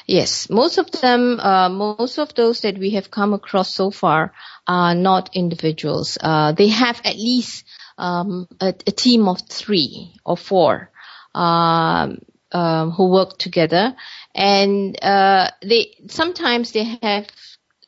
Yes, 0.05 0.49
most 0.49 0.77
of 0.77 0.91
them, 0.91 1.39
uh, 1.39 1.69
most 1.69 2.17
of 2.17 2.33
those 2.35 2.61
that 2.61 2.77
we 2.77 2.91
have 2.91 3.09
come 3.11 3.33
across 3.33 3.73
so 3.73 3.91
far 3.91 4.33
are 4.67 4.95
not 4.95 5.29
individuals. 5.33 6.17
Uh, 6.19 6.51
they 6.51 6.67
have 6.67 7.01
at 7.05 7.15
least 7.15 7.65
um, 7.97 8.47
a, 8.59 8.73
a 8.87 8.91
team 8.91 9.27
of 9.27 9.41
three 9.47 10.15
or 10.25 10.37
four 10.37 10.91
um, 11.33 12.19
um, 12.51 12.91
who 12.91 13.09
work 13.09 13.37
together, 13.37 13.95
and 14.35 15.01
uh, 15.03 15.51
they 15.61 15.95
sometimes 16.09 16.71
they 16.73 16.97
have 17.01 17.27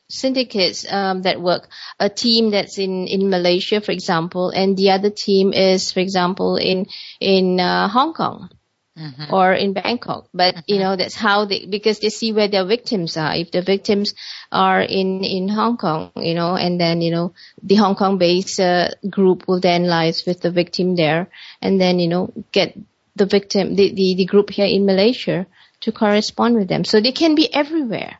syndicates 0.08 0.90
um, 0.90 1.22
that 1.22 1.40
work. 1.40 1.68
A 2.00 2.08
team 2.08 2.50
that's 2.50 2.78
in 2.78 3.06
in 3.06 3.28
Malaysia, 3.28 3.80
for 3.80 3.92
example, 3.92 4.50
and 4.50 4.76
the 4.76 4.90
other 4.90 5.10
team 5.10 5.52
is, 5.52 5.92
for 5.92 6.00
example, 6.00 6.56
in 6.56 6.86
in 7.20 7.60
uh, 7.60 7.88
Hong 7.88 8.14
Kong 8.14 8.48
Mhm. 8.96 9.32
or 9.32 9.52
in 9.52 9.72
Bangkok. 9.72 10.28
But 10.32 10.62
you 10.68 10.78
know 10.78 10.94
that's 10.94 11.16
how 11.16 11.46
they 11.46 11.66
because 11.66 11.98
they 11.98 12.10
see 12.10 12.32
where 12.32 12.46
their 12.46 12.64
victims 12.64 13.16
are. 13.16 13.34
If 13.34 13.50
the 13.50 13.60
victims 13.60 14.14
are 14.52 14.80
in 14.80 15.24
in 15.24 15.48
Hong 15.48 15.76
Kong, 15.76 16.12
you 16.16 16.34
know, 16.34 16.54
and 16.54 16.80
then 16.80 17.00
you 17.00 17.10
know 17.10 17.32
the 17.60 17.74
Hong 17.74 17.96
Kong 17.96 18.18
based 18.18 18.60
uh, 18.60 18.90
group 19.10 19.48
will 19.48 19.58
then 19.58 19.86
liaise 19.86 20.24
with 20.26 20.40
the 20.42 20.52
victim 20.52 20.94
there, 20.94 21.28
and 21.60 21.80
then 21.80 21.98
you 21.98 22.06
know 22.06 22.32
get 22.52 22.78
the 23.16 23.26
victim 23.26 23.74
the, 23.74 23.92
the 23.92 24.14
the 24.14 24.24
group 24.26 24.50
here 24.50 24.66
in 24.66 24.86
Malaysia 24.86 25.46
to 25.80 25.90
correspond 25.90 26.54
with 26.54 26.68
them. 26.68 26.84
So 26.84 27.00
they 27.00 27.12
can 27.12 27.34
be 27.34 27.52
everywhere. 27.52 28.18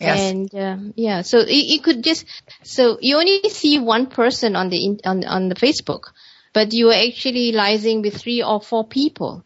Yes. 0.00 0.20
And 0.20 0.54
um, 0.54 0.94
yeah, 0.96 1.20
so 1.20 1.40
you, 1.40 1.76
you 1.76 1.80
could 1.82 2.02
just 2.02 2.24
so 2.62 2.96
you 3.00 3.18
only 3.18 3.50
see 3.50 3.78
one 3.78 4.06
person 4.06 4.56
on 4.56 4.70
the 4.70 4.82
in, 4.82 5.00
on 5.04 5.24
on 5.24 5.48
the 5.50 5.54
Facebook, 5.54 6.12
but 6.54 6.72
you 6.72 6.88
are 6.88 7.06
actually 7.08 7.52
liaising 7.52 8.00
with 8.00 8.16
three 8.16 8.42
or 8.42 8.60
four 8.60 8.88
people 8.88 9.44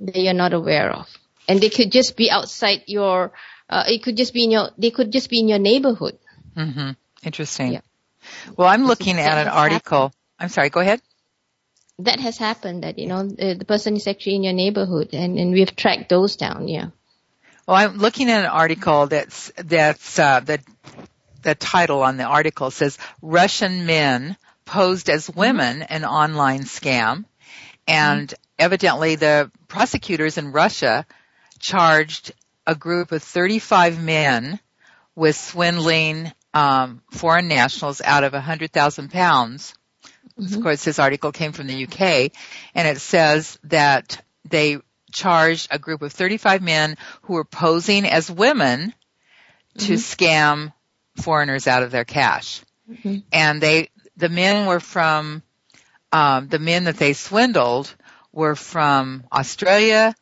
that 0.00 0.16
you're 0.16 0.34
not 0.34 0.52
aware 0.52 0.90
of, 0.92 1.06
and 1.48 1.60
they 1.60 1.70
could 1.70 1.92
just 1.92 2.16
be 2.16 2.30
outside 2.30 2.82
your. 2.86 3.32
Uh, 3.68 3.84
it 3.86 4.02
could 4.02 4.16
just 4.16 4.32
be 4.32 4.44
in 4.44 4.50
your. 4.50 4.70
They 4.78 4.90
could 4.90 5.12
just 5.12 5.28
be 5.30 5.40
in 5.40 5.48
your 5.48 5.58
neighborhood. 5.58 6.18
hmm 6.54 6.90
Interesting. 7.22 7.72
Yeah. 7.72 7.80
Well, 8.56 8.68
I'm 8.68 8.86
looking 8.86 9.18
at 9.18 9.46
an 9.46 9.48
article. 9.48 10.12
I'm 10.38 10.48
sorry. 10.48 10.70
Go 10.70 10.80
ahead. 10.80 11.02
That 12.00 12.20
has 12.20 12.38
happened. 12.38 12.84
That 12.84 12.98
you 12.98 13.08
know 13.08 13.26
the, 13.26 13.54
the 13.54 13.64
person 13.64 13.96
is 13.96 14.06
actually 14.06 14.36
in 14.36 14.44
your 14.44 14.52
neighborhood, 14.52 15.10
and 15.12 15.38
and 15.38 15.52
we've 15.52 15.74
tracked 15.74 16.08
those 16.08 16.36
down. 16.36 16.68
Yeah. 16.68 16.90
Well, 17.66 17.76
I'm 17.76 17.98
looking 17.98 18.30
at 18.30 18.44
an 18.44 18.50
article 18.50 19.08
that's 19.08 19.52
that's 19.56 20.18
uh, 20.18 20.40
the 20.40 20.60
the 21.42 21.54
title 21.54 22.02
on 22.02 22.16
the 22.16 22.24
article 22.24 22.70
says 22.70 22.98
Russian 23.20 23.86
men 23.86 24.36
posed 24.64 25.10
as 25.10 25.28
women 25.28 25.82
an 25.82 26.04
online 26.04 26.62
scam, 26.62 27.24
and 27.86 28.32
evidently 28.58 29.16
the 29.16 29.50
prosecutors 29.68 30.38
in 30.38 30.52
Russia 30.52 31.06
charged 31.58 32.32
a 32.66 32.74
group 32.74 33.12
of 33.12 33.22
35 33.22 34.02
men 34.02 34.60
with 35.14 35.36
swindling 35.36 36.32
um, 36.54 37.02
foreign 37.10 37.48
nationals 37.48 38.00
out 38.00 38.24
of 38.24 38.32
100,000 38.32 39.10
pounds. 39.10 39.74
Of 40.38 40.62
course, 40.62 40.84
this 40.84 41.00
article 41.00 41.32
came 41.32 41.50
from 41.50 41.66
the 41.66 41.84
UK, 41.84 42.30
and 42.72 42.86
it 42.86 43.00
says 43.00 43.58
that 43.64 44.22
they 44.44 44.78
charged 45.10 45.66
a 45.72 45.80
group 45.80 46.00
of 46.02 46.12
35 46.12 46.62
men 46.62 46.96
who 47.22 47.34
were 47.34 47.44
posing 47.44 48.06
as 48.06 48.30
women 48.30 48.94
to 49.78 49.94
scam 49.94 50.72
foreigners 51.16 51.66
out 51.66 51.82
of 51.82 51.90
their 51.90 52.04
cash. 52.04 52.62
Mhm. 52.88 53.24
And 53.32 53.60
they, 53.60 53.88
the 54.16 54.28
men 54.28 54.66
were 54.66 54.78
from, 54.80 55.42
um, 56.12 56.46
the 56.48 56.60
men 56.60 56.84
that 56.84 56.98
they 56.98 57.14
swindled 57.14 57.92
were 58.38 58.54
from 58.54 59.24
Australia, 59.32 60.14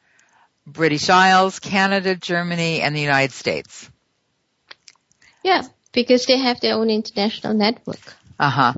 British 0.67 1.11
Isles, 1.11 1.59
Canada, 1.61 2.17
Germany, 2.17 2.81
and 2.81 2.97
the 2.97 3.01
United 3.01 3.33
States. 3.33 3.91
Yeah, 5.45 5.63
because 5.93 6.25
they 6.25 6.39
have 6.39 6.59
their 6.61 6.75
own 6.75 6.89
international 6.89 7.53
network. 7.55 8.15
Uh 8.39 8.51
huh. 8.51 8.73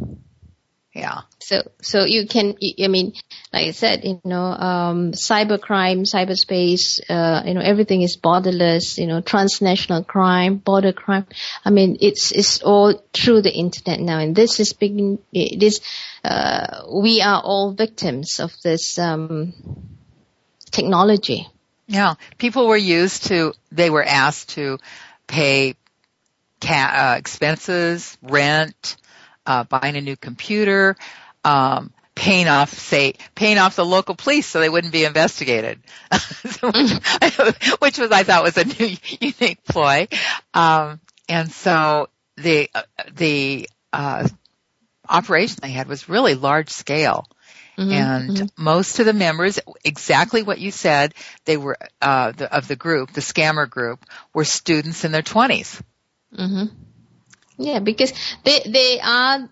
Yeah. 0.93 1.21
So, 1.39 1.63
so 1.81 2.05
you 2.05 2.27
can, 2.27 2.57
I 2.83 2.89
mean, 2.89 3.15
like 3.53 3.67
I 3.67 3.71
said, 3.71 4.05
you 4.05 4.21
know, 4.25 4.43
um, 4.43 5.13
cybercrime, 5.13 6.01
cyberspace, 6.03 7.01
uh, 7.09 7.43
you 7.47 7.55
know, 7.55 7.63
everything 7.63 8.03
is 8.03 8.19
borderless, 8.19 8.99
you 8.99 9.07
know, 9.07 9.21
transnational 9.23 10.05
crime, 10.05 10.57
border 10.57 10.93
crime. 10.93 11.27
I 11.65 11.71
mean, 11.71 11.97
it's, 12.01 12.31
it's 12.31 12.63
all 12.63 13.03
through 13.15 13.43
the 13.43 13.53
internet 13.53 14.01
now. 14.01 14.19
And 14.19 14.37
this 14.37 14.61
is 14.61 14.75
being, 14.75 15.19
this, 15.33 15.81
uh, 16.23 16.83
we 16.93 17.23
are 17.23 17.41
all 17.43 17.73
victims 17.73 18.39
of 18.39 18.53
this, 18.63 18.99
um, 18.99 19.55
technology. 20.71 21.49
Yeah. 21.87 22.15
People 22.37 22.69
were 22.69 22.77
used 22.77 23.27
to, 23.29 23.55
they 23.73 23.89
were 23.89 24.05
asked 24.05 24.51
to 24.51 24.79
pay 25.27 25.75
ca- 26.61 27.15
uh, 27.15 27.19
expenses, 27.19 28.19
rent, 28.21 28.97
uh, 29.47 29.65
buying 29.65 29.97
a 29.97 30.03
new 30.03 30.17
computer, 30.17 30.97
um, 31.45 31.93
paying 32.19 32.49
off, 32.49 32.73
say, 32.73 33.15
paying 33.37 33.59
off 33.59 33.77
the 33.77 33.85
local 33.85 34.17
police 34.17 34.47
so 34.49 34.59
they 34.59 34.69
wouldn't 34.69 34.93
be 34.93 35.05
investigated, 35.05 35.81
So, 36.51 36.71
which 37.79 37.99
was, 37.99 38.11
I 38.11 38.25
thought 38.25 38.43
was 38.43 38.57
a 38.57 38.65
new, 38.65 38.97
unique 39.21 39.63
ploy. 39.65 40.09
Um, 40.53 41.01
and 41.29 41.51
so 41.53 42.09
the, 42.37 42.69
uh, 42.75 42.83
the, 43.15 43.69
uh, 43.93 44.27
operation 45.09 45.59
they 45.63 45.71
had 45.71 45.89
was 45.89 46.09
really 46.09 46.35
large 46.35 46.71
scale. 46.71 47.27
Mhm, 47.79 47.93
And 47.93 48.37
mhm. 48.37 48.51
most 48.57 48.99
of 48.99 49.07
the 49.07 49.13
members, 49.13 49.61
exactly 49.85 50.43
what 50.43 50.59
you 50.59 50.73
said, 50.73 51.15
they 51.45 51.57
were, 51.57 51.79
uh, 52.03 52.33
the, 52.33 52.53
of 52.53 52.67
the 52.67 52.75
group, 52.77 53.13
the 53.13 53.21
scammer 53.21 53.71
group, 53.71 54.05
were 54.35 54.45
students 54.45 55.05
in 55.05 55.13
their 55.13 55.23
twenties. 55.23 55.81
mm-hmm. 56.37 56.75
Yeah, 57.61 57.81
because 57.81 58.13
they 58.45 58.61
they 58.67 59.01
are. 59.01 59.49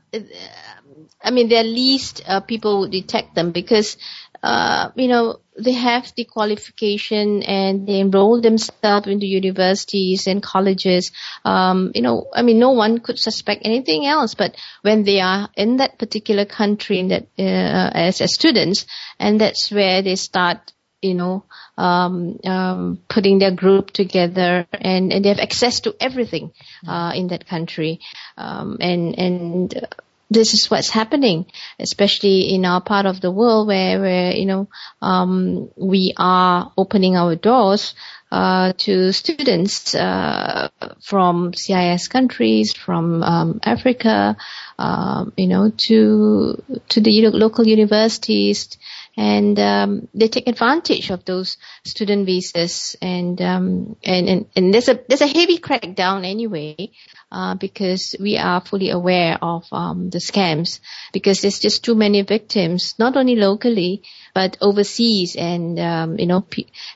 I 1.22 1.30
mean, 1.30 1.48
they're 1.48 1.64
least 1.64 2.22
uh, 2.26 2.40
people 2.40 2.80
would 2.80 2.90
detect 2.90 3.34
them 3.34 3.52
because 3.52 3.96
uh, 4.42 4.90
you 4.94 5.08
know 5.08 5.40
they 5.58 5.72
have 5.72 6.12
the 6.16 6.24
qualification 6.24 7.42
and 7.42 7.86
they 7.86 8.00
enroll 8.00 8.40
themselves 8.40 9.06
into 9.06 9.26
universities 9.26 10.26
and 10.26 10.42
colleges. 10.42 11.10
Um, 11.44 11.92
you 11.94 12.02
know, 12.02 12.28
I 12.34 12.42
mean, 12.42 12.58
no 12.58 12.70
one 12.70 12.98
could 12.98 13.18
suspect 13.18 13.62
anything 13.64 14.06
else. 14.06 14.34
But 14.34 14.56
when 14.82 15.04
they 15.04 15.20
are 15.20 15.48
in 15.56 15.78
that 15.78 15.98
particular 15.98 16.44
country, 16.44 16.98
in 16.98 17.08
that 17.08 17.26
uh, 17.38 17.90
as, 17.94 18.20
as 18.20 18.34
students, 18.34 18.86
and 19.18 19.40
that's 19.40 19.70
where 19.70 20.02
they 20.02 20.16
start 20.16 20.72
you 21.02 21.14
know, 21.14 21.44
um, 21.76 22.38
um, 22.44 22.98
putting 23.08 23.38
their 23.38 23.50
group 23.50 23.90
together, 23.90 24.66
and, 24.72 25.12
and 25.12 25.24
they 25.24 25.28
have 25.28 25.38
access 25.38 25.80
to 25.80 25.94
everything 26.00 26.52
uh, 26.88 27.12
in 27.14 27.28
that 27.28 27.46
country, 27.46 28.00
um, 28.36 28.78
and 28.80 29.18
and 29.18 29.76
uh, 29.76 29.86
this 30.30 30.54
is 30.54 30.70
what's 30.70 30.90
happening, 30.90 31.46
especially 31.78 32.54
in 32.54 32.64
our 32.64 32.80
part 32.80 33.06
of 33.06 33.20
the 33.20 33.30
world 33.30 33.68
where 33.68 34.00
where 34.00 34.32
you 34.32 34.46
know 34.46 34.68
um, 35.00 35.70
we 35.76 36.14
are 36.16 36.72
opening 36.76 37.16
our 37.16 37.36
doors 37.36 37.94
uh, 38.32 38.72
to 38.76 39.12
students 39.12 39.94
uh, 39.94 40.68
from 41.02 41.54
CIS 41.54 42.08
countries, 42.08 42.72
from 42.72 43.22
um, 43.22 43.60
Africa, 43.62 44.36
um, 44.78 45.32
you 45.36 45.46
know, 45.46 45.70
to 45.88 46.62
to 46.88 47.00
the 47.00 47.28
local 47.28 47.66
universities, 47.66 48.76
and 49.16 49.58
um, 49.58 50.08
they 50.14 50.28
take 50.28 50.46
advantage 50.46 51.10
of 51.10 51.24
those 51.24 51.56
student 51.84 52.26
visas, 52.26 52.96
and 53.00 53.40
um, 53.40 53.96
and, 54.04 54.28
and 54.28 54.46
and 54.54 54.74
there's 54.74 54.88
a 54.88 55.00
there's 55.08 55.22
a 55.22 55.26
heavy 55.26 55.58
crackdown 55.58 56.26
anyway, 56.26 56.90
uh, 57.32 57.54
because 57.54 58.14
we 58.20 58.36
are 58.36 58.60
fully 58.60 58.90
aware 58.90 59.38
of 59.40 59.64
um, 59.72 60.10
the 60.10 60.18
scams, 60.18 60.80
because 61.12 61.40
there's 61.40 61.60
just 61.60 61.84
too 61.84 61.94
many 61.94 62.22
victims, 62.22 62.94
not 62.98 63.16
only 63.16 63.36
locally 63.36 64.02
but 64.34 64.58
overseas, 64.60 65.36
and 65.36 65.78
um, 65.78 66.18
you 66.18 66.26
know. 66.26 66.46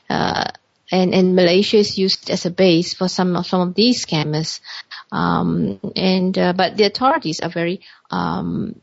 Uh, 0.09 0.51
and, 0.93 1.13
and 1.13 1.37
Malaysia 1.37 1.77
is 1.77 1.97
used 1.97 2.29
as 2.29 2.45
a 2.45 2.51
base 2.51 2.93
for 2.93 3.07
some 3.07 3.37
of 3.37 3.45
some 3.47 3.61
of 3.61 3.75
these 3.75 4.05
scammers, 4.05 4.59
um, 5.09 5.79
and 5.95 6.37
uh, 6.37 6.51
but 6.51 6.75
the 6.75 6.83
authorities 6.83 7.39
are 7.39 7.49
very 7.49 7.79
um, 8.09 8.75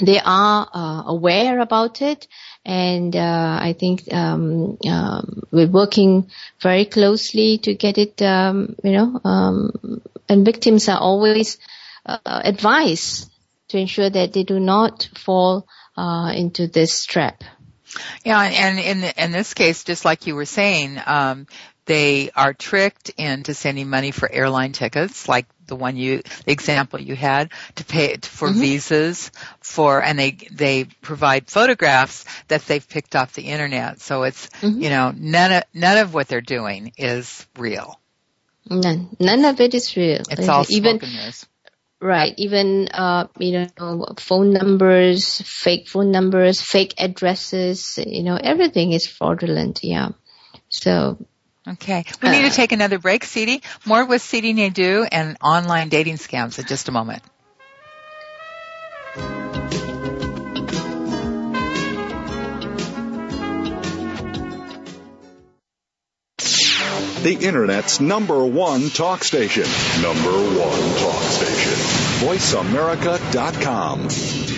they 0.00 0.20
are 0.24 0.68
uh, 0.72 1.02
aware 1.06 1.60
about 1.60 2.02
it, 2.02 2.28
and 2.64 3.14
uh, 3.14 3.58
I 3.60 3.74
think 3.78 4.12
um, 4.12 4.78
um, 4.88 5.42
we're 5.50 5.70
working 5.70 6.30
very 6.60 6.84
closely 6.84 7.58
to 7.58 7.74
get 7.74 7.98
it. 7.98 8.20
Um, 8.22 8.76
you 8.84 8.92
know, 8.92 9.20
um, 9.24 10.02
and 10.28 10.44
victims 10.44 10.88
are 10.88 11.00
always 11.00 11.58
uh, 12.06 12.18
advised 12.24 13.30
to 13.68 13.78
ensure 13.78 14.08
that 14.10 14.32
they 14.32 14.44
do 14.44 14.60
not 14.60 15.08
fall 15.16 15.66
uh, 15.96 16.32
into 16.34 16.66
this 16.66 17.04
trap. 17.04 17.42
Yeah, 18.24 18.40
and 18.40 18.78
in 18.78 19.12
in 19.16 19.32
this 19.32 19.54
case, 19.54 19.84
just 19.84 20.04
like 20.04 20.26
you 20.26 20.34
were 20.34 20.44
saying, 20.44 21.00
um, 21.06 21.46
they 21.86 22.30
are 22.36 22.52
tricked 22.52 23.10
into 23.16 23.54
sending 23.54 23.88
money 23.88 24.10
for 24.10 24.30
airline 24.30 24.72
tickets, 24.72 25.28
like 25.28 25.46
the 25.68 25.76
one 25.76 25.96
you, 25.96 26.22
the 26.44 26.52
example 26.52 27.00
you 27.00 27.14
had, 27.14 27.50
to 27.76 27.84
pay 27.84 28.16
for 28.16 28.48
mm-hmm. 28.48 28.60
visas, 28.60 29.30
for, 29.60 30.02
and 30.02 30.18
they 30.18 30.32
they 30.50 30.84
provide 30.84 31.48
photographs 31.48 32.24
that 32.48 32.66
they've 32.66 32.88
picked 32.88 33.14
off 33.14 33.34
the 33.34 33.42
internet. 33.42 34.00
So 34.00 34.24
it's 34.24 34.48
mm-hmm. 34.60 34.80
you 34.80 34.90
know 34.90 35.12
none 35.16 35.52
of 35.52 35.62
none 35.72 35.98
of 35.98 36.14
what 36.14 36.28
they're 36.28 36.40
doing 36.40 36.92
is 36.96 37.46
real. 37.56 38.00
None, 38.70 39.16
none 39.18 39.44
of 39.44 39.60
it 39.60 39.74
is 39.74 39.96
real. 39.96 40.22
It's 40.30 40.48
all 40.48 40.64
even, 40.68 40.98
mirrors. 41.00 41.46
Right. 42.00 42.34
Even, 42.36 42.88
uh, 42.88 43.26
you 43.38 43.66
know, 43.78 44.06
phone 44.18 44.52
numbers, 44.52 45.40
fake 45.40 45.88
phone 45.88 46.10
numbers, 46.10 46.60
fake 46.60 46.94
addresses, 46.98 47.98
you 48.04 48.22
know, 48.22 48.36
everything 48.36 48.92
is 48.92 49.06
fraudulent. 49.06 49.80
Yeah. 49.82 50.10
So. 50.68 51.18
Okay. 51.68 52.04
We 52.22 52.28
uh, 52.28 52.32
need 52.32 52.42
to 52.42 52.48
uh, 52.48 52.50
take 52.50 52.72
another 52.72 52.98
break, 52.98 53.24
Siti. 53.24 53.62
More 53.84 54.06
with 54.06 54.22
Siti 54.22 54.54
Naidu 54.54 55.06
and 55.10 55.36
online 55.42 55.88
dating 55.88 56.16
scams 56.16 56.58
in 56.58 56.66
just 56.66 56.88
a 56.88 56.92
moment. 56.92 57.22
the 67.28 67.46
Internet's 67.46 68.00
number 68.00 68.44
one 68.44 68.90
talk 68.90 69.24
station. 69.24 69.64
Number 70.00 70.30
one 70.30 70.98
talk 70.98 71.22
station. 71.24 71.72
VoiceAmerica.com. 72.26 74.57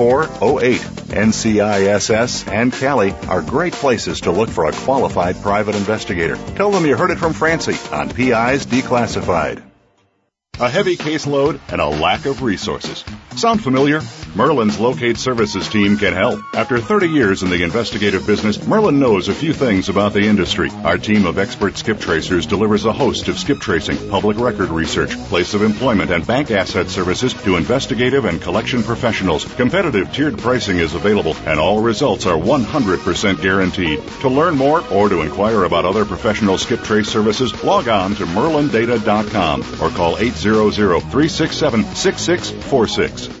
1-800-445-8408. 0.00 1.00
NCISS 1.10 2.48
and 2.50 2.72
Cali 2.72 3.12
are 3.28 3.42
great 3.42 3.72
places 3.74 4.22
to 4.22 4.30
look 4.30 4.48
for 4.48 4.66
a 4.66 4.72
qualified 4.72 5.40
private 5.42 5.74
investigator. 5.74 6.36
Tell 6.56 6.70
them 6.70 6.86
you 6.86 6.96
heard 6.96 7.10
it 7.10 7.18
from 7.18 7.32
Francie 7.32 7.76
on 7.92 8.08
PI's 8.10 8.66
Declassified 8.66 9.69
a 10.60 10.68
heavy 10.68 10.96
caseload, 10.96 11.58
and 11.70 11.80
a 11.80 11.86
lack 11.86 12.26
of 12.26 12.42
resources. 12.42 13.04
Sound 13.36 13.62
familiar? 13.62 14.02
Merlin's 14.34 14.78
Locate 14.78 15.16
Services 15.16 15.68
team 15.68 15.96
can 15.96 16.12
help. 16.12 16.40
After 16.54 16.78
30 16.78 17.08
years 17.08 17.42
in 17.42 17.48
the 17.48 17.62
investigative 17.62 18.26
business, 18.26 18.64
Merlin 18.66 19.00
knows 19.00 19.28
a 19.28 19.34
few 19.34 19.52
things 19.52 19.88
about 19.88 20.12
the 20.12 20.26
industry. 20.26 20.70
Our 20.84 20.98
team 20.98 21.26
of 21.26 21.38
expert 21.38 21.78
skip 21.78 21.98
tracers 21.98 22.46
delivers 22.46 22.84
a 22.84 22.92
host 22.92 23.28
of 23.28 23.38
skip 23.38 23.58
tracing, 23.58 24.10
public 24.10 24.38
record 24.38 24.68
research, 24.68 25.16
place 25.28 25.54
of 25.54 25.62
employment, 25.62 26.10
and 26.10 26.26
bank 26.26 26.50
asset 26.50 26.88
services 26.88 27.32
to 27.42 27.56
investigative 27.56 28.26
and 28.26 28.42
collection 28.42 28.82
professionals. 28.82 29.44
Competitive 29.54 30.12
tiered 30.12 30.38
pricing 30.38 30.78
is 30.78 30.94
available, 30.94 31.34
and 31.46 31.58
all 31.58 31.80
results 31.80 32.26
are 32.26 32.36
100% 32.38 33.40
guaranteed. 33.40 34.02
To 34.20 34.28
learn 34.28 34.56
more 34.56 34.86
or 34.92 35.08
to 35.08 35.22
inquire 35.22 35.64
about 35.64 35.86
other 35.86 36.04
professional 36.04 36.58
skip 36.58 36.80
trace 36.80 37.08
services, 37.08 37.64
log 37.64 37.88
on 37.88 38.14
to 38.16 38.26
merlindata.com 38.26 39.62
or 39.80 39.90
call 39.90 40.16
80 40.54 41.00
367 41.00 41.84
6646. 41.94 43.40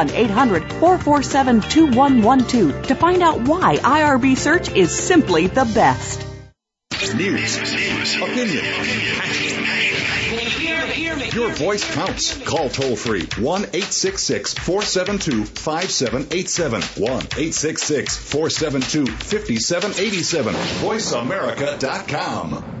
1-800-447-2112 0.07 2.87
to 2.87 2.95
find 2.95 3.21
out 3.21 3.41
why 3.41 3.75
IRB 3.77 4.35
Search 4.37 4.71
is 4.71 4.91
simply 4.91 5.47
the 5.47 5.65
best. 5.65 6.25
News. 7.15 7.57
Opinion. 8.21 8.63
Your 11.33 11.49
voice 11.51 11.83
counts. 11.93 12.37
Call 12.43 12.69
toll 12.69 12.95
free 12.95 13.27
1 13.39 13.39
866 13.39 14.53
472 14.53 15.45
5787. 15.45 16.81
1 16.81 17.11
866 17.11 18.17
472 18.17 19.07
5787. 19.07 20.53
VoiceAmerica.com. 20.53 22.80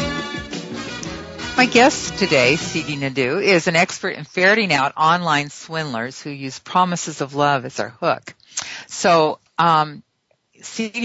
My 1.61 1.67
guest 1.67 2.17
today, 2.17 2.55
Siti 2.55 2.97
Naidu, 2.97 3.37
is 3.37 3.67
an 3.67 3.75
expert 3.75 4.15
in 4.15 4.23
ferreting 4.23 4.73
out 4.73 4.93
online 4.97 5.51
swindlers 5.51 6.19
who 6.19 6.31
use 6.31 6.57
promises 6.57 7.21
of 7.21 7.35
love 7.35 7.65
as 7.65 7.75
their 7.75 7.89
hook. 7.89 8.33
So, 8.87 9.37
um, 9.59 10.01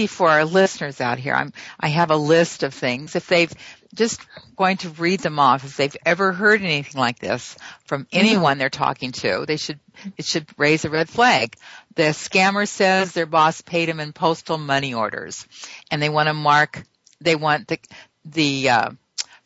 for 0.07 0.27
our 0.27 0.45
listeners 0.45 0.99
out 0.99 1.19
here, 1.19 1.35
I'm, 1.35 1.53
I 1.79 1.89
have 1.89 2.09
a 2.09 2.17
list 2.17 2.63
of 2.63 2.73
things. 2.73 3.15
If 3.15 3.27
they've 3.27 3.53
just 3.93 4.19
going 4.55 4.77
to 4.77 4.89
read 4.89 5.19
them 5.19 5.37
off, 5.37 5.63
if 5.63 5.77
they've 5.77 5.95
ever 6.03 6.33
heard 6.33 6.63
anything 6.63 6.99
like 6.99 7.19
this 7.19 7.55
from 7.85 8.07
anyone 8.11 8.57
they're 8.57 8.71
talking 8.71 9.11
to, 9.11 9.45
they 9.45 9.57
should, 9.57 9.79
it 10.17 10.25
should 10.25 10.47
raise 10.57 10.85
a 10.85 10.89
red 10.89 11.07
flag. 11.07 11.55
The 11.93 12.13
scammer 12.13 12.67
says 12.67 13.11
their 13.11 13.27
boss 13.27 13.61
paid 13.61 13.89
them 13.89 13.99
in 13.99 14.11
postal 14.11 14.57
money 14.57 14.95
orders 14.95 15.45
and 15.91 16.01
they 16.01 16.09
want 16.09 16.29
to 16.29 16.33
mark, 16.33 16.81
they 17.21 17.35
want 17.35 17.67
the, 17.67 17.77
the, 18.25 18.69
uh, 18.71 18.89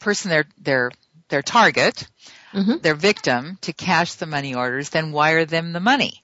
person 0.01 0.29
their, 0.29 0.45
their, 0.57 0.91
their 1.31 1.41
target, 1.41 2.07
mm-hmm. 2.53 2.77
their 2.81 2.93
victim 2.93 3.57
to 3.61 3.73
cash 3.73 4.13
the 4.13 4.27
money 4.27 4.53
orders, 4.53 4.89
then 4.89 5.11
wire 5.11 5.45
them 5.45 5.73
the 5.73 5.79
money. 5.79 6.23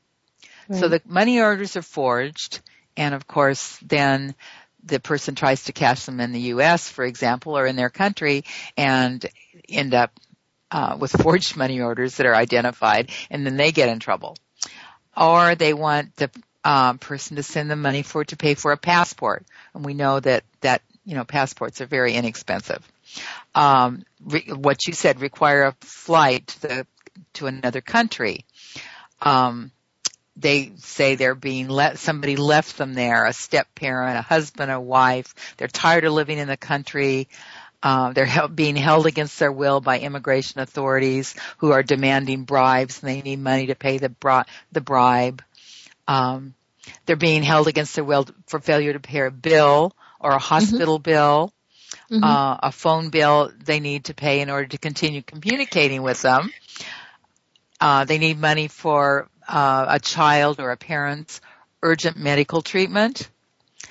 Right. 0.67 0.79
So 0.79 0.89
the 0.89 1.01
money 1.05 1.41
orders 1.41 1.75
are 1.75 1.81
forged 1.81 2.59
and 2.95 3.15
of 3.15 3.25
course 3.27 3.77
then 3.81 4.35
the 4.83 4.99
person 4.99 5.35
tries 5.35 5.65
to 5.65 5.73
cash 5.73 6.05
them 6.05 6.19
in 6.19 6.31
the 6.31 6.39
U.S., 6.39 6.89
for 6.89 7.03
example, 7.03 7.57
or 7.57 7.65
in 7.65 7.75
their 7.75 7.89
country 7.89 8.45
and 8.77 9.25
end 9.67 9.93
up 9.93 10.11
uh, 10.71 10.97
with 10.99 11.11
forged 11.11 11.57
money 11.57 11.81
orders 11.81 12.17
that 12.17 12.25
are 12.25 12.35
identified 12.35 13.09
and 13.29 13.45
then 13.45 13.57
they 13.57 13.71
get 13.71 13.89
in 13.89 13.99
trouble. 13.99 14.37
Or 15.15 15.55
they 15.55 15.73
want 15.73 16.15
the 16.17 16.29
um, 16.63 16.99
person 16.99 17.37
to 17.37 17.43
send 17.43 17.71
them 17.71 17.81
money 17.81 18.03
for 18.03 18.23
to 18.25 18.37
pay 18.37 18.53
for 18.53 18.71
a 18.71 18.77
passport. 18.77 19.45
And 19.73 19.85
we 19.85 19.93
know 19.93 20.19
that, 20.19 20.43
that, 20.61 20.81
you 21.05 21.15
know, 21.15 21.23
passports 21.23 21.81
are 21.81 21.85
very 21.85 22.13
inexpensive. 22.13 22.85
Um, 23.55 24.05
re- 24.23 24.51
what 24.53 24.87
you 24.87 24.93
said, 24.93 25.21
require 25.21 25.63
a 25.63 25.75
flight 25.81 26.47
to, 26.47 26.61
the, 26.61 26.87
to 27.33 27.47
another 27.47 27.81
country. 27.81 28.45
Um, 29.21 29.71
they 30.35 30.71
say 30.77 31.15
they're 31.15 31.35
being 31.35 31.67
let, 31.67 31.97
somebody 31.97 32.35
left 32.35 32.77
them 32.77 32.93
there, 32.93 33.25
a 33.25 33.33
step 33.33 33.73
parent, 33.73 34.17
a 34.17 34.21
husband, 34.21 34.71
a 34.71 34.79
wife. 34.79 35.33
They're 35.57 35.67
tired 35.67 36.05
of 36.05 36.13
living 36.13 36.37
in 36.37 36.47
the 36.47 36.57
country. 36.57 37.27
Uh, 37.81 38.13
they're 38.13 38.47
being 38.47 38.75
held 38.75 39.07
against 39.07 39.39
their 39.39 39.51
will 39.51 39.81
by 39.81 39.99
immigration 39.99 40.61
authorities 40.61 41.35
who 41.57 41.71
are 41.71 41.83
demanding 41.83 42.43
bribes 42.43 43.01
and 43.01 43.09
they 43.09 43.21
need 43.21 43.39
money 43.39 43.67
to 43.67 43.75
pay 43.75 43.97
the, 43.97 44.09
bri- 44.09 44.43
the 44.71 44.81
bribe. 44.81 45.43
Um, 46.07 46.53
they're 47.05 47.15
being 47.15 47.43
held 47.43 47.67
against 47.67 47.95
their 47.95 48.03
will 48.03 48.27
for 48.45 48.59
failure 48.59 48.93
to 48.93 48.99
pay 48.99 49.21
a 49.21 49.31
bill 49.31 49.93
or 50.19 50.31
a 50.31 50.39
hospital 50.39 50.99
mm-hmm. 50.99 51.11
bill, 51.11 51.53
mm-hmm. 52.11 52.23
Uh, 52.23 52.57
a 52.63 52.71
phone 52.71 53.09
bill 53.09 53.51
they 53.63 53.79
need 53.79 54.05
to 54.05 54.13
pay 54.13 54.41
in 54.41 54.49
order 54.49 54.67
to 54.67 54.77
continue 54.77 55.21
communicating 55.21 56.01
with 56.01 56.21
them. 56.21 56.51
Uh, 57.79 58.05
they 58.05 58.17
need 58.17 58.39
money 58.39 58.67
for 58.67 59.29
uh, 59.47 59.85
a 59.89 59.99
child 59.99 60.59
or 60.59 60.71
a 60.71 60.77
parent's 60.77 61.41
urgent 61.81 62.17
medical 62.17 62.61
treatment. 62.61 63.29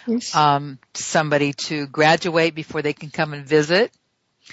Yes. 0.07 0.35
Um, 0.35 0.79
somebody 0.95 1.53
to 1.53 1.87
graduate 1.87 2.55
before 2.55 2.83
they 2.83 2.93
can 2.93 3.11
come 3.11 3.33
and 3.33 3.47
visit. 3.47 3.93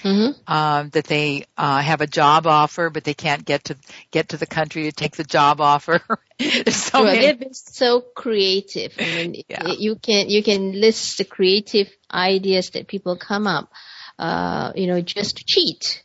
Mm-hmm. 0.02 0.52
Um, 0.52 0.90
that 0.90 1.04
they 1.04 1.44
uh, 1.56 1.80
have 1.80 2.00
a 2.00 2.06
job 2.06 2.46
offer, 2.46 2.90
but 2.90 3.04
they 3.04 3.14
can't 3.14 3.44
get 3.44 3.64
to 3.64 3.76
get 4.10 4.30
to 4.30 4.36
the 4.36 4.46
country 4.46 4.84
to 4.84 4.92
take 4.92 5.16
the 5.16 5.24
job 5.24 5.60
offer. 5.60 6.00
so 6.68 7.04
well, 7.04 7.14
they've 7.14 7.38
been 7.38 7.54
so 7.54 8.00
creative. 8.00 8.92
I 8.98 9.04
mean, 9.04 9.42
yeah. 9.48 9.68
you 9.78 9.96
can 9.96 10.28
you 10.28 10.42
can 10.42 10.72
list 10.72 11.18
the 11.18 11.24
creative 11.24 11.88
ideas 12.12 12.70
that 12.70 12.88
people 12.88 13.16
come 13.16 13.46
up, 13.46 13.70
uh, 14.18 14.72
you 14.74 14.88
know, 14.88 15.00
just 15.00 15.36
to 15.38 15.44
cheat. 15.46 16.04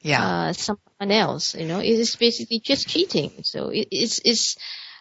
Yeah. 0.00 0.26
Uh, 0.26 0.52
someone 0.52 1.10
else, 1.10 1.54
you 1.54 1.66
know, 1.66 1.80
it's 1.80 2.16
basically 2.16 2.60
just 2.60 2.88
cheating. 2.88 3.32
So 3.42 3.68
it, 3.68 3.88
it's 3.90 4.20
it's 4.24 4.56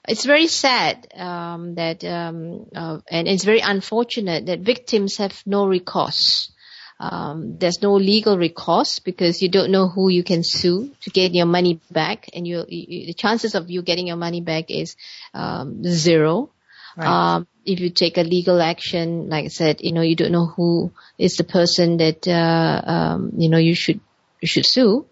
it's 0.08 0.26
very 0.26 0.48
sad 0.48 1.08
um, 1.16 1.76
that 1.76 2.04
um, 2.04 2.66
uh, 2.76 3.00
and 3.10 3.28
it's 3.28 3.44
very 3.44 3.62
unfortunate 3.62 4.48
that 4.48 4.60
victims 4.60 5.18
have 5.18 5.42
no 5.46 5.68
recourse. 5.68 6.52
Um, 7.00 7.58
there's 7.58 7.82
no 7.82 7.96
legal 7.96 8.38
recourse 8.38 9.00
because 9.00 9.42
you 9.42 9.50
don't 9.50 9.72
know 9.72 9.90
who 9.90 10.10
you 10.10 10.24
can 10.24 10.44
sue 10.44 10.92
to 11.02 11.10
get 11.10 11.34
your 11.34 11.46
money 11.46 11.82
back, 11.92 12.30
and 12.34 12.48
you, 12.48 12.66
you 12.70 13.08
the 13.08 13.14
chances 13.14 13.54
of 13.54 13.70
you 13.70 13.82
getting 13.82 14.08
your 14.08 14.16
money 14.16 14.42
back 14.42 14.72
is 14.72 14.96
um, 15.34 15.84
zero. 15.84 16.52
Right. 16.96 17.08
Um, 17.08 17.48
if 17.66 17.82
you 17.82 17.90
take 17.90 18.18
a 18.18 18.22
legal 18.24 18.62
action, 18.62 19.28
like 19.28 19.46
I 19.46 19.50
said, 19.50 19.82
you 19.82 19.92
know 19.92 20.02
you 20.02 20.16
don't 20.16 20.32
know 20.32 20.46
who 20.46 20.92
is 21.18 21.36
the 21.36 21.44
person 21.44 21.98
that 21.98 22.28
uh, 22.28 22.82
um, 22.86 23.32
you 23.38 23.50
know 23.50 23.58
you 23.58 23.76
should 23.76 24.00
you 24.40 24.48
should 24.48 24.66
sue 24.66 25.06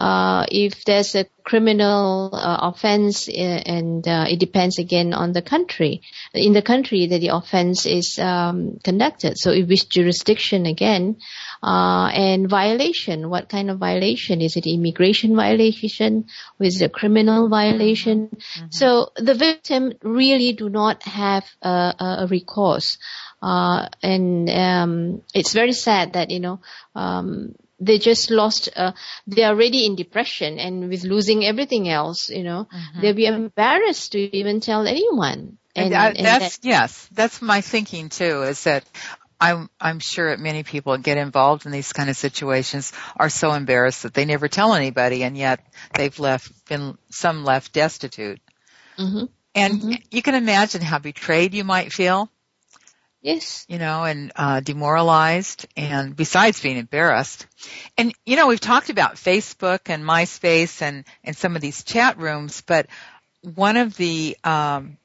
uh, 0.00 0.46
if 0.50 0.82
there's 0.86 1.14
a 1.14 1.26
criminal 1.44 2.30
uh, 2.32 2.72
offense, 2.72 3.28
uh, 3.28 3.32
and 3.32 4.08
uh, 4.08 4.24
it 4.30 4.40
depends 4.40 4.78
again 4.78 5.12
on 5.12 5.32
the 5.32 5.42
country, 5.42 6.00
in 6.32 6.54
the 6.54 6.62
country 6.62 7.06
that 7.06 7.18
the 7.18 7.28
offense 7.28 7.84
is 7.84 8.18
um, 8.18 8.78
conducted. 8.82 9.36
So, 9.36 9.50
if 9.50 9.68
which 9.68 9.90
jurisdiction 9.90 10.64
again, 10.64 11.18
uh, 11.62 12.10
and 12.14 12.48
violation, 12.48 13.28
what 13.28 13.50
kind 13.50 13.70
of 13.70 13.78
violation? 13.78 14.40
Is 14.40 14.56
it 14.56 14.66
immigration 14.66 15.36
violation? 15.36 16.24
Or 16.58 16.64
is 16.64 16.80
it 16.80 16.86
a 16.86 16.88
criminal 16.88 17.50
violation? 17.50 18.28
Mm-hmm. 18.28 18.66
So, 18.70 19.10
the 19.16 19.34
victim 19.34 19.92
really 20.02 20.54
do 20.54 20.70
not 20.70 21.02
have 21.02 21.44
a, 21.60 21.94
a 22.22 22.26
recourse. 22.30 22.96
Uh, 23.42 23.88
and 24.02 24.48
um, 24.48 25.22
it's 25.34 25.52
very 25.52 25.72
sad 25.72 26.14
that 26.14 26.30
you 26.30 26.40
know 26.40 26.60
um, 26.94 27.54
they 27.80 27.98
just 27.98 28.30
lost 28.30 28.68
uh, 28.76 28.92
they're 29.26 29.48
already 29.48 29.86
in 29.86 29.96
depression 29.96 30.58
and 30.58 30.88
with 30.88 31.02
losing 31.04 31.44
everything 31.44 31.88
else 31.88 32.28
you 32.28 32.44
know 32.44 32.68
mm-hmm. 32.72 33.00
they'll 33.00 33.14
be 33.14 33.26
embarrassed 33.26 34.12
to 34.12 34.36
even 34.36 34.60
tell 34.60 34.86
anyone 34.86 35.58
and, 35.74 35.94
and, 35.94 36.16
and 36.16 36.26
that's 36.26 36.58
that, 36.58 36.68
yes 36.68 37.08
that's 37.12 37.40
my 37.40 37.60
thinking 37.60 38.08
too 38.08 38.42
is 38.42 38.64
that 38.64 38.84
I'm 39.40 39.70
I'm 39.80 40.00
sure 40.00 40.30
that 40.30 40.38
many 40.38 40.62
people 40.62 40.96
get 40.98 41.16
involved 41.16 41.64
in 41.64 41.72
these 41.72 41.92
kind 41.92 42.10
of 42.10 42.16
situations 42.16 42.92
are 43.16 43.30
so 43.30 43.52
embarrassed 43.52 44.02
that 44.02 44.12
they 44.12 44.26
never 44.26 44.48
tell 44.48 44.74
anybody, 44.74 45.24
and 45.24 45.36
yet 45.36 45.60
they've 45.94 46.18
left 46.18 46.52
been 46.66 46.98
some 47.08 47.44
left 47.44 47.72
destitute. 47.72 48.38
Mm-hmm. 48.98 49.24
And 49.54 49.80
mm-hmm. 49.80 49.92
you 50.10 50.22
can 50.22 50.34
imagine 50.34 50.82
how 50.82 50.98
betrayed 50.98 51.54
you 51.54 51.64
might 51.64 51.92
feel. 51.92 52.30
Yes. 53.22 53.66
You 53.68 53.78
know, 53.78 54.04
and 54.04 54.32
uh, 54.34 54.60
demoralized, 54.60 55.66
and 55.76 56.16
besides 56.16 56.60
being 56.60 56.78
embarrassed. 56.78 57.46
And 57.98 58.14
you 58.24 58.36
know, 58.36 58.46
we've 58.46 58.60
talked 58.60 58.88
about 58.88 59.16
Facebook 59.16 59.80
and 59.86 60.04
MySpace 60.04 60.80
and 60.80 61.04
and 61.22 61.36
some 61.36 61.54
of 61.54 61.60
these 61.60 61.84
chat 61.84 62.18
rooms, 62.18 62.62
but 62.62 62.86
one 63.42 63.76
of 63.76 63.96
the 63.96 64.38
um, 64.42 64.96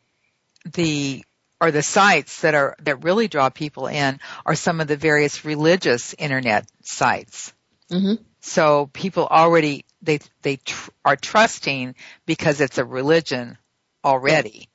the 0.74 1.26
or 1.60 1.72
the 1.72 1.82
sites 1.82 2.42
that 2.42 2.56
are 2.56 2.76
that 2.84 3.04
really 3.04 3.28
draw 3.28 3.50
people 3.50 3.88
in 3.88 4.20
are 4.46 4.56
some 4.56 4.80
of 4.80 4.88
the 4.88 4.98
various 4.98 5.44
religious 5.44 6.14
internet 6.18 6.66
sites. 6.84 7.54
Mm-hmm. 7.92 8.24
So 8.40 8.90
people 8.94 9.28
already 9.28 9.86
they 10.02 10.20
they 10.42 10.58
tr- 10.58 10.92
are 11.04 11.16
trusting 11.18 11.96
because 12.26 12.62
it's 12.62 12.78
a 12.78 12.86
religion 12.86 13.58
already. 14.04 14.70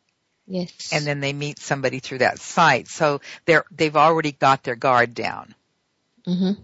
Yes. 0.51 0.93
And 0.93 1.07
then 1.07 1.21
they 1.21 1.33
meet 1.33 1.61
somebody 1.61 2.01
through 2.01 2.19
that 2.19 2.41
site. 2.41 2.89
So 2.89 3.21
they're, 3.45 3.65
they've 3.71 3.97
already 3.97 4.33
got 4.33 4.65
their 4.65 4.75
guard 4.75 5.15
down. 5.15 5.55
Mm-hmm. 6.27 6.61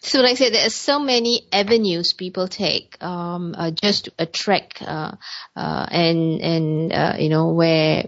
So 0.00 0.20
like 0.20 0.32
I 0.32 0.34
said, 0.34 0.52
there 0.52 0.66
are 0.66 0.70
so 0.70 0.98
many 1.00 1.48
avenues 1.52 2.12
people 2.12 2.46
take 2.46 3.02
um, 3.02 3.54
uh, 3.56 3.70
just 3.72 4.04
to 4.04 4.12
attract 4.18 4.82
uh, 4.82 5.12
uh, 5.56 5.86
and 5.90 6.40
and 6.40 6.92
uh, 6.92 7.14
you 7.18 7.28
know 7.28 7.48
where 7.52 8.04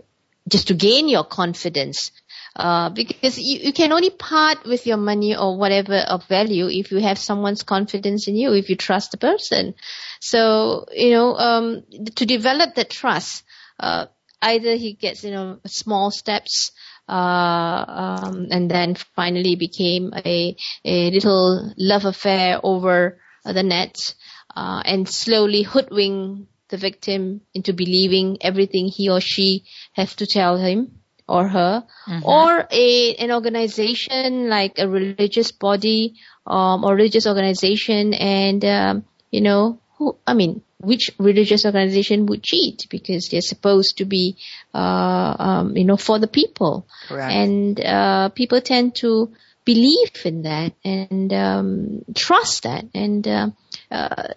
just 0.48 0.68
to 0.68 0.74
gain 0.74 1.08
your 1.08 1.24
confidence. 1.24 2.12
Uh, 2.54 2.90
because 2.90 3.38
you, 3.38 3.60
you 3.60 3.72
can 3.72 3.92
only 3.92 4.10
part 4.10 4.64
with 4.64 4.86
your 4.86 4.96
money 4.96 5.36
or 5.36 5.56
whatever 5.56 5.96
of 5.96 6.26
value 6.26 6.68
if 6.68 6.90
you 6.90 6.98
have 6.98 7.18
someone's 7.18 7.62
confidence 7.62 8.28
in 8.28 8.36
you, 8.36 8.52
if 8.52 8.68
you 8.68 8.76
trust 8.76 9.12
the 9.12 9.16
person. 9.16 9.74
So, 10.20 10.86
you 10.92 11.10
know, 11.10 11.34
um, 11.36 11.84
to 12.16 12.26
develop 12.26 12.74
that 12.74 12.90
trust, 12.90 13.44
uh, 13.78 14.06
either 14.42 14.76
he 14.76 14.92
gets 14.92 15.24
you 15.24 15.30
know 15.30 15.58
small 15.66 16.10
steps 16.10 16.72
uh, 17.08 17.84
um, 18.22 18.48
and 18.50 18.70
then 18.70 18.94
finally 18.94 19.56
became 19.56 20.12
a 20.14 20.56
a 20.84 21.10
little 21.10 21.72
love 21.76 22.04
affair 22.04 22.60
over 22.62 23.18
the 23.44 23.62
net 23.62 24.14
uh, 24.54 24.82
and 24.84 25.08
slowly 25.08 25.62
hoodwink 25.62 26.48
the 26.68 26.76
victim 26.76 27.40
into 27.54 27.72
believing 27.72 28.36
everything 28.42 28.86
he 28.88 29.08
or 29.08 29.20
she 29.20 29.64
has 29.94 30.14
to 30.16 30.26
tell 30.26 30.58
him 30.58 31.00
or 31.26 31.48
her 31.48 31.84
mm-hmm. 32.06 32.24
or 32.24 32.66
a 32.70 33.14
an 33.16 33.32
organization 33.32 34.48
like 34.48 34.78
a 34.78 34.88
religious 34.88 35.52
body 35.52 36.14
um, 36.46 36.84
or 36.84 36.94
religious 36.94 37.26
organization 37.26 38.14
and 38.14 38.64
um, 38.64 39.04
you 39.30 39.40
know 39.40 39.80
who 39.98 40.16
I 40.26 40.34
mean 40.34 40.62
which 40.80 41.10
religious 41.18 41.66
organization 41.66 42.26
would 42.26 42.42
cheat 42.42 42.86
because 42.88 43.28
they're 43.28 43.40
supposed 43.40 43.98
to 43.98 44.04
be, 44.04 44.36
uh, 44.72 45.34
um, 45.38 45.76
you 45.76 45.84
know, 45.84 45.96
for 45.96 46.20
the 46.20 46.28
people. 46.28 46.86
Correct. 47.08 47.32
And 47.32 47.80
uh, 47.80 48.28
people 48.28 48.60
tend 48.60 48.94
to 48.96 49.32
believe 49.64 50.12
in 50.24 50.42
that 50.42 50.72
and 50.84 51.32
um, 51.32 52.04
trust 52.14 52.62
that 52.62 52.84
and 52.94 53.26
uh, 53.26 53.50
uh, 53.90 54.28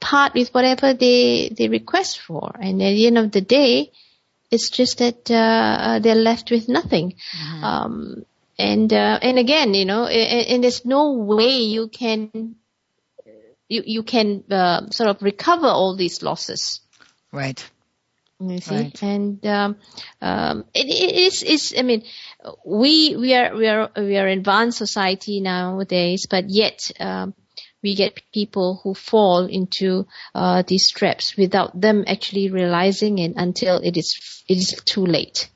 part 0.00 0.34
with 0.34 0.48
whatever 0.54 0.94
they 0.94 1.52
they 1.56 1.68
request 1.68 2.20
for. 2.20 2.50
And 2.58 2.82
at 2.82 2.94
the 2.94 3.06
end 3.06 3.18
of 3.18 3.30
the 3.30 3.42
day, 3.42 3.92
it's 4.50 4.70
just 4.70 4.98
that 4.98 5.30
uh, 5.30 6.00
they're 6.02 6.14
left 6.14 6.50
with 6.50 6.68
nothing. 6.68 7.14
Mm-hmm. 7.36 7.64
Um, 7.64 8.24
and 8.58 8.92
uh, 8.92 9.18
and 9.20 9.38
again, 9.38 9.74
you 9.74 9.84
know, 9.84 10.06
and, 10.06 10.46
and 10.48 10.64
there's 10.64 10.84
no 10.84 11.12
way 11.12 11.58
you 11.58 11.88
can 11.88 12.56
you 13.70 13.82
you 13.86 14.02
can 14.02 14.44
uh, 14.50 14.90
sort 14.90 15.08
of 15.08 15.22
recover 15.22 15.68
all 15.68 15.96
these 15.96 16.22
losses. 16.22 16.80
Right. 17.32 17.64
You 18.40 18.58
see, 18.58 18.74
right. 18.74 19.02
and 19.02 19.46
um, 19.46 19.76
um, 20.20 20.64
it, 20.74 20.86
it 20.86 21.14
is 21.14 21.42
is 21.42 21.74
I 21.78 21.82
mean, 21.82 22.04
we 22.64 23.14
we 23.16 23.34
are 23.34 23.54
we 23.54 23.68
are 23.68 23.90
we 23.96 24.16
are 24.16 24.26
advanced 24.26 24.78
society 24.78 25.40
nowadays, 25.40 26.26
but 26.28 26.48
yet 26.48 26.90
um, 26.98 27.34
we 27.82 27.94
get 27.94 28.20
people 28.32 28.80
who 28.82 28.94
fall 28.94 29.46
into 29.46 30.06
uh, 30.34 30.62
these 30.66 30.90
traps 30.90 31.36
without 31.36 31.78
them 31.78 32.04
actually 32.06 32.50
realizing 32.50 33.18
it 33.18 33.34
until 33.36 33.78
it 33.78 33.96
is 33.96 34.42
it 34.48 34.56
is 34.56 34.80
too 34.84 35.04
late. 35.04 35.50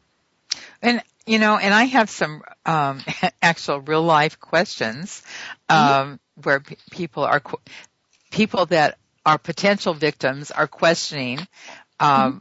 And 0.83 1.03
you 1.27 1.39
know, 1.39 1.57
and 1.57 1.73
I 1.73 1.85
have 1.85 2.11
some 2.11 2.43
um, 2.67 3.01
actual 3.43 3.81
real 3.81 4.03
life 4.03 4.39
questions 4.41 5.23
um, 5.71 5.79
mm-hmm. 5.79 6.15
where 6.43 6.61
p- 6.61 6.77
people 6.91 7.25
are 7.25 7.41
people 8.35 8.67
that 8.67 8.99
are 9.25 9.39
potential 9.39 9.95
victims 9.95 10.51
are 10.51 10.67
questioning 10.67 11.39
um, 12.01 12.09
mm-hmm. 12.09 12.39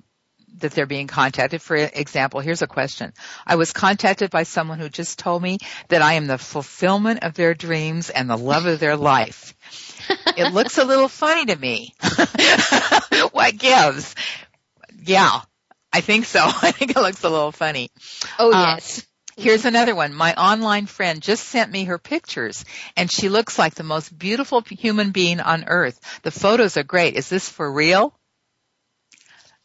that 0.58 0.72
they're 0.72 0.88
being 0.88 1.06
contacted. 1.06 1.62
For 1.62 1.76
example, 1.76 2.39
here's 2.39 2.64
a 2.64 2.68
question. 2.68 3.14
I 3.46 3.56
was 3.56 3.74
contacted 3.74 4.32
by 4.32 4.41
someone 4.41 4.80
who 4.80 4.89
just 4.89 5.20
told 5.20 5.44
me 5.44 5.60
that 5.89 6.02
I 6.02 6.14
am 6.14 6.26
the 6.26 6.39
fulfillment 6.39 7.24
of 7.24 7.36
their 7.36 7.54
dreams 7.54 8.10
and 8.10 8.28
the 8.28 8.38
love 8.38 8.66
of 8.66 8.80
their 8.80 8.98
life. 8.98 9.54
it 10.36 10.52
looks 10.52 10.80
a 10.80 10.84
little 10.84 11.08
funny 11.08 11.46
to 11.46 11.56
me. 11.56 11.94
what 13.32 13.56
gives? 13.58 14.16
Yeah, 15.04 15.41
I 15.94 16.02
think 16.02 16.26
so. 16.26 16.39
I 16.44 16.72
think 16.72 16.91
it 16.91 16.98
looks 16.98 17.24
a 17.24 17.30
little 17.30 17.52
funny. 17.52 17.91
Oh 18.39 18.52
uh, 18.52 18.74
yes. 18.74 19.06
Here's 19.36 19.66
another 19.66 19.96
one. 19.96 20.14
My 20.14 20.34
online 20.36 20.86
friend 20.86 21.22
just 21.22 21.46
sent 21.46 21.72
me 21.72 21.86
her 21.86 21.98
pictures 21.98 22.66
and 22.96 23.12
she 23.12 23.30
looks 23.30 23.58
like 23.58 23.76
the 23.76 23.84
most 23.84 24.18
beautiful 24.18 24.62
human 24.62 25.12
being 25.12 25.40
on 25.40 25.66
earth. 25.68 26.00
The 26.24 26.32
photos 26.32 26.78
are 26.78 26.84
great. 26.84 27.16
Is 27.16 27.30
this 27.30 27.50
for 27.50 27.72
real? 27.72 28.14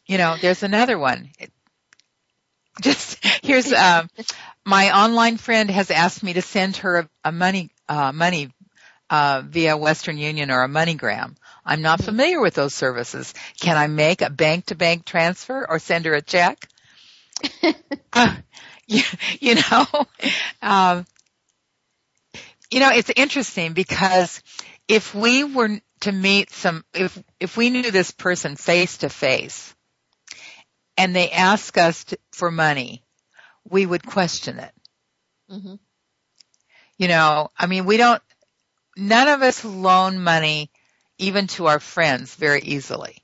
You 0.07 0.17
know, 0.17 0.37
there's 0.41 0.63
another 0.63 0.97
one. 0.97 1.29
Just 2.81 3.23
here's 3.43 3.71
um, 3.73 4.09
my 4.65 4.97
online 4.97 5.37
friend 5.37 5.69
has 5.69 5.91
asked 5.91 6.23
me 6.23 6.33
to 6.33 6.41
send 6.41 6.77
her 6.77 6.99
a, 6.99 7.09
a 7.25 7.31
money 7.31 7.71
uh, 7.89 8.11
money 8.13 8.51
uh, 9.09 9.43
via 9.45 9.75
Western 9.75 10.17
Union 10.17 10.49
or 10.49 10.63
a 10.63 10.67
MoneyGram. 10.67 11.35
I'm 11.65 11.81
not 11.81 12.01
familiar 12.01 12.39
with 12.39 12.53
those 12.53 12.73
services. 12.73 13.33
Can 13.59 13.75
I 13.75 13.87
make 13.87 14.21
a 14.21 14.29
bank 14.29 14.67
to 14.67 14.75
bank 14.75 15.05
transfer 15.05 15.65
or 15.67 15.79
send 15.79 16.05
her 16.05 16.13
a 16.13 16.21
check? 16.21 16.67
uh, 18.13 18.35
you, 18.89 19.03
you 19.39 19.55
know, 19.55 19.85
um, 20.61 21.05
you 22.69 22.79
know, 22.79 22.91
it's 22.91 23.11
interesting 23.15 23.73
because 23.73 24.41
if 24.87 25.15
we 25.15 25.43
were 25.43 25.79
to 26.01 26.11
meet 26.11 26.51
some, 26.51 26.83
if, 26.93 27.21
if 27.39 27.55
we 27.57 27.69
knew 27.69 27.91
this 27.91 28.11
person 28.11 28.55
face 28.55 28.97
to 28.99 29.09
face 29.09 29.73
and 30.97 31.15
they 31.15 31.31
ask 31.31 31.77
us 31.77 32.03
to, 32.05 32.17
for 32.31 32.51
money, 32.51 33.03
we 33.69 33.85
would 33.85 34.05
question 34.05 34.59
it. 34.59 34.73
Mm-hmm. 35.51 35.75
You 36.97 37.07
know, 37.07 37.49
I 37.57 37.67
mean, 37.67 37.85
we 37.85 37.97
don't, 37.97 38.21
none 38.97 39.27
of 39.27 39.41
us 39.41 39.63
loan 39.63 40.19
money 40.19 40.69
even 41.17 41.47
to 41.47 41.67
our 41.67 41.79
friends 41.79 42.35
very 42.35 42.61
easily. 42.61 43.17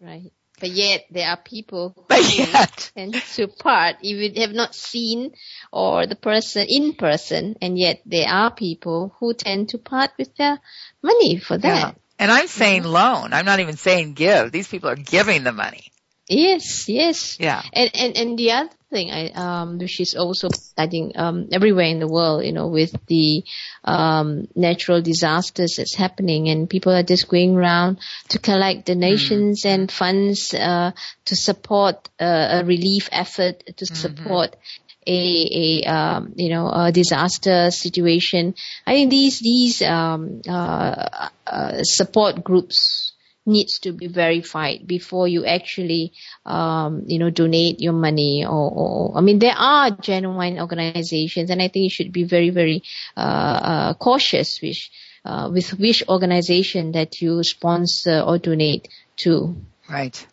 Right. 0.00 0.32
But 0.60 0.70
yet 0.70 1.06
there 1.10 1.28
are 1.28 1.36
people 1.36 1.94
who 2.08 2.14
yet. 2.14 2.92
tend 2.94 3.14
to 3.14 3.48
part 3.48 3.96
if 4.02 4.36
you 4.36 4.40
have 4.42 4.52
not 4.52 4.74
seen 4.74 5.32
or 5.72 6.06
the 6.06 6.16
person 6.16 6.66
in 6.68 6.94
person 6.94 7.56
and 7.60 7.78
yet 7.78 8.02
there 8.06 8.28
are 8.28 8.54
people 8.54 9.16
who 9.18 9.34
tend 9.34 9.70
to 9.70 9.78
part 9.78 10.10
with 10.18 10.36
their 10.36 10.58
money 11.02 11.38
for 11.38 11.58
that. 11.58 11.94
Yeah. 11.94 12.00
And 12.18 12.30
I'm 12.30 12.48
saying 12.48 12.82
mm-hmm. 12.82 12.92
loan. 12.92 13.32
I'm 13.32 13.46
not 13.46 13.60
even 13.60 13.76
saying 13.76 14.12
give. 14.12 14.52
These 14.52 14.68
people 14.68 14.90
are 14.90 14.96
giving 14.96 15.42
the 15.42 15.52
money. 15.52 15.90
Yes, 16.28 16.88
yes. 16.88 17.38
Yeah. 17.40 17.62
And 17.72 17.90
and 17.94 18.16
and 18.16 18.38
the 18.38 18.52
other 18.52 18.70
thing, 18.90 19.10
I 19.10 19.30
um, 19.30 19.78
which 19.78 20.00
is 20.00 20.14
also 20.14 20.48
I 20.76 20.86
think 20.86 21.16
um 21.16 21.48
everywhere 21.52 21.86
in 21.86 22.00
the 22.00 22.08
world, 22.08 22.44
you 22.44 22.52
know, 22.52 22.68
with 22.68 22.94
the 23.06 23.44
um 23.84 24.48
natural 24.54 25.00
disasters 25.00 25.74
that's 25.76 25.94
happening, 25.94 26.48
and 26.48 26.68
people 26.68 26.92
are 26.92 27.02
just 27.02 27.28
going 27.28 27.56
around 27.56 27.98
to 28.28 28.38
collect 28.38 28.86
donations 28.86 29.62
mm. 29.62 29.70
and 29.70 29.92
funds 29.92 30.52
uh 30.52 30.92
to 31.26 31.36
support 31.36 32.08
uh, 32.20 32.60
a 32.60 32.64
relief 32.64 33.08
effort 33.12 33.64
to 33.76 33.84
mm-hmm. 33.84 33.94
support 33.94 34.56
a, 35.06 35.82
a 35.84 35.90
um, 35.90 36.34
you 36.36 36.50
know 36.50 36.70
a 36.70 36.92
disaster 36.92 37.70
situation. 37.70 38.54
I 38.86 38.92
think 38.92 39.10
these 39.10 39.40
these 39.40 39.82
um, 39.82 40.42
uh, 40.48 41.28
uh, 41.46 41.82
support 41.82 42.44
groups 42.44 43.09
needs 43.50 43.80
to 43.80 43.92
be 43.92 44.06
verified 44.06 44.86
before 44.86 45.28
you 45.28 45.44
actually, 45.44 46.12
um, 46.46 47.04
you 47.06 47.18
know, 47.18 47.30
donate 47.30 47.80
your 47.80 47.92
money 47.92 48.44
or, 48.46 48.70
or, 48.70 49.18
I 49.18 49.20
mean, 49.20 49.38
there 49.38 49.56
are 49.56 49.90
genuine 49.90 50.58
organizations 50.58 51.50
and 51.50 51.60
I 51.60 51.68
think 51.68 51.84
you 51.84 51.90
should 51.90 52.12
be 52.12 52.24
very, 52.24 52.50
very, 52.50 52.82
uh, 53.16 53.20
uh, 53.20 53.94
cautious 53.94 54.60
which, 54.62 54.90
uh, 55.24 55.50
with 55.52 55.78
which 55.78 56.02
organization 56.08 56.92
that 56.92 57.20
you 57.20 57.42
sponsor 57.44 58.20
or 58.20 58.38
donate 58.38 58.88
to. 59.18 59.56
Right. 59.88 60.26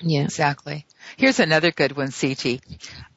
Yeah. 0.00 0.22
Exactly. 0.22 0.86
Here's 1.16 1.40
another 1.40 1.70
good 1.70 1.96
one, 1.96 2.08
Siti. 2.08 2.60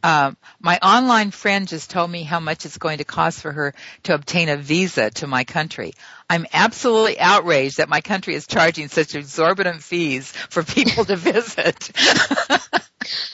Um, 0.03 0.37
my 0.59 0.79
online 0.81 1.31
friend 1.31 1.67
just 1.67 1.91
told 1.91 2.09
me 2.09 2.23
how 2.23 2.39
much 2.39 2.65
it's 2.65 2.77
going 2.77 2.97
to 2.97 3.03
cost 3.03 3.41
for 3.41 3.51
her 3.51 3.73
to 4.03 4.13
obtain 4.13 4.49
a 4.49 4.57
visa 4.57 5.11
to 5.11 5.27
my 5.27 5.43
country. 5.43 5.93
I'm 6.29 6.47
absolutely 6.53 7.19
outraged 7.19 7.77
that 7.77 7.89
my 7.89 8.01
country 8.01 8.33
is 8.33 8.47
charging 8.47 8.87
such 8.87 9.15
exorbitant 9.15 9.83
fees 9.83 10.31
for 10.31 10.63
people 10.63 11.05
to 11.05 11.15
visit. 11.17 11.91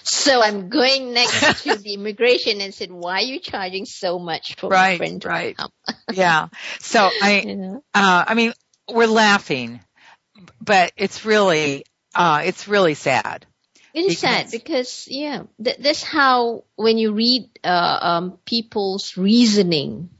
so 0.03 0.41
I'm 0.41 0.69
going 0.69 1.13
next 1.13 1.63
to 1.63 1.77
the 1.77 1.93
immigration 1.93 2.59
and 2.59 2.73
said, 2.73 2.91
"Why 2.91 3.19
are 3.19 3.21
you 3.21 3.39
charging 3.39 3.85
so 3.85 4.19
much 4.19 4.55
for 4.55 4.69
right, 4.69 4.93
my 4.93 4.97
friend 4.97 5.21
to 5.21 5.27
right. 5.27 5.57
come?" 5.57 5.71
yeah. 6.13 6.47
So 6.79 7.09
I, 7.21 7.79
uh, 7.93 8.25
I 8.27 8.33
mean, 8.33 8.53
we're 8.91 9.07
laughing, 9.07 9.79
but 10.61 10.91
it's 10.97 11.23
really, 11.23 11.85
uh, 12.13 12.41
it's 12.45 12.67
really 12.67 12.93
sad. 12.93 13.45
It 13.97 14.11
is 14.11 14.19
sad 14.19 14.51
because 14.51 15.07
yeah, 15.09 15.43
th- 15.63 15.77
that's 15.79 16.03
how 16.03 16.65
when 16.75 16.99
you 16.99 17.13
read 17.13 17.49
uh, 17.63 17.99
um, 18.01 18.37
people's 18.45 19.17
reasoning, 19.17 20.11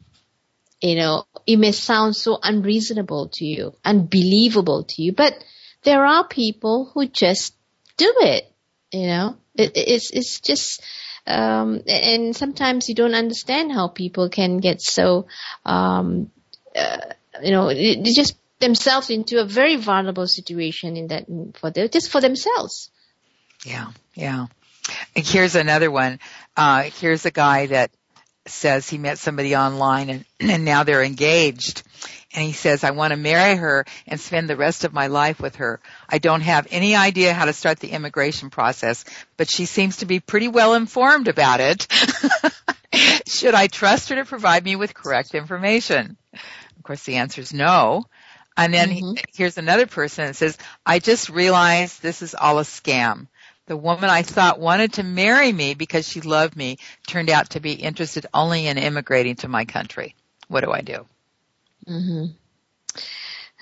you 0.81 0.95
know, 0.95 1.25
it 1.45 1.57
may 1.57 1.71
sound 1.73 2.15
so 2.15 2.39
unreasonable 2.41 3.29
to 3.33 3.45
you, 3.45 3.75
unbelievable 3.85 4.85
to 4.85 5.03
you, 5.03 5.13
but 5.13 5.35
there 5.83 6.03
are 6.03 6.27
people 6.27 6.89
who 6.91 7.05
just 7.05 7.53
do 7.97 8.11
it. 8.21 8.51
You 8.91 9.05
know, 9.07 9.37
it, 9.53 9.73
it's 9.75 10.09
it's 10.11 10.39
just. 10.39 10.81
Um, 11.27 11.83
and 11.87 12.33
sometimes 12.33 12.87
you 12.87 12.95
don't 12.95 13.13
understand 13.13 13.69
how 13.73 13.89
people 13.89 14.29
can 14.29 14.59
get 14.59 14.81
so, 14.81 15.27
um, 15.65 16.31
uh, 16.73 16.99
you 17.43 17.51
know, 17.51 17.67
they 17.67 18.01
just 18.15 18.37
themselves 18.59 19.09
into 19.09 19.41
a 19.41 19.45
very 19.45 19.75
vulnerable 19.75 20.25
situation 20.25 20.95
in 20.95 21.07
that 21.07 21.25
for 21.59 21.69
them, 21.69 21.89
just 21.91 22.09
for 22.09 22.21
themselves. 22.21 22.89
Yeah, 23.65 23.91
yeah. 24.13 24.47
And 25.15 25.25
here's 25.25 25.55
another 25.55 25.91
one. 25.91 26.19
Uh, 26.55 26.83
here's 26.83 27.25
a 27.25 27.31
guy 27.31 27.67
that 27.67 27.91
says 28.45 28.89
he 28.89 28.97
met 28.97 29.17
somebody 29.17 29.55
online 29.55 30.09
and, 30.09 30.25
and 30.39 30.65
now 30.65 30.83
they're 30.83 31.03
engaged. 31.03 31.83
And 32.33 32.45
he 32.45 32.53
says, 32.53 32.83
I 32.83 32.91
want 32.91 33.11
to 33.11 33.17
marry 33.17 33.55
her 33.55 33.85
and 34.05 34.19
spend 34.19 34.49
the 34.49 34.57
rest 34.57 34.83
of 34.83 34.93
my 34.93 35.07
life 35.07 35.39
with 35.39 35.55
her. 35.55 35.79
I 36.09 36.17
don't 36.17 36.41
have 36.41 36.67
any 36.71 36.95
idea 36.95 37.33
how 37.33 37.45
to 37.45 37.53
start 37.53 37.79
the 37.79 37.91
immigration 37.91 38.49
process, 38.49 39.05
but 39.37 39.49
she 39.49 39.65
seems 39.65 39.97
to 39.97 40.05
be 40.05 40.19
pretty 40.19 40.47
well 40.47 40.73
informed 40.73 41.29
about 41.29 41.61
it. 41.61 41.87
Should 43.27 43.55
I 43.55 43.67
trust 43.67 44.09
her 44.09 44.15
to 44.15 44.25
provide 44.25 44.63
me 44.63 44.75
with 44.75 44.93
correct 44.93 45.35
information? 45.35 46.17
Of 46.33 46.83
course, 46.83 47.03
the 47.03 47.15
answer 47.15 47.41
is 47.41 47.53
no. 47.53 48.05
And 48.57 48.73
then 48.73 48.89
mm-hmm. 48.89 49.15
he, 49.15 49.23
here's 49.35 49.57
another 49.57 49.85
person 49.85 50.25
that 50.25 50.35
says, 50.35 50.57
I 50.85 50.99
just 50.99 51.29
realized 51.29 52.01
this 52.01 52.21
is 52.21 52.35
all 52.35 52.59
a 52.59 52.63
scam. 52.63 53.27
The 53.67 53.77
woman 53.77 54.09
I 54.09 54.21
thought 54.21 54.59
wanted 54.59 54.93
to 54.93 55.03
marry 55.03 55.51
me 55.51 55.73
because 55.73 56.07
she 56.07 56.21
loved 56.21 56.55
me 56.55 56.77
turned 57.05 57.29
out 57.29 57.51
to 57.51 57.59
be 57.59 57.73
interested 57.73 58.25
only 58.33 58.67
in 58.67 58.77
immigrating 58.77 59.35
to 59.37 59.49
my 59.49 59.65
country. 59.65 60.15
What 60.47 60.63
do 60.63 60.71
I 60.71 60.81
do? 60.81 61.05
Mm-hmm. 61.87 62.27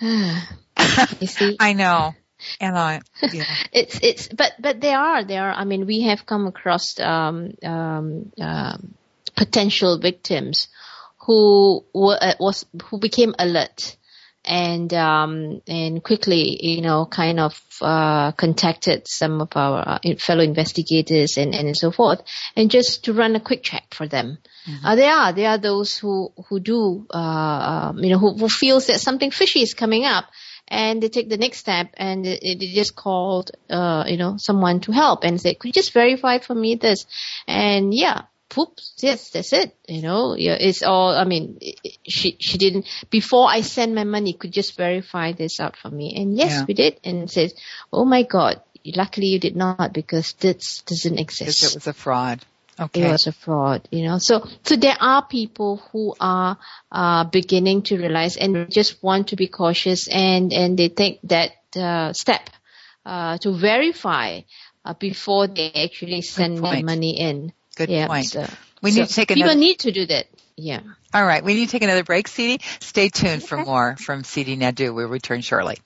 you 1.20 1.28
see? 1.28 1.58
I 1.60 1.74
know. 1.74 2.14
And 2.62 2.78
I, 2.78 3.02
yeah. 3.32 3.46
it's, 3.74 4.00
it's, 4.04 4.28
but, 4.28 4.54
but 4.60 4.80
there 4.80 5.00
are, 5.00 5.24
there 5.24 5.50
are, 5.50 5.54
I 5.54 5.66
mean, 5.66 5.88
we 5.88 6.02
have 6.04 6.28
come 6.28 6.46
across, 6.46 7.00
um, 7.00 7.54
um, 7.64 8.32
um 8.40 8.94
potential 9.36 9.98
victims 9.98 10.68
who 11.26 11.84
were, 11.94 12.18
uh, 12.22 12.36
was, 12.40 12.66
who 12.86 13.00
became 13.00 13.34
alert 13.40 13.98
and 14.46 14.94
um, 14.94 15.62
and 15.68 16.04
quickly, 16.04 16.66
you 16.66 16.82
know, 16.82 17.06
kind 17.06 17.40
of 17.40 17.60
uh, 17.82 18.32
contacted 18.34 19.08
some 19.08 19.42
of 19.42 19.50
our 19.56 20.00
uh, 20.04 20.16
fellow 20.18 20.44
investigators 20.44 21.38
and, 21.38 21.54
and 21.54 21.76
so 21.76 21.92
forth, 21.92 22.22
and 22.56 22.72
just 22.72 23.06
to 23.06 23.14
run 23.14 23.36
a 23.36 23.40
quick 23.40 23.64
check 23.64 23.94
for 23.94 24.08
them. 24.08 24.38
Mm-hmm. 24.68 24.86
Uh, 24.86 24.96
there 24.96 25.14
are 25.14 25.34
there 25.34 25.50
are 25.50 25.58
those 25.58 25.98
who 25.98 26.32
who 26.48 26.60
do 26.60 27.06
uh, 27.14 27.90
um, 27.90 28.00
you 28.00 28.10
know 28.12 28.20
who, 28.20 28.36
who 28.38 28.50
feels 28.50 28.88
that 28.88 29.00
something 29.00 29.32
fishy 29.32 29.62
is 29.62 29.74
coming 29.74 30.06
up, 30.06 30.26
and 30.68 31.02
they 31.02 31.10
take 31.10 31.30
the 31.30 31.38
next 31.38 31.60
step 31.60 31.90
and 31.96 32.26
they, 32.26 32.40
they 32.42 32.68
just 32.74 32.96
called 32.96 33.52
uh, 33.70 34.06
you 34.08 34.18
know 34.18 34.38
someone 34.38 34.80
to 34.82 34.92
help 34.92 35.24
and 35.24 35.40
say, 35.42 35.56
could 35.56 35.68
you 35.68 35.74
just 35.74 35.94
verify 35.94 36.40
for 36.40 36.56
me 36.56 36.76
this? 36.76 37.06
And 37.48 37.94
yeah, 37.94 38.24
Oops, 38.58 38.94
yes, 39.00 39.32
that's 39.32 39.52
it. 39.52 39.76
You 39.88 40.02
know, 40.02 40.36
yeah, 40.38 40.56
it's 40.60 40.82
all, 40.82 41.14
I 41.14 41.26
mean, 41.26 41.60
she, 42.08 42.38
she 42.40 42.58
didn't, 42.58 42.88
before 43.10 43.50
I 43.50 43.62
send 43.62 43.96
my 43.96 44.06
money, 44.06 44.34
could 44.34 44.54
just 44.54 44.78
verify 44.78 45.34
this 45.34 45.60
out 45.60 45.76
for 45.76 45.90
me. 45.90 46.14
And 46.16 46.38
yes, 46.38 46.52
yeah. 46.52 46.66
we 46.66 46.74
did. 46.74 47.00
And 47.04 47.30
says, 47.30 47.54
oh 47.92 48.06
my 48.06 48.24
God, 48.24 48.62
luckily 48.86 49.28
you 49.28 49.40
did 49.40 49.56
not 49.56 49.92
because 49.92 50.34
this 50.34 50.84
doesn't 50.84 51.20
exist. 51.20 51.60
Because 51.60 51.72
it 51.72 51.78
was 51.78 51.88
a 51.88 51.94
fraud. 51.94 52.46
Okay. 52.80 53.04
It 53.04 53.12
was 53.12 53.28
a 53.28 53.34
fraud, 53.34 53.88
you 53.92 54.06
know. 54.06 54.20
So, 54.20 54.48
so 54.64 54.76
there 54.78 54.98
are 55.00 55.26
people 55.26 55.78
who 55.92 56.16
are, 56.20 56.58
uh, 56.92 57.26
beginning 57.26 57.82
to 57.84 57.98
realize 57.98 58.38
and 58.38 58.72
just 58.72 59.04
want 59.04 59.30
to 59.30 59.36
be 59.36 59.48
cautious 59.48 60.08
and, 60.08 60.54
and 60.54 60.78
they 60.78 60.90
take 60.90 61.20
that, 61.24 61.52
uh, 61.76 62.14
step, 62.14 62.50
uh, 63.06 63.38
to 63.40 63.52
verify 63.52 64.42
uh, 64.86 64.94
before 64.94 65.48
they 65.48 65.72
actually 65.74 66.22
send 66.22 66.62
money 66.62 67.20
in. 67.20 67.52
Good 67.76 67.90
yeah, 67.90 68.08
point. 68.08 68.26
So, 68.26 68.48
we 68.82 68.92
so 68.92 69.02
need 69.02 69.08
to 69.08 69.14
take 69.14 69.32
another. 69.32 69.52
people 69.52 69.60
need 69.60 69.80
to 69.80 69.92
do 69.92 70.06
that. 70.08 70.28
Yeah. 70.58 70.80
All 71.14 71.26
right, 71.26 71.44
we 71.44 71.54
need 71.54 71.66
to 71.66 71.72
take 71.72 71.84
another 71.84 72.04
break, 72.04 72.30
Siti. 72.30 72.62
Stay 72.82 73.10
tuned 73.10 73.44
for 73.44 73.58
more 73.58 73.98
from 73.98 74.24
Siti 74.24 74.58
Naidu. 74.58 74.94
We'll 74.94 75.08
return 75.08 75.42
shortly. 75.42 75.78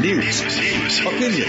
News, 0.00 0.40
opinion, 0.40 1.48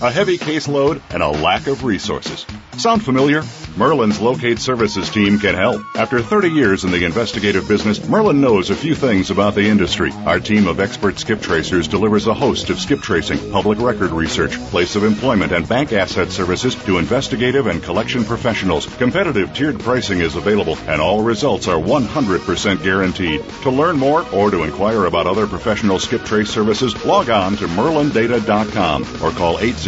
A 0.00 0.12
heavy 0.12 0.38
caseload 0.38 1.02
and 1.10 1.24
a 1.24 1.28
lack 1.28 1.66
of 1.66 1.82
resources. 1.82 2.46
Sound 2.76 3.04
familiar? 3.04 3.42
Merlin's 3.76 4.20
Locate 4.20 4.60
Services 4.60 5.10
team 5.10 5.40
can 5.40 5.56
help. 5.56 5.82
After 5.96 6.20
30 6.20 6.50
years 6.50 6.84
in 6.84 6.92
the 6.92 7.04
investigative 7.04 7.66
business, 7.66 8.08
Merlin 8.08 8.40
knows 8.40 8.70
a 8.70 8.76
few 8.76 8.94
things 8.94 9.30
about 9.30 9.56
the 9.56 9.68
industry. 9.68 10.12
Our 10.24 10.38
team 10.38 10.68
of 10.68 10.78
expert 10.78 11.18
skip 11.18 11.40
tracers 11.40 11.88
delivers 11.88 12.28
a 12.28 12.34
host 12.34 12.70
of 12.70 12.78
skip 12.78 13.00
tracing, 13.00 13.50
public 13.50 13.80
record 13.80 14.12
research, 14.12 14.52
place 14.70 14.94
of 14.94 15.02
employment, 15.02 15.50
and 15.50 15.68
bank 15.68 15.92
asset 15.92 16.30
services 16.30 16.76
to 16.84 16.98
investigative 16.98 17.66
and 17.66 17.82
collection 17.82 18.24
professionals. 18.24 18.86
Competitive 18.86 19.52
tiered 19.52 19.80
pricing 19.80 20.20
is 20.20 20.36
available, 20.36 20.78
and 20.86 21.00
all 21.00 21.22
results 21.22 21.66
are 21.66 21.80
100% 21.80 22.84
guaranteed. 22.84 23.44
To 23.62 23.70
learn 23.70 23.98
more 23.98 24.24
or 24.32 24.52
to 24.52 24.62
inquire 24.62 25.06
about 25.06 25.26
other 25.26 25.48
professional 25.48 25.98
skip 25.98 26.24
trace 26.24 26.50
services, 26.50 27.04
log 27.04 27.30
on 27.30 27.56
to 27.56 27.66
merlindata.com 27.66 29.02
or 29.22 29.32
call 29.32 29.58
800 29.58 29.87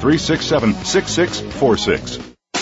367 0.00 0.74
6646. 0.84 2.35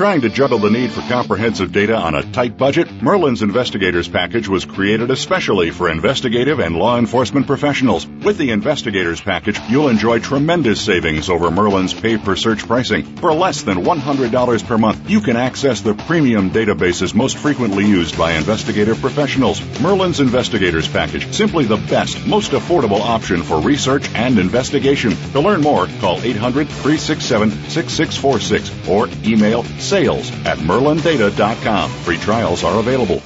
Trying 0.00 0.22
to 0.22 0.30
juggle 0.30 0.58
the 0.58 0.70
need 0.70 0.92
for 0.92 1.02
comprehensive 1.02 1.72
data 1.72 1.94
on 1.94 2.14
a 2.14 2.22
tight 2.32 2.56
budget, 2.56 2.90
Merlin's 3.02 3.42
Investigators 3.42 4.08
Package 4.08 4.48
was 4.48 4.64
created 4.64 5.10
especially 5.10 5.72
for 5.72 5.90
investigative 5.90 6.58
and 6.58 6.74
law 6.74 6.96
enforcement 6.96 7.46
professionals. 7.46 8.06
With 8.06 8.38
the 8.38 8.50
Investigators 8.50 9.20
Package, 9.20 9.60
you'll 9.68 9.90
enjoy 9.90 10.20
tremendous 10.20 10.80
savings 10.80 11.28
over 11.28 11.50
Merlin's 11.50 11.92
pay 11.92 12.16
per 12.16 12.34
search 12.34 12.66
pricing. 12.66 13.04
For 13.16 13.34
less 13.34 13.60
than 13.60 13.84
$100 13.84 14.66
per 14.66 14.78
month, 14.78 15.10
you 15.10 15.20
can 15.20 15.36
access 15.36 15.82
the 15.82 15.92
premium 15.92 16.50
databases 16.50 17.14
most 17.14 17.36
frequently 17.36 17.84
used 17.84 18.16
by 18.16 18.32
investigative 18.32 19.02
professionals. 19.02 19.60
Merlin's 19.82 20.20
Investigators 20.20 20.88
Package, 20.88 21.30
simply 21.34 21.66
the 21.66 21.76
best, 21.76 22.26
most 22.26 22.52
affordable 22.52 23.02
option 23.02 23.42
for 23.42 23.60
research 23.60 24.08
and 24.14 24.38
investigation. 24.38 25.14
To 25.32 25.40
learn 25.40 25.60
more, 25.60 25.88
call 26.00 26.22
800 26.22 26.68
367 26.68 27.50
6646 27.50 28.88
or 28.88 29.06
email 29.30 29.62
sales 29.90 30.30
at 30.46 30.58
merlindata.com. 30.58 31.90
Free 31.90 32.18
trials 32.18 32.62
are 32.64 32.78
available. 32.78 33.20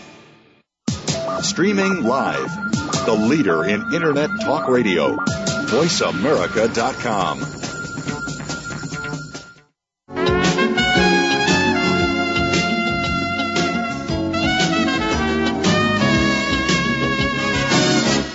Streaming 1.43 2.05
live, 2.05 2.51
the 3.05 3.15
leader 3.15 3.65
in 3.65 3.93
Internet 3.93 4.31
talk 4.41 4.67
radio. 4.67 5.15
VoiceAmerica.com. 5.15 7.64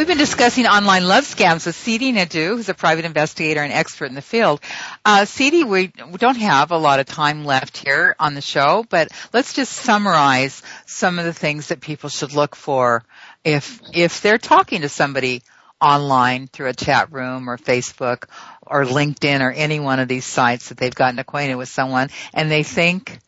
We've 0.00 0.06
been 0.06 0.16
discussing 0.16 0.66
online 0.66 1.06
love 1.06 1.24
scams 1.24 1.66
with 1.66 1.76
Siti 1.76 2.10
Naidu, 2.14 2.56
who's 2.56 2.70
a 2.70 2.74
private 2.74 3.04
investigator 3.04 3.60
and 3.60 3.70
expert 3.70 4.06
in 4.06 4.14
the 4.14 4.22
field. 4.22 4.62
Uh, 5.04 5.26
we 5.38 5.92
don't 6.16 6.38
have 6.38 6.70
a 6.70 6.78
lot 6.78 7.00
of 7.00 7.06
time 7.06 7.44
left 7.44 7.76
here 7.76 8.16
on 8.18 8.32
the 8.32 8.40
show, 8.40 8.82
but 8.88 9.08
let's 9.34 9.52
just 9.52 9.70
summarize 9.70 10.62
some 10.86 11.18
of 11.18 11.26
the 11.26 11.34
things 11.34 11.66
that 11.66 11.82
people 11.82 12.08
should 12.08 12.32
look 12.32 12.56
for 12.56 13.04
if 13.44 13.78
if 13.92 14.22
they're 14.22 14.38
talking 14.38 14.80
to 14.80 14.88
somebody 14.88 15.42
online 15.82 16.46
through 16.46 16.68
a 16.68 16.74
chat 16.74 17.12
room 17.12 17.50
or 17.50 17.58
Facebook 17.58 18.24
or 18.62 18.86
LinkedIn 18.86 19.42
or 19.42 19.52
any 19.52 19.80
one 19.80 20.00
of 20.00 20.08
these 20.08 20.24
sites 20.24 20.70
that 20.70 20.78
they've 20.78 20.94
gotten 20.94 21.18
acquainted 21.18 21.56
with 21.56 21.68
someone 21.68 22.08
and 22.32 22.50
they 22.50 22.62
think 22.62 23.18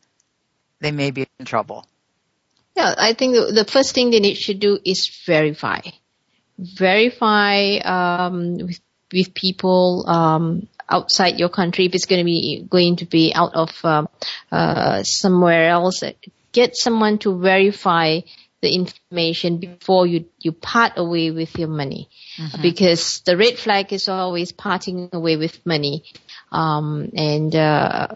they 0.81 0.91
may 0.91 1.11
be 1.11 1.27
in 1.39 1.45
trouble. 1.45 1.87
Yeah, 2.75 2.95
I 2.97 3.13
think 3.13 3.35
the 3.35 3.67
first 3.71 3.95
thing 3.95 4.11
they 4.11 4.21
need 4.21 4.37
to 4.37 4.55
do 4.55 4.79
is 4.83 5.21
verify 5.27 5.81
verify 6.59 7.77
um, 7.79 8.59
with, 8.59 8.81
with 9.13 9.35
people 9.35 10.05
um, 10.09 10.69
outside 10.89 11.39
your 11.39 11.49
country 11.49 11.87
if 11.87 11.95
it's 11.95 12.07
going 12.07 12.21
to 12.21 12.25
be 12.25 12.67
going 12.69 12.97
to 12.97 13.07
be 13.07 13.33
out 13.35 13.55
of 13.55 13.71
uh, 13.85 14.07
uh, 14.51 15.03
somewhere 15.03 15.69
else. 15.69 16.03
Get 16.53 16.77
someone 16.77 17.19
to 17.19 17.39
verify 17.39 18.21
the 18.61 18.75
information 18.75 19.59
before 19.59 20.07
you 20.07 20.27
you 20.39 20.53
part 20.53 20.93
away 20.97 21.31
with 21.31 21.59
your 21.59 21.69
money, 21.69 22.09
mm-hmm. 22.39 22.63
because 22.63 23.21
the 23.21 23.37
red 23.37 23.59
flag 23.59 23.93
is 23.93 24.09
always 24.09 24.53
parting 24.53 25.09
away 25.13 25.37
with 25.37 25.65
money, 25.67 26.05
um, 26.53 27.11
and 27.17 27.55
uh, 27.57 28.09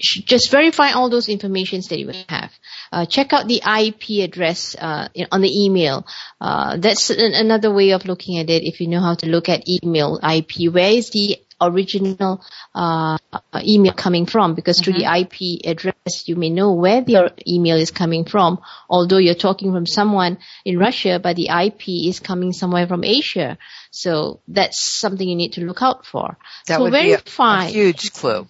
just 0.00 0.50
verify 0.50 0.92
all 0.92 1.10
those 1.10 1.28
informations 1.28 1.88
that 1.88 1.98
you 1.98 2.10
have. 2.28 2.52
Uh, 2.92 3.06
check 3.06 3.32
out 3.32 3.46
the 3.46 3.62
IP 3.64 4.24
address 4.24 4.74
uh, 4.76 5.08
on 5.30 5.40
the 5.42 5.64
email. 5.64 6.06
Uh, 6.40 6.76
that's 6.76 7.10
an, 7.10 7.34
another 7.34 7.72
way 7.72 7.90
of 7.90 8.04
looking 8.04 8.38
at 8.38 8.50
it. 8.50 8.64
If 8.64 8.80
you 8.80 8.88
know 8.88 9.00
how 9.00 9.14
to 9.14 9.26
look 9.26 9.48
at 9.48 9.64
email 9.68 10.18
IP, 10.22 10.72
where 10.72 10.90
is 10.90 11.10
the 11.10 11.38
original 11.60 12.42
uh, 12.74 13.18
email 13.62 13.92
coming 13.92 14.26
from? 14.26 14.54
Because 14.54 14.80
mm-hmm. 14.80 14.84
through 14.84 15.00
the 15.00 15.04
mm-hmm. 15.04 15.64
IP 15.64 15.70
address, 15.70 16.28
you 16.28 16.36
may 16.36 16.50
know 16.50 16.72
where 16.72 17.04
your 17.06 17.30
email 17.46 17.76
is 17.76 17.90
coming 17.90 18.24
from. 18.24 18.60
Although 18.88 19.18
you're 19.18 19.34
talking 19.34 19.72
from 19.72 19.86
someone 19.86 20.38
in 20.64 20.78
Russia, 20.78 21.20
but 21.22 21.36
the 21.36 21.48
IP 21.48 21.88
is 22.08 22.20
coming 22.20 22.52
somewhere 22.52 22.86
from 22.86 23.04
Asia. 23.04 23.58
So 23.90 24.40
that's 24.48 24.82
something 24.82 25.28
you 25.28 25.36
need 25.36 25.54
to 25.54 25.64
look 25.64 25.82
out 25.82 26.06
for. 26.06 26.36
That 26.66 26.76
so 26.76 26.82
would 26.84 26.92
verify. 26.92 27.66
be 27.66 27.66
a, 27.66 27.68
a 27.68 27.72
huge 27.72 28.12
clue. 28.12 28.46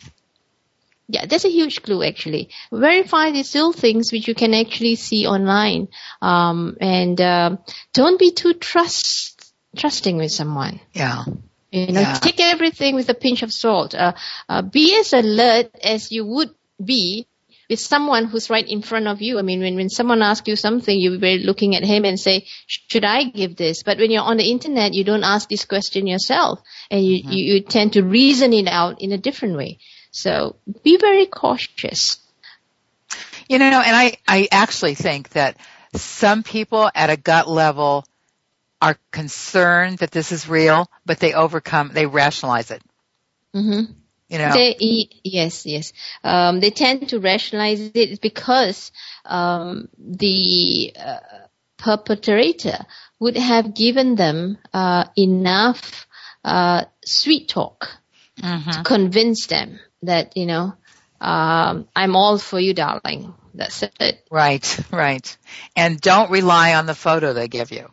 Yeah, 1.13 1.27
that's 1.27 1.45
a 1.45 1.51
huge 1.51 1.83
clue 1.83 2.05
actually. 2.05 2.51
Verify 2.73 3.33
these 3.33 3.53
little 3.55 3.73
things 3.73 4.13
which 4.13 4.29
you 4.29 4.35
can 4.35 4.55
actually 4.55 4.95
see 4.95 5.27
online, 5.27 5.89
um, 6.23 6.77
and 6.81 7.21
uh, 7.21 7.57
don't 7.93 8.19
be 8.19 8.31
too 8.31 8.55
trust 8.55 9.53
trusting 9.77 10.17
with 10.17 10.31
someone. 10.31 10.81
Yeah. 10.93 11.25
You 11.73 11.93
know, 11.93 12.01
Yeah. 12.01 12.15
take 12.15 12.41
everything 12.41 12.95
with 12.95 13.09
a 13.09 13.15
pinch 13.15 13.43
of 13.43 13.53
salt. 13.53 13.95
Uh, 13.95 14.13
uh, 14.49 14.63
be 14.63 14.97
as 14.99 15.13
alert 15.13 15.71
as 15.83 16.13
you 16.13 16.25
would 16.27 16.51
be 16.85 17.27
with 17.69 17.79
someone 17.79 18.25
who's 18.25 18.51
right 18.51 18.69
in 18.69 18.83
front 18.83 19.07
of 19.07 19.23
you. 19.23 19.39
I 19.39 19.43
mean, 19.43 19.61
when, 19.61 19.77
when 19.77 19.89
someone 19.89 20.23
asks 20.23 20.49
you 20.49 20.57
something, 20.57 20.99
you're 20.99 21.19
very 21.19 21.39
looking 21.39 21.77
at 21.77 21.85
him 21.85 22.05
and 22.05 22.19
say, 22.19 22.47
should 22.67 23.05
I 23.05 23.25
give 23.25 23.55
this? 23.55 23.85
But 23.85 23.99
when 23.99 24.11
you're 24.11 24.25
on 24.25 24.39
the 24.39 24.51
internet, 24.51 24.93
you 24.93 25.05
don't 25.05 25.23
ask 25.23 25.49
this 25.49 25.65
question 25.65 26.09
yourself 26.09 26.61
and 26.91 27.05
you, 27.05 27.23
you, 27.25 27.55
you 27.55 27.61
tend 27.63 27.93
to 27.93 28.03
reason 28.03 28.53
it 28.53 28.67
out 28.67 29.01
in 29.01 29.13
a 29.13 29.19
different 29.19 29.57
way. 29.57 29.79
So 30.11 30.57
be 30.83 30.97
very 30.97 31.27
cautious. 31.27 32.19
You 33.49 33.59
know, 33.59 33.67
and 33.67 33.97
I, 33.97 34.17
I 34.27 34.49
actually 34.51 34.95
think 34.95 35.31
that 35.31 35.57
some 35.95 36.43
people 36.43 36.91
at 36.95 37.11
a 37.11 37.17
gut 37.17 37.49
level 37.49 38.05
are 38.81 38.97
concerned 39.11 39.99
that 39.99 40.11
this 40.11 40.33
is 40.33 40.49
real, 40.49 40.89
but 41.05 41.19
they 41.19 41.35
overcome, 41.35 41.91
they 41.93 42.07
rationalize 42.07 42.71
it. 42.71 42.83
hmm 43.53 43.83
You 44.29 44.39
know, 44.39 44.55
They, 44.55 45.09
yes, 45.25 45.67
yes. 45.67 45.93
Um, 46.23 46.61
they 46.61 46.71
tend 46.71 47.09
to 47.11 47.21
rationalize 47.21 47.91
it 47.95 48.21
because 48.21 48.93
um, 49.25 49.89
the 49.99 50.95
uh, 50.99 51.19
perpetrator 51.77 52.79
would 53.19 53.37
have 53.37 53.75
given 53.75 54.15
them 54.15 54.59
uh, 54.73 55.05
enough 55.17 56.07
uh, 56.45 56.85
sweet 57.05 57.49
talk 57.49 57.89
to 58.73 58.83
convince 58.85 59.47
them 59.47 59.79
that 60.03 60.37
you 60.37 60.47
know 60.47 60.75
um, 61.21 61.89
I'm 61.95 62.17
all 62.17 62.39
for 62.39 62.59
you, 62.59 62.75
darling. 62.75 63.35
That's 63.55 63.83
it. 63.83 64.25
right, 64.31 64.79
right. 64.93 65.37
And 65.77 66.01
don't 66.01 66.31
rely 66.31 66.75
on 66.75 66.87
the 66.87 66.95
photo 66.95 67.33
they 67.33 67.49
give 67.49 67.73
you. 67.73 67.89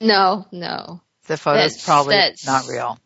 No, 0.00 0.46
no. 0.52 1.00
The 1.26 1.36
photo's 1.36 1.72
That's- 1.74 1.84
probably 1.84 2.14
that's- 2.14 2.46
not 2.46 2.66
real. 2.66 2.98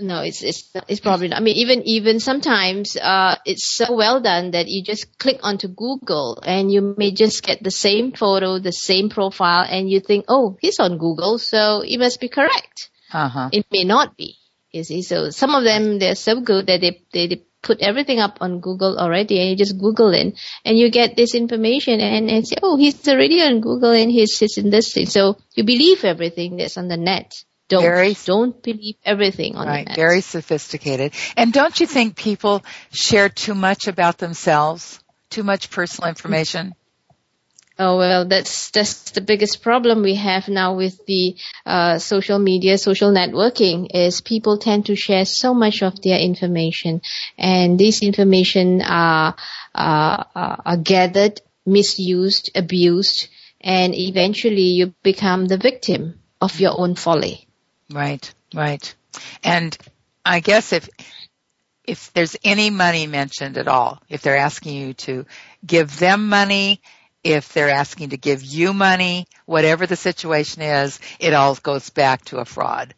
No, 0.00 0.22
it's 0.22 0.44
it's 0.44 0.70
it's 0.86 1.00
probably. 1.00 1.26
Not. 1.26 1.40
I 1.40 1.42
mean, 1.42 1.56
even 1.56 1.82
even 1.82 2.20
sometimes 2.20 2.96
uh, 2.96 3.34
it's 3.44 3.68
so 3.68 3.92
well 3.96 4.20
done 4.20 4.52
that 4.52 4.68
you 4.68 4.84
just 4.84 5.18
click 5.18 5.40
onto 5.42 5.66
Google 5.66 6.40
and 6.46 6.70
you 6.70 6.94
may 6.96 7.10
just 7.10 7.42
get 7.42 7.64
the 7.64 7.72
same 7.72 8.12
photo, 8.12 8.60
the 8.60 8.70
same 8.70 9.08
profile, 9.10 9.66
and 9.68 9.90
you 9.90 9.98
think, 9.98 10.26
oh, 10.28 10.56
he's 10.60 10.78
on 10.78 10.98
Google, 10.98 11.38
so 11.38 11.80
it 11.84 11.98
must 11.98 12.20
be 12.20 12.28
correct. 12.28 12.90
Uh 13.12 13.28
huh. 13.28 13.50
It 13.52 13.66
may 13.72 13.82
not 13.82 14.16
be. 14.16 14.36
You 14.72 14.84
see, 14.84 15.02
so 15.02 15.30
some 15.30 15.54
of 15.54 15.64
them 15.64 15.98
they're 15.98 16.14
so 16.14 16.40
good 16.40 16.66
that 16.66 16.80
they 16.80 17.02
they, 17.12 17.42
put 17.60 17.80
everything 17.80 18.20
up 18.20 18.38
on 18.40 18.60
Google 18.60 18.98
already, 18.98 19.40
and 19.40 19.50
you 19.50 19.56
just 19.56 19.78
Google 19.78 20.12
in, 20.14 20.34
and 20.64 20.78
you 20.78 20.90
get 20.90 21.16
this 21.16 21.34
information, 21.34 22.00
and 22.00 22.30
and 22.30 22.46
say, 22.46 22.56
oh, 22.62 22.76
he's 22.76 23.06
already 23.08 23.42
on 23.42 23.60
Google, 23.60 23.90
and 23.90 24.10
he's 24.10 24.38
he's 24.38 24.58
in 24.58 24.70
this 24.70 24.92
thing. 24.92 25.06
So 25.06 25.38
you 25.54 25.64
believe 25.64 26.04
everything 26.04 26.56
that's 26.56 26.76
on 26.76 26.88
the 26.88 26.96
net. 26.96 27.34
Don't 27.68 27.82
Very- 27.82 28.16
don't 28.24 28.62
believe 28.62 28.94
everything 29.04 29.56
on 29.56 29.66
Right. 29.66 29.84
the 29.84 29.90
net. 29.90 29.96
Very 29.96 30.20
sophisticated. 30.20 31.12
And 31.36 31.52
don't 31.52 31.78
you 31.80 31.86
think 31.86 32.16
people 32.16 32.64
share 32.92 33.28
too 33.28 33.54
much 33.54 33.88
about 33.88 34.18
themselves? 34.18 35.00
Too 35.28 35.42
much 35.42 35.70
personal 35.70 36.08
information? 36.08 36.74
Oh 37.80 37.96
well, 37.96 38.24
that's 38.24 38.70
that's 38.70 39.12
the 39.12 39.20
biggest 39.20 39.62
problem 39.62 40.02
we 40.02 40.16
have 40.16 40.48
now 40.48 40.74
with 40.74 41.06
the 41.06 41.36
uh, 41.64 42.00
social 42.00 42.40
media, 42.40 42.76
social 42.76 43.12
networking. 43.12 43.86
Is 43.94 44.20
people 44.20 44.58
tend 44.58 44.86
to 44.86 44.96
share 44.96 45.24
so 45.24 45.54
much 45.54 45.82
of 45.82 46.02
their 46.02 46.18
information, 46.18 47.02
and 47.38 47.78
this 47.78 48.02
information 48.02 48.82
are 48.82 49.36
uh, 49.74 50.24
are 50.34 50.62
are 50.66 50.76
gathered, 50.76 51.40
misused, 51.64 52.50
abused, 52.56 53.28
and 53.60 53.94
eventually 53.94 54.74
you 54.74 54.92
become 55.04 55.46
the 55.46 55.58
victim 55.58 56.18
of 56.40 56.58
your 56.58 56.78
own 56.80 56.96
folly. 56.96 57.46
Right, 57.92 58.34
right. 58.52 58.94
And 59.44 59.78
I 60.24 60.40
guess 60.40 60.72
if 60.72 60.88
if 61.84 62.12
there's 62.12 62.36
any 62.42 62.70
money 62.70 63.06
mentioned 63.06 63.56
at 63.56 63.68
all, 63.68 64.02
if 64.08 64.22
they're 64.22 64.36
asking 64.36 64.74
you 64.74 64.94
to 64.94 65.26
give 65.64 65.96
them 65.98 66.28
money, 66.28 66.82
if 67.28 67.52
they're 67.52 67.68
asking 67.70 68.10
to 68.10 68.16
give 68.16 68.42
you 68.42 68.72
money, 68.72 69.26
whatever 69.44 69.86
the 69.86 69.96
situation 69.96 70.62
is, 70.62 70.98
it 71.20 71.34
all 71.34 71.54
goes 71.56 71.90
back 71.90 72.24
to 72.26 72.38
a 72.38 72.44
fraud. 72.46 72.94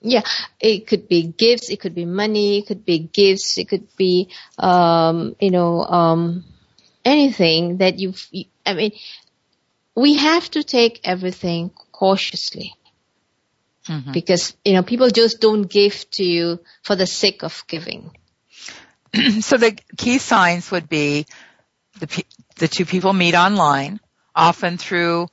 Yeah, 0.00 0.22
it 0.60 0.86
could 0.86 1.08
be 1.08 1.22
gifts, 1.26 1.68
it 1.70 1.80
could 1.80 1.94
be 1.94 2.06
money, 2.06 2.58
it 2.58 2.66
could 2.66 2.84
be 2.84 2.98
gifts, 3.00 3.58
it 3.58 3.68
could 3.68 3.88
be, 3.96 4.30
um, 4.58 5.34
you 5.40 5.50
know, 5.50 5.84
um, 5.84 6.44
anything 7.04 7.78
that 7.78 7.98
you, 7.98 8.14
I 8.64 8.74
mean, 8.74 8.92
we 9.94 10.14
have 10.14 10.50
to 10.52 10.62
take 10.62 11.00
everything 11.04 11.70
cautiously 11.92 12.74
Mhm. 13.88 14.12
because, 14.12 14.56
you 14.64 14.72
know, 14.74 14.82
people 14.82 15.10
just 15.10 15.40
don't 15.40 15.62
give 15.62 16.08
to 16.12 16.24
you 16.24 16.60
for 16.82 16.96
the 16.96 17.06
sake 17.06 17.42
of 17.42 17.64
giving. 17.66 18.10
so 19.40 19.56
the 19.56 19.76
key 19.96 20.18
signs 20.18 20.70
would 20.70 20.88
be 20.88 21.26
the 21.98 22.06
the 22.60 22.68
two 22.68 22.84
people 22.84 23.12
meet 23.14 23.34
online, 23.34 23.98
often 24.36 24.76
through 24.76 25.28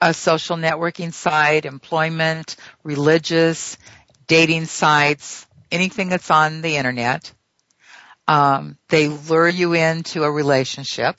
a 0.00 0.12
social 0.12 0.56
networking 0.56 1.12
site, 1.12 1.64
employment, 1.64 2.56
religious, 2.84 3.78
dating 4.26 4.66
sites, 4.66 5.46
anything 5.72 6.10
that's 6.10 6.30
on 6.30 6.60
the 6.60 6.76
internet. 6.76 7.32
Um, 8.28 8.76
they 8.90 9.08
lure 9.08 9.48
you 9.48 9.72
into 9.72 10.22
a 10.22 10.30
relationship, 10.30 11.16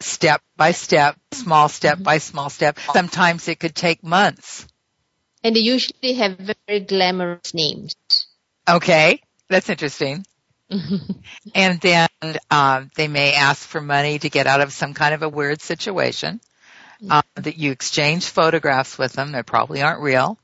step 0.00 0.42
by 0.56 0.72
step, 0.72 1.16
small 1.32 1.68
step 1.68 2.02
by 2.02 2.18
small 2.18 2.50
step. 2.50 2.78
Sometimes 2.92 3.46
it 3.46 3.60
could 3.60 3.76
take 3.76 4.02
months. 4.02 4.66
And 5.44 5.54
they 5.54 5.60
usually 5.60 6.14
have 6.14 6.36
very 6.66 6.80
glamorous 6.80 7.54
names. 7.54 7.94
Okay, 8.68 9.22
that's 9.48 9.70
interesting. 9.70 10.24
and 11.54 11.80
then 11.80 12.08
um, 12.50 12.90
they 12.96 13.08
may 13.08 13.34
ask 13.34 13.66
for 13.66 13.80
money 13.80 14.18
to 14.18 14.30
get 14.30 14.46
out 14.46 14.60
of 14.60 14.72
some 14.72 14.94
kind 14.94 15.14
of 15.14 15.22
a 15.22 15.28
weird 15.28 15.60
situation. 15.60 16.40
Uh, 17.08 17.22
that 17.36 17.56
you 17.56 17.72
exchange 17.72 18.28
photographs 18.28 18.98
with 18.98 19.14
them. 19.14 19.32
They 19.32 19.42
probably 19.42 19.80
aren't 19.80 20.02
real. 20.02 20.38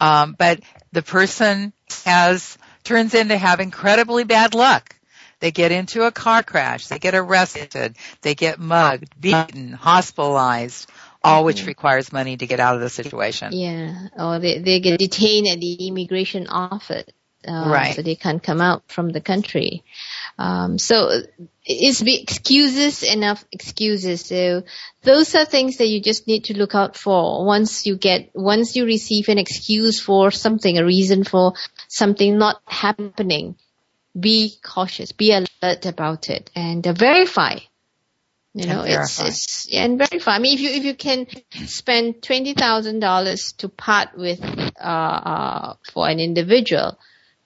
Um, 0.00 0.34
but 0.38 0.60
the 0.92 1.02
person 1.02 1.74
has 2.06 2.56
turns 2.84 3.14
into 3.14 3.36
have 3.36 3.60
incredibly 3.60 4.24
bad 4.24 4.54
luck. 4.54 4.94
They 5.40 5.50
get 5.50 5.70
into 5.70 6.04
a 6.04 6.10
car 6.10 6.42
crash. 6.42 6.88
They 6.88 6.98
get 6.98 7.14
arrested. 7.14 7.96
They 8.22 8.34
get 8.34 8.58
mugged, 8.58 9.20
beaten, 9.20 9.72
hospitalized, 9.72 10.90
all 11.22 11.44
which 11.44 11.64
requires 11.66 12.12
money 12.12 12.36
to 12.36 12.46
get 12.46 12.60
out 12.60 12.74
of 12.74 12.80
the 12.80 12.88
situation. 12.88 13.52
Yeah, 13.52 14.08
or 14.18 14.38
they, 14.40 14.58
they 14.58 14.80
get 14.80 14.98
detained 14.98 15.48
at 15.48 15.60
the 15.60 15.86
immigration 15.86 16.48
office. 16.48 17.04
Uh, 17.46 17.68
Right. 17.68 17.94
So 17.94 18.02
they 18.02 18.16
can't 18.16 18.42
come 18.42 18.60
out 18.60 18.82
from 18.88 19.10
the 19.10 19.20
country. 19.20 19.84
Um, 20.38 20.78
so 20.78 21.22
it's 21.64 22.02
be 22.02 22.20
excuses 22.20 23.02
enough 23.02 23.44
excuses. 23.52 24.22
So 24.22 24.64
those 25.02 25.34
are 25.34 25.44
things 25.44 25.76
that 25.76 25.86
you 25.86 26.00
just 26.00 26.26
need 26.26 26.44
to 26.44 26.58
look 26.58 26.74
out 26.74 26.96
for. 26.96 27.44
Once 27.44 27.86
you 27.86 27.96
get, 27.96 28.30
once 28.34 28.74
you 28.74 28.84
receive 28.86 29.28
an 29.28 29.38
excuse 29.38 30.00
for 30.00 30.30
something, 30.30 30.78
a 30.78 30.84
reason 30.84 31.24
for 31.24 31.54
something 31.86 32.38
not 32.38 32.60
happening, 32.66 33.56
be 34.18 34.54
cautious, 34.62 35.12
be 35.12 35.32
alert 35.32 35.86
about 35.86 36.30
it, 36.30 36.50
and 36.54 36.86
uh, 36.86 36.92
verify. 36.92 37.58
You 38.54 38.66
know, 38.66 38.82
it's, 38.82 39.20
it's 39.20 39.68
yeah, 39.70 39.84
and 39.84 39.98
verify. 39.98 40.32
I 40.36 40.38
mean, 40.40 40.54
if 40.54 40.60
you 40.60 40.70
if 40.70 40.84
you 40.84 40.94
can 40.94 41.26
spend 41.66 42.22
twenty 42.22 42.54
thousand 42.54 42.98
dollars 42.98 43.52
to 43.58 43.68
part 43.68 44.16
with 44.16 44.42
uh, 44.42 44.82
uh, 44.82 45.74
for 45.92 46.08
an 46.08 46.18
individual, 46.18 46.98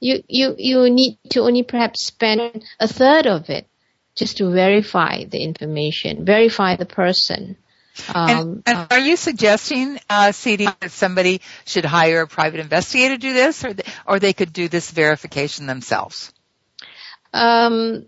you 0.03 0.23
you 0.29 0.55
you 0.59 0.91
need 0.91 1.19
to 1.31 1.41
only 1.41 1.63
perhaps 1.63 2.05
spend 2.07 2.65
a 2.81 2.89
third 2.89 3.27
of 3.27 3.49
it 3.51 3.67
just 4.17 4.39
to 4.39 4.51
verify 4.51 5.25
the 5.25 5.43
information, 5.43 6.25
verify 6.25 6.77
the 6.77 6.87
person. 6.87 7.57
Um, 8.15 8.29
And, 8.31 8.63
and 8.67 8.87
are 8.91 8.99
you 8.99 9.17
suggesting, 9.17 9.99
uh, 10.09 10.33
Siti, 10.33 10.65
that 10.81 10.91
somebody 10.91 11.41
should 11.65 11.85
hire 11.85 12.23
a 12.23 12.27
private 12.27 12.61
investigator 12.61 13.15
to 13.15 13.21
do 13.21 13.33
this, 13.33 13.65
or 13.65 13.75
they, 13.75 13.85
or 14.07 14.19
they 14.19 14.33
could 14.33 14.53
do 14.53 14.69
this 14.69 14.91
verification 14.91 15.67
themselves? 15.67 16.33
Um, 17.33 18.07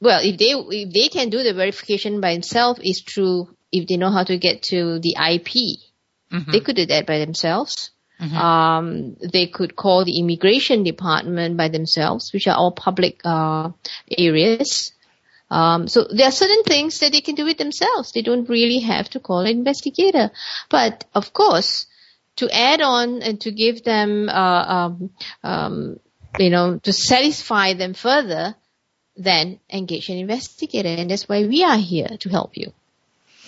well, 0.00 0.20
if 0.22 0.36
they 0.36 0.52
if 0.52 0.92
they 0.92 1.08
can 1.08 1.30
do 1.30 1.42
the 1.42 1.54
verification 1.54 2.20
by 2.20 2.34
themselves, 2.34 2.80
it's 2.82 3.02
true. 3.02 3.48
If 3.72 3.86
they 3.86 3.96
know 3.96 4.10
how 4.10 4.24
to 4.24 4.36
get 4.36 4.62
to 4.74 4.98
the 4.98 5.16
IP, 5.16 5.78
Mhm. 6.30 6.52
they 6.52 6.60
could 6.60 6.76
do 6.76 6.86
that 6.86 7.06
by 7.06 7.18
themselves. 7.18 7.90
Mhm. 8.20 8.34
Um, 8.34 9.16
they 9.32 9.46
could 9.46 9.76
call 9.76 10.04
the 10.04 10.18
immigration 10.18 10.82
department 10.82 11.56
by 11.56 11.68
themselves, 11.68 12.32
which 12.32 12.46
are 12.46 12.56
all 12.56 12.72
public 12.72 13.20
uh, 13.24 13.70
areas. 14.16 14.92
Um, 15.50 15.88
so 15.88 16.04
there 16.04 16.28
are 16.28 16.32
certain 16.32 16.62
things 16.62 17.00
that 17.00 17.12
they 17.12 17.22
can 17.22 17.34
do 17.34 17.46
it 17.48 17.58
themselves. 17.58 18.12
They 18.12 18.22
don't 18.22 18.48
really 18.48 18.80
have 18.80 19.08
to 19.10 19.20
call 19.20 19.40
an 19.40 19.48
investigator. 19.48 20.30
But 20.68 21.04
of 21.14 21.32
course, 21.32 21.86
to 22.36 22.48
add 22.50 22.80
on 22.80 23.22
and 23.22 23.40
to 23.40 23.50
give 23.50 23.82
them, 23.84 24.28
uh, 24.28 24.64
um, 24.76 25.10
um, 25.42 26.00
you 26.38 26.50
know, 26.50 26.78
to 26.78 26.92
satisfy 26.92 27.72
them 27.72 27.94
further, 27.94 28.54
then 29.16 29.60
engage 29.72 30.08
an 30.08 30.18
investigator. 30.18 30.88
And 30.88 31.10
that's 31.10 31.28
why 31.28 31.46
we 31.46 31.64
are 31.64 31.78
here 31.78 32.16
to 32.20 32.28
help 32.28 32.56
you. 32.56 32.72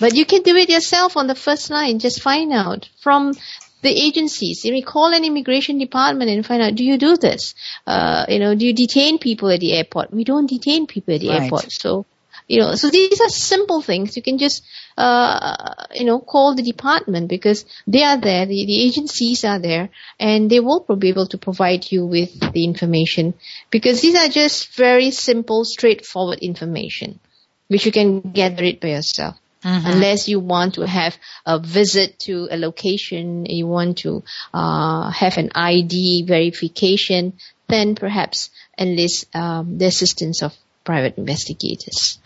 But 0.00 0.16
you 0.16 0.24
can 0.26 0.42
do 0.42 0.56
it 0.56 0.70
yourself 0.70 1.16
on 1.16 1.26
the 1.26 1.34
first 1.34 1.70
line. 1.70 2.00
Just 2.00 2.22
find 2.22 2.52
out 2.52 2.88
from 3.00 3.34
the 3.82 3.90
agencies. 3.90 4.64
You 4.64 4.72
know, 4.72 4.82
call 4.82 5.12
an 5.12 5.24
immigration 5.24 5.78
department 5.78 6.30
and 6.30 6.46
find 6.46 6.62
out, 6.62 6.74
do 6.74 6.84
you 6.84 6.98
do 6.98 7.16
this? 7.16 7.54
Uh, 7.86 8.24
you 8.28 8.38
know, 8.38 8.54
do 8.54 8.66
you 8.66 8.72
detain 8.72 9.18
people 9.18 9.50
at 9.50 9.60
the 9.60 9.72
airport? 9.72 10.12
We 10.12 10.24
don't 10.24 10.48
detain 10.48 10.86
people 10.86 11.14
at 11.14 11.20
the 11.20 11.28
Right. 11.28 11.42
airport. 11.42 11.72
So, 11.72 12.06
you 12.48 12.60
know, 12.60 12.74
so 12.74 12.90
these 12.90 13.20
are 13.20 13.28
simple 13.28 13.82
things. 13.82 14.16
You 14.16 14.22
can 14.22 14.38
just, 14.38 14.62
uh, 14.96 15.74
you 15.94 16.04
know, 16.04 16.18
call 16.18 16.54
the 16.54 16.62
department 16.62 17.28
because 17.28 17.64
they 17.86 18.02
are 18.02 18.16
there, 18.16 18.46
the, 18.46 18.66
the 18.66 18.82
agencies 18.82 19.44
are 19.44 19.58
there, 19.58 19.90
and 20.18 20.50
they 20.50 20.60
will 20.60 20.80
be 20.98 21.08
able 21.08 21.26
to 21.26 21.38
provide 21.38 21.90
you 21.90 22.06
with 22.06 22.52
the 22.52 22.64
information 22.64 23.34
because 23.70 24.00
these 24.00 24.16
are 24.16 24.28
just 24.28 24.74
very 24.74 25.10
simple, 25.10 25.64
straightforward 25.64 26.38
information 26.40 27.20
which 27.68 27.86
you 27.86 27.92
can 27.92 28.20
gather 28.20 28.64
it 28.64 28.80
by 28.80 28.88
yourself. 28.88 29.36
Unless 29.64 30.28
you 30.28 30.40
want 30.40 30.74
to 30.74 30.86
have 30.86 31.16
a 31.46 31.58
visit 31.58 32.18
to 32.20 32.48
a 32.50 32.56
location, 32.56 33.46
you 33.46 33.66
want 33.66 33.98
to 33.98 34.22
uh, 34.52 35.10
have 35.10 35.38
an 35.38 35.50
ID 35.54 36.24
verification, 36.26 37.34
then 37.68 37.94
perhaps 37.94 38.50
enlist 38.78 39.34
um, 39.34 39.78
the 39.78 39.86
assistance 39.86 40.42
of 40.42 40.54
private 40.84 41.16
investigators. 41.16 42.18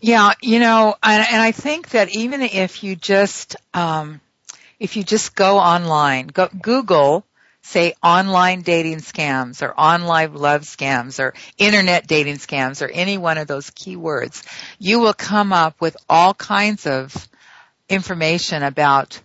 Yeah, 0.00 0.32
you 0.42 0.58
know, 0.58 0.96
and, 1.02 1.24
and 1.30 1.40
I 1.40 1.52
think 1.52 1.90
that 1.90 2.10
even 2.10 2.42
if 2.42 2.82
you 2.82 2.96
just, 2.96 3.56
um, 3.72 4.20
if 4.80 4.96
you 4.96 5.04
just 5.04 5.36
go 5.36 5.58
online, 5.58 6.26
go 6.26 6.48
Google, 6.48 7.24
say 7.62 7.94
online 8.02 8.62
dating 8.62 8.98
scams 8.98 9.62
or 9.62 9.72
online 9.78 10.34
love 10.34 10.62
scams 10.62 11.20
or 11.20 11.34
internet 11.58 12.06
dating 12.06 12.36
scams 12.36 12.82
or 12.82 12.90
any 12.90 13.18
one 13.18 13.38
of 13.38 13.46
those 13.46 13.70
keywords, 13.70 14.44
you 14.78 15.00
will 15.00 15.14
come 15.14 15.52
up 15.52 15.80
with 15.80 15.96
all 16.08 16.34
kinds 16.34 16.86
of 16.86 17.28
information 17.88 18.62
about 18.62 19.20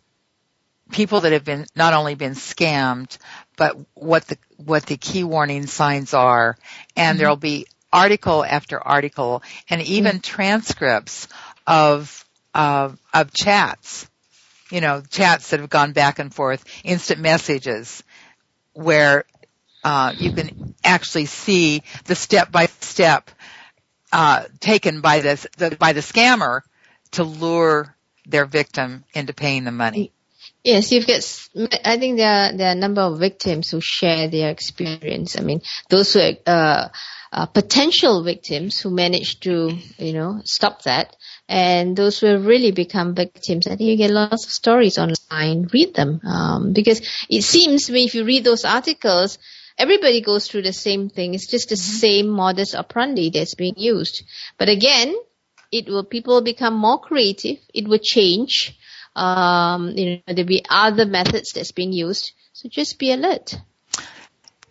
people 0.92 1.22
that 1.22 1.34
have 1.34 1.44
been 1.44 1.66
not 1.76 1.94
only 1.94 2.16
been 2.16 2.34
scammed, 2.34 3.18
but 3.58 3.76
what 3.94 4.26
the 4.28 4.38
what 4.58 4.86
the 4.86 4.98
key 4.98 5.24
warning 5.24 5.68
signs 5.68 6.14
are, 6.14 6.58
and 6.96 7.16
mm-hmm. 7.16 7.20
there'll 7.20 7.36
be 7.36 7.68
article 7.92 8.44
after 8.44 8.80
article, 8.80 9.44
and 9.70 9.82
even 9.82 10.14
mm-hmm. 10.14 10.22
transcripts 10.22 11.28
of 11.66 12.26
of 12.54 12.98
of 13.14 13.34
chats, 13.34 14.10
you 14.72 14.82
know, 14.82 15.02
chats 15.10 15.50
that 15.50 15.60
have 15.60 15.70
gone 15.70 15.94
back 15.94 16.20
and 16.20 16.34
forth, 16.34 16.64
instant 16.84 17.20
messages, 17.20 18.04
where 18.78 19.26
uh, 19.84 20.14
you 20.18 20.32
can 20.32 20.76
actually 20.84 21.26
see 21.26 21.82
the 22.06 22.16
step 22.16 22.52
by 22.52 22.68
step 22.68 23.32
uh, 24.12 24.44
taken 24.60 25.02
by 25.02 25.20
the, 25.20 25.78
by 25.80 25.94
the 25.94 26.02
scammer 26.02 26.62
to 27.12 27.24
lure 27.24 27.96
their 28.26 28.46
victim 28.46 29.04
into 29.14 29.34
paying 29.34 29.64
the 29.64 29.72
money. 29.72 30.12
Yes, 30.64 30.92
you've 30.92 31.08
got. 31.08 31.24
I 31.86 31.98
think 31.98 32.18
there 32.18 32.30
are 32.30 32.72
a 32.72 32.76
number 32.76 33.02
of 33.02 33.20
victims 33.20 33.70
who 33.70 33.80
share 33.82 34.28
their 34.28 34.50
experience. 34.50 35.38
I 35.38 35.42
mean, 35.42 35.62
those 35.90 36.14
who 36.14 36.20
are 36.46 36.92
uh, 37.32 37.46
potential 37.48 38.24
victims 38.24 38.80
who 38.80 38.90
managed 38.90 39.44
to 39.44 39.78
you 39.98 40.14
know 40.14 40.42
stop 40.44 40.84
that, 40.84 41.16
and 41.50 41.96
those 41.96 42.22
will 42.22 42.40
really 42.40 42.72
become 42.72 43.16
victims. 43.16 43.68
I 43.68 43.76
think 43.76 43.90
you 43.90 43.98
get 43.98 44.12
lots 44.12 44.46
of 44.46 44.52
stories 44.52 44.98
online. 44.98 45.70
Read 45.74 45.96
them 45.96 46.22
um, 46.26 46.74
because 46.74 47.02
it 47.30 47.44
seems 47.44 47.90
if 47.90 48.16
you 48.16 48.26
read 48.26 48.44
those 48.44 48.66
articles. 48.66 49.38
Everybody 49.78 50.22
goes 50.22 50.48
through 50.48 50.64
the 50.64 50.74
same 50.74 51.10
thing. 51.10 51.36
It's 51.36 51.46
just 51.48 51.70
the 51.70 51.78
same 51.78 52.28
modus 52.30 52.74
operandi 52.74 53.30
that's 53.30 53.54
being 53.54 53.76
used. 53.78 54.24
But 54.58 54.70
again, 54.70 55.16
it 55.72 55.88
will 55.88 56.04
people 56.04 56.42
become 56.42 56.76
more 56.76 57.00
creative. 57.00 57.58
It 57.74 57.88
will 57.88 58.00
change. 58.00 58.78
Um, 59.16 59.90
you 59.96 60.16
know, 60.16 60.22
there'll 60.34 60.48
be 60.48 60.66
other 60.68 61.06
methods 61.06 61.52
that's 61.54 61.72
being 61.72 61.92
used. 61.92 62.32
So 62.54 62.70
just 62.70 62.98
be 62.98 63.12
alert. 63.12 63.56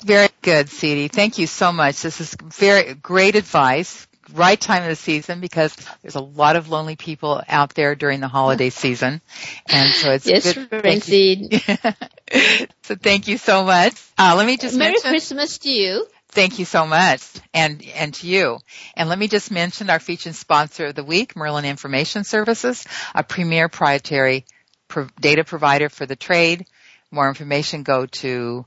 Very 0.05 0.29
good, 0.43 0.67
Siti. 0.67 1.11
Thank 1.11 1.39
you 1.39 1.47
so 1.47 1.73
much. 1.73 2.03
This 2.03 2.21
is 2.21 2.37
very 2.43 2.95
great 2.95 3.37
advice. 3.37 4.07
Right 4.33 4.61
time 4.61 4.83
of 4.83 4.89
the 4.89 4.97
season 4.97 5.41
because 5.41 5.75
there's 6.03 6.17
a 6.17 6.21
lot 6.21 6.57
of 6.57 6.69
lonely 6.69 6.97
people 6.97 7.43
out 7.49 7.75
there 7.75 7.95
during 7.95 8.21
the 8.21 8.29
holiday 8.29 8.71
season, 8.85 9.21
and 9.69 9.91
so 9.91 10.11
it's 10.13 10.27
Yes, 10.27 10.53
good. 10.55 10.83
thank. 10.83 11.05
So 12.83 12.97
thank 12.97 13.29
you 13.29 13.39
so 13.39 13.65
much. 13.65 13.95
Uh, 14.19 14.35
let 14.37 14.47
me 14.47 14.57
just 14.57 14.77
Merry 14.77 14.93
mention. 14.93 15.11
Christmas 15.11 15.59
to 15.59 15.71
you. 15.71 16.07
Thank 16.31 16.59
you 16.59 16.65
so 16.65 16.85
much, 16.87 17.23
and 17.55 17.83
and 17.95 18.13
to 18.15 18.27
you. 18.27 18.59
And 18.95 19.09
let 19.09 19.19
me 19.19 19.29
just 19.29 19.51
mention 19.53 19.89
our 19.91 20.01
featured 20.01 20.35
sponsor 20.35 20.87
of 20.87 20.95
the 20.97 21.05
week, 21.05 21.37
Merlin 21.37 21.65
Information 21.65 22.25
Services, 22.25 22.85
a 23.15 23.23
premier 23.23 23.69
proprietary 23.69 24.45
pro- 24.89 25.09
data 25.21 25.45
provider 25.45 25.89
for 25.89 26.05
the 26.05 26.17
trade. 26.17 26.67
More 27.13 27.29
information, 27.29 27.85
go 27.85 28.07
to 28.07 28.67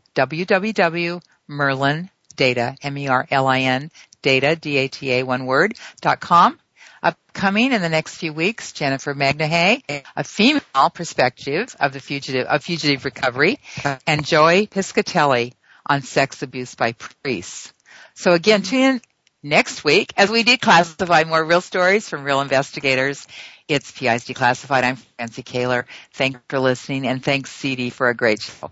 www.merlindata, 1.49 2.77
M-E-R-L-I-N, 2.81 3.91
data, 4.21 4.55
D-A-T-A, 4.55 5.23
one 5.23 5.45
word, 5.45 5.73
dot 6.01 6.19
com. 6.19 6.59
Upcoming 7.01 7.71
in 7.71 7.81
the 7.81 7.89
next 7.89 8.15
few 8.15 8.33
weeks, 8.33 8.73
Jennifer 8.73 9.13
Magnahay, 9.15 9.81
a 10.15 10.23
female 10.23 10.89
perspective 10.93 11.73
of 11.79 11.93
the 11.93 12.01
fugitive, 12.01 12.45
of 12.47 12.61
fugitive 12.61 13.05
recovery, 13.05 13.59
and 14.05 14.25
Joy 14.25 14.65
Piscatelli 14.65 15.53
on 15.85 16.01
sex 16.01 16.43
abuse 16.43 16.75
by 16.75 16.91
priests. 16.91 17.73
So 18.15 18.31
again, 18.31 18.63
tune 18.63 18.81
in 18.81 19.01
next 19.41 19.85
week 19.85 20.11
as 20.17 20.29
we 20.29 20.43
declassify 20.43 21.25
more 21.25 21.43
real 21.43 21.61
stories 21.61 22.09
from 22.09 22.25
real 22.25 22.41
investigators. 22.41 23.25
It's 23.69 23.91
PI's 23.91 24.25
Declassified. 24.25 24.83
I'm 24.83 24.97
Francie 24.97 25.43
Koehler. 25.43 25.85
Thanks 26.13 26.39
for 26.49 26.59
listening 26.59 27.07
and 27.07 27.23
thanks 27.23 27.51
Siti 27.55 27.93
for 27.93 28.09
a 28.09 28.15
great 28.15 28.41
show. 28.41 28.71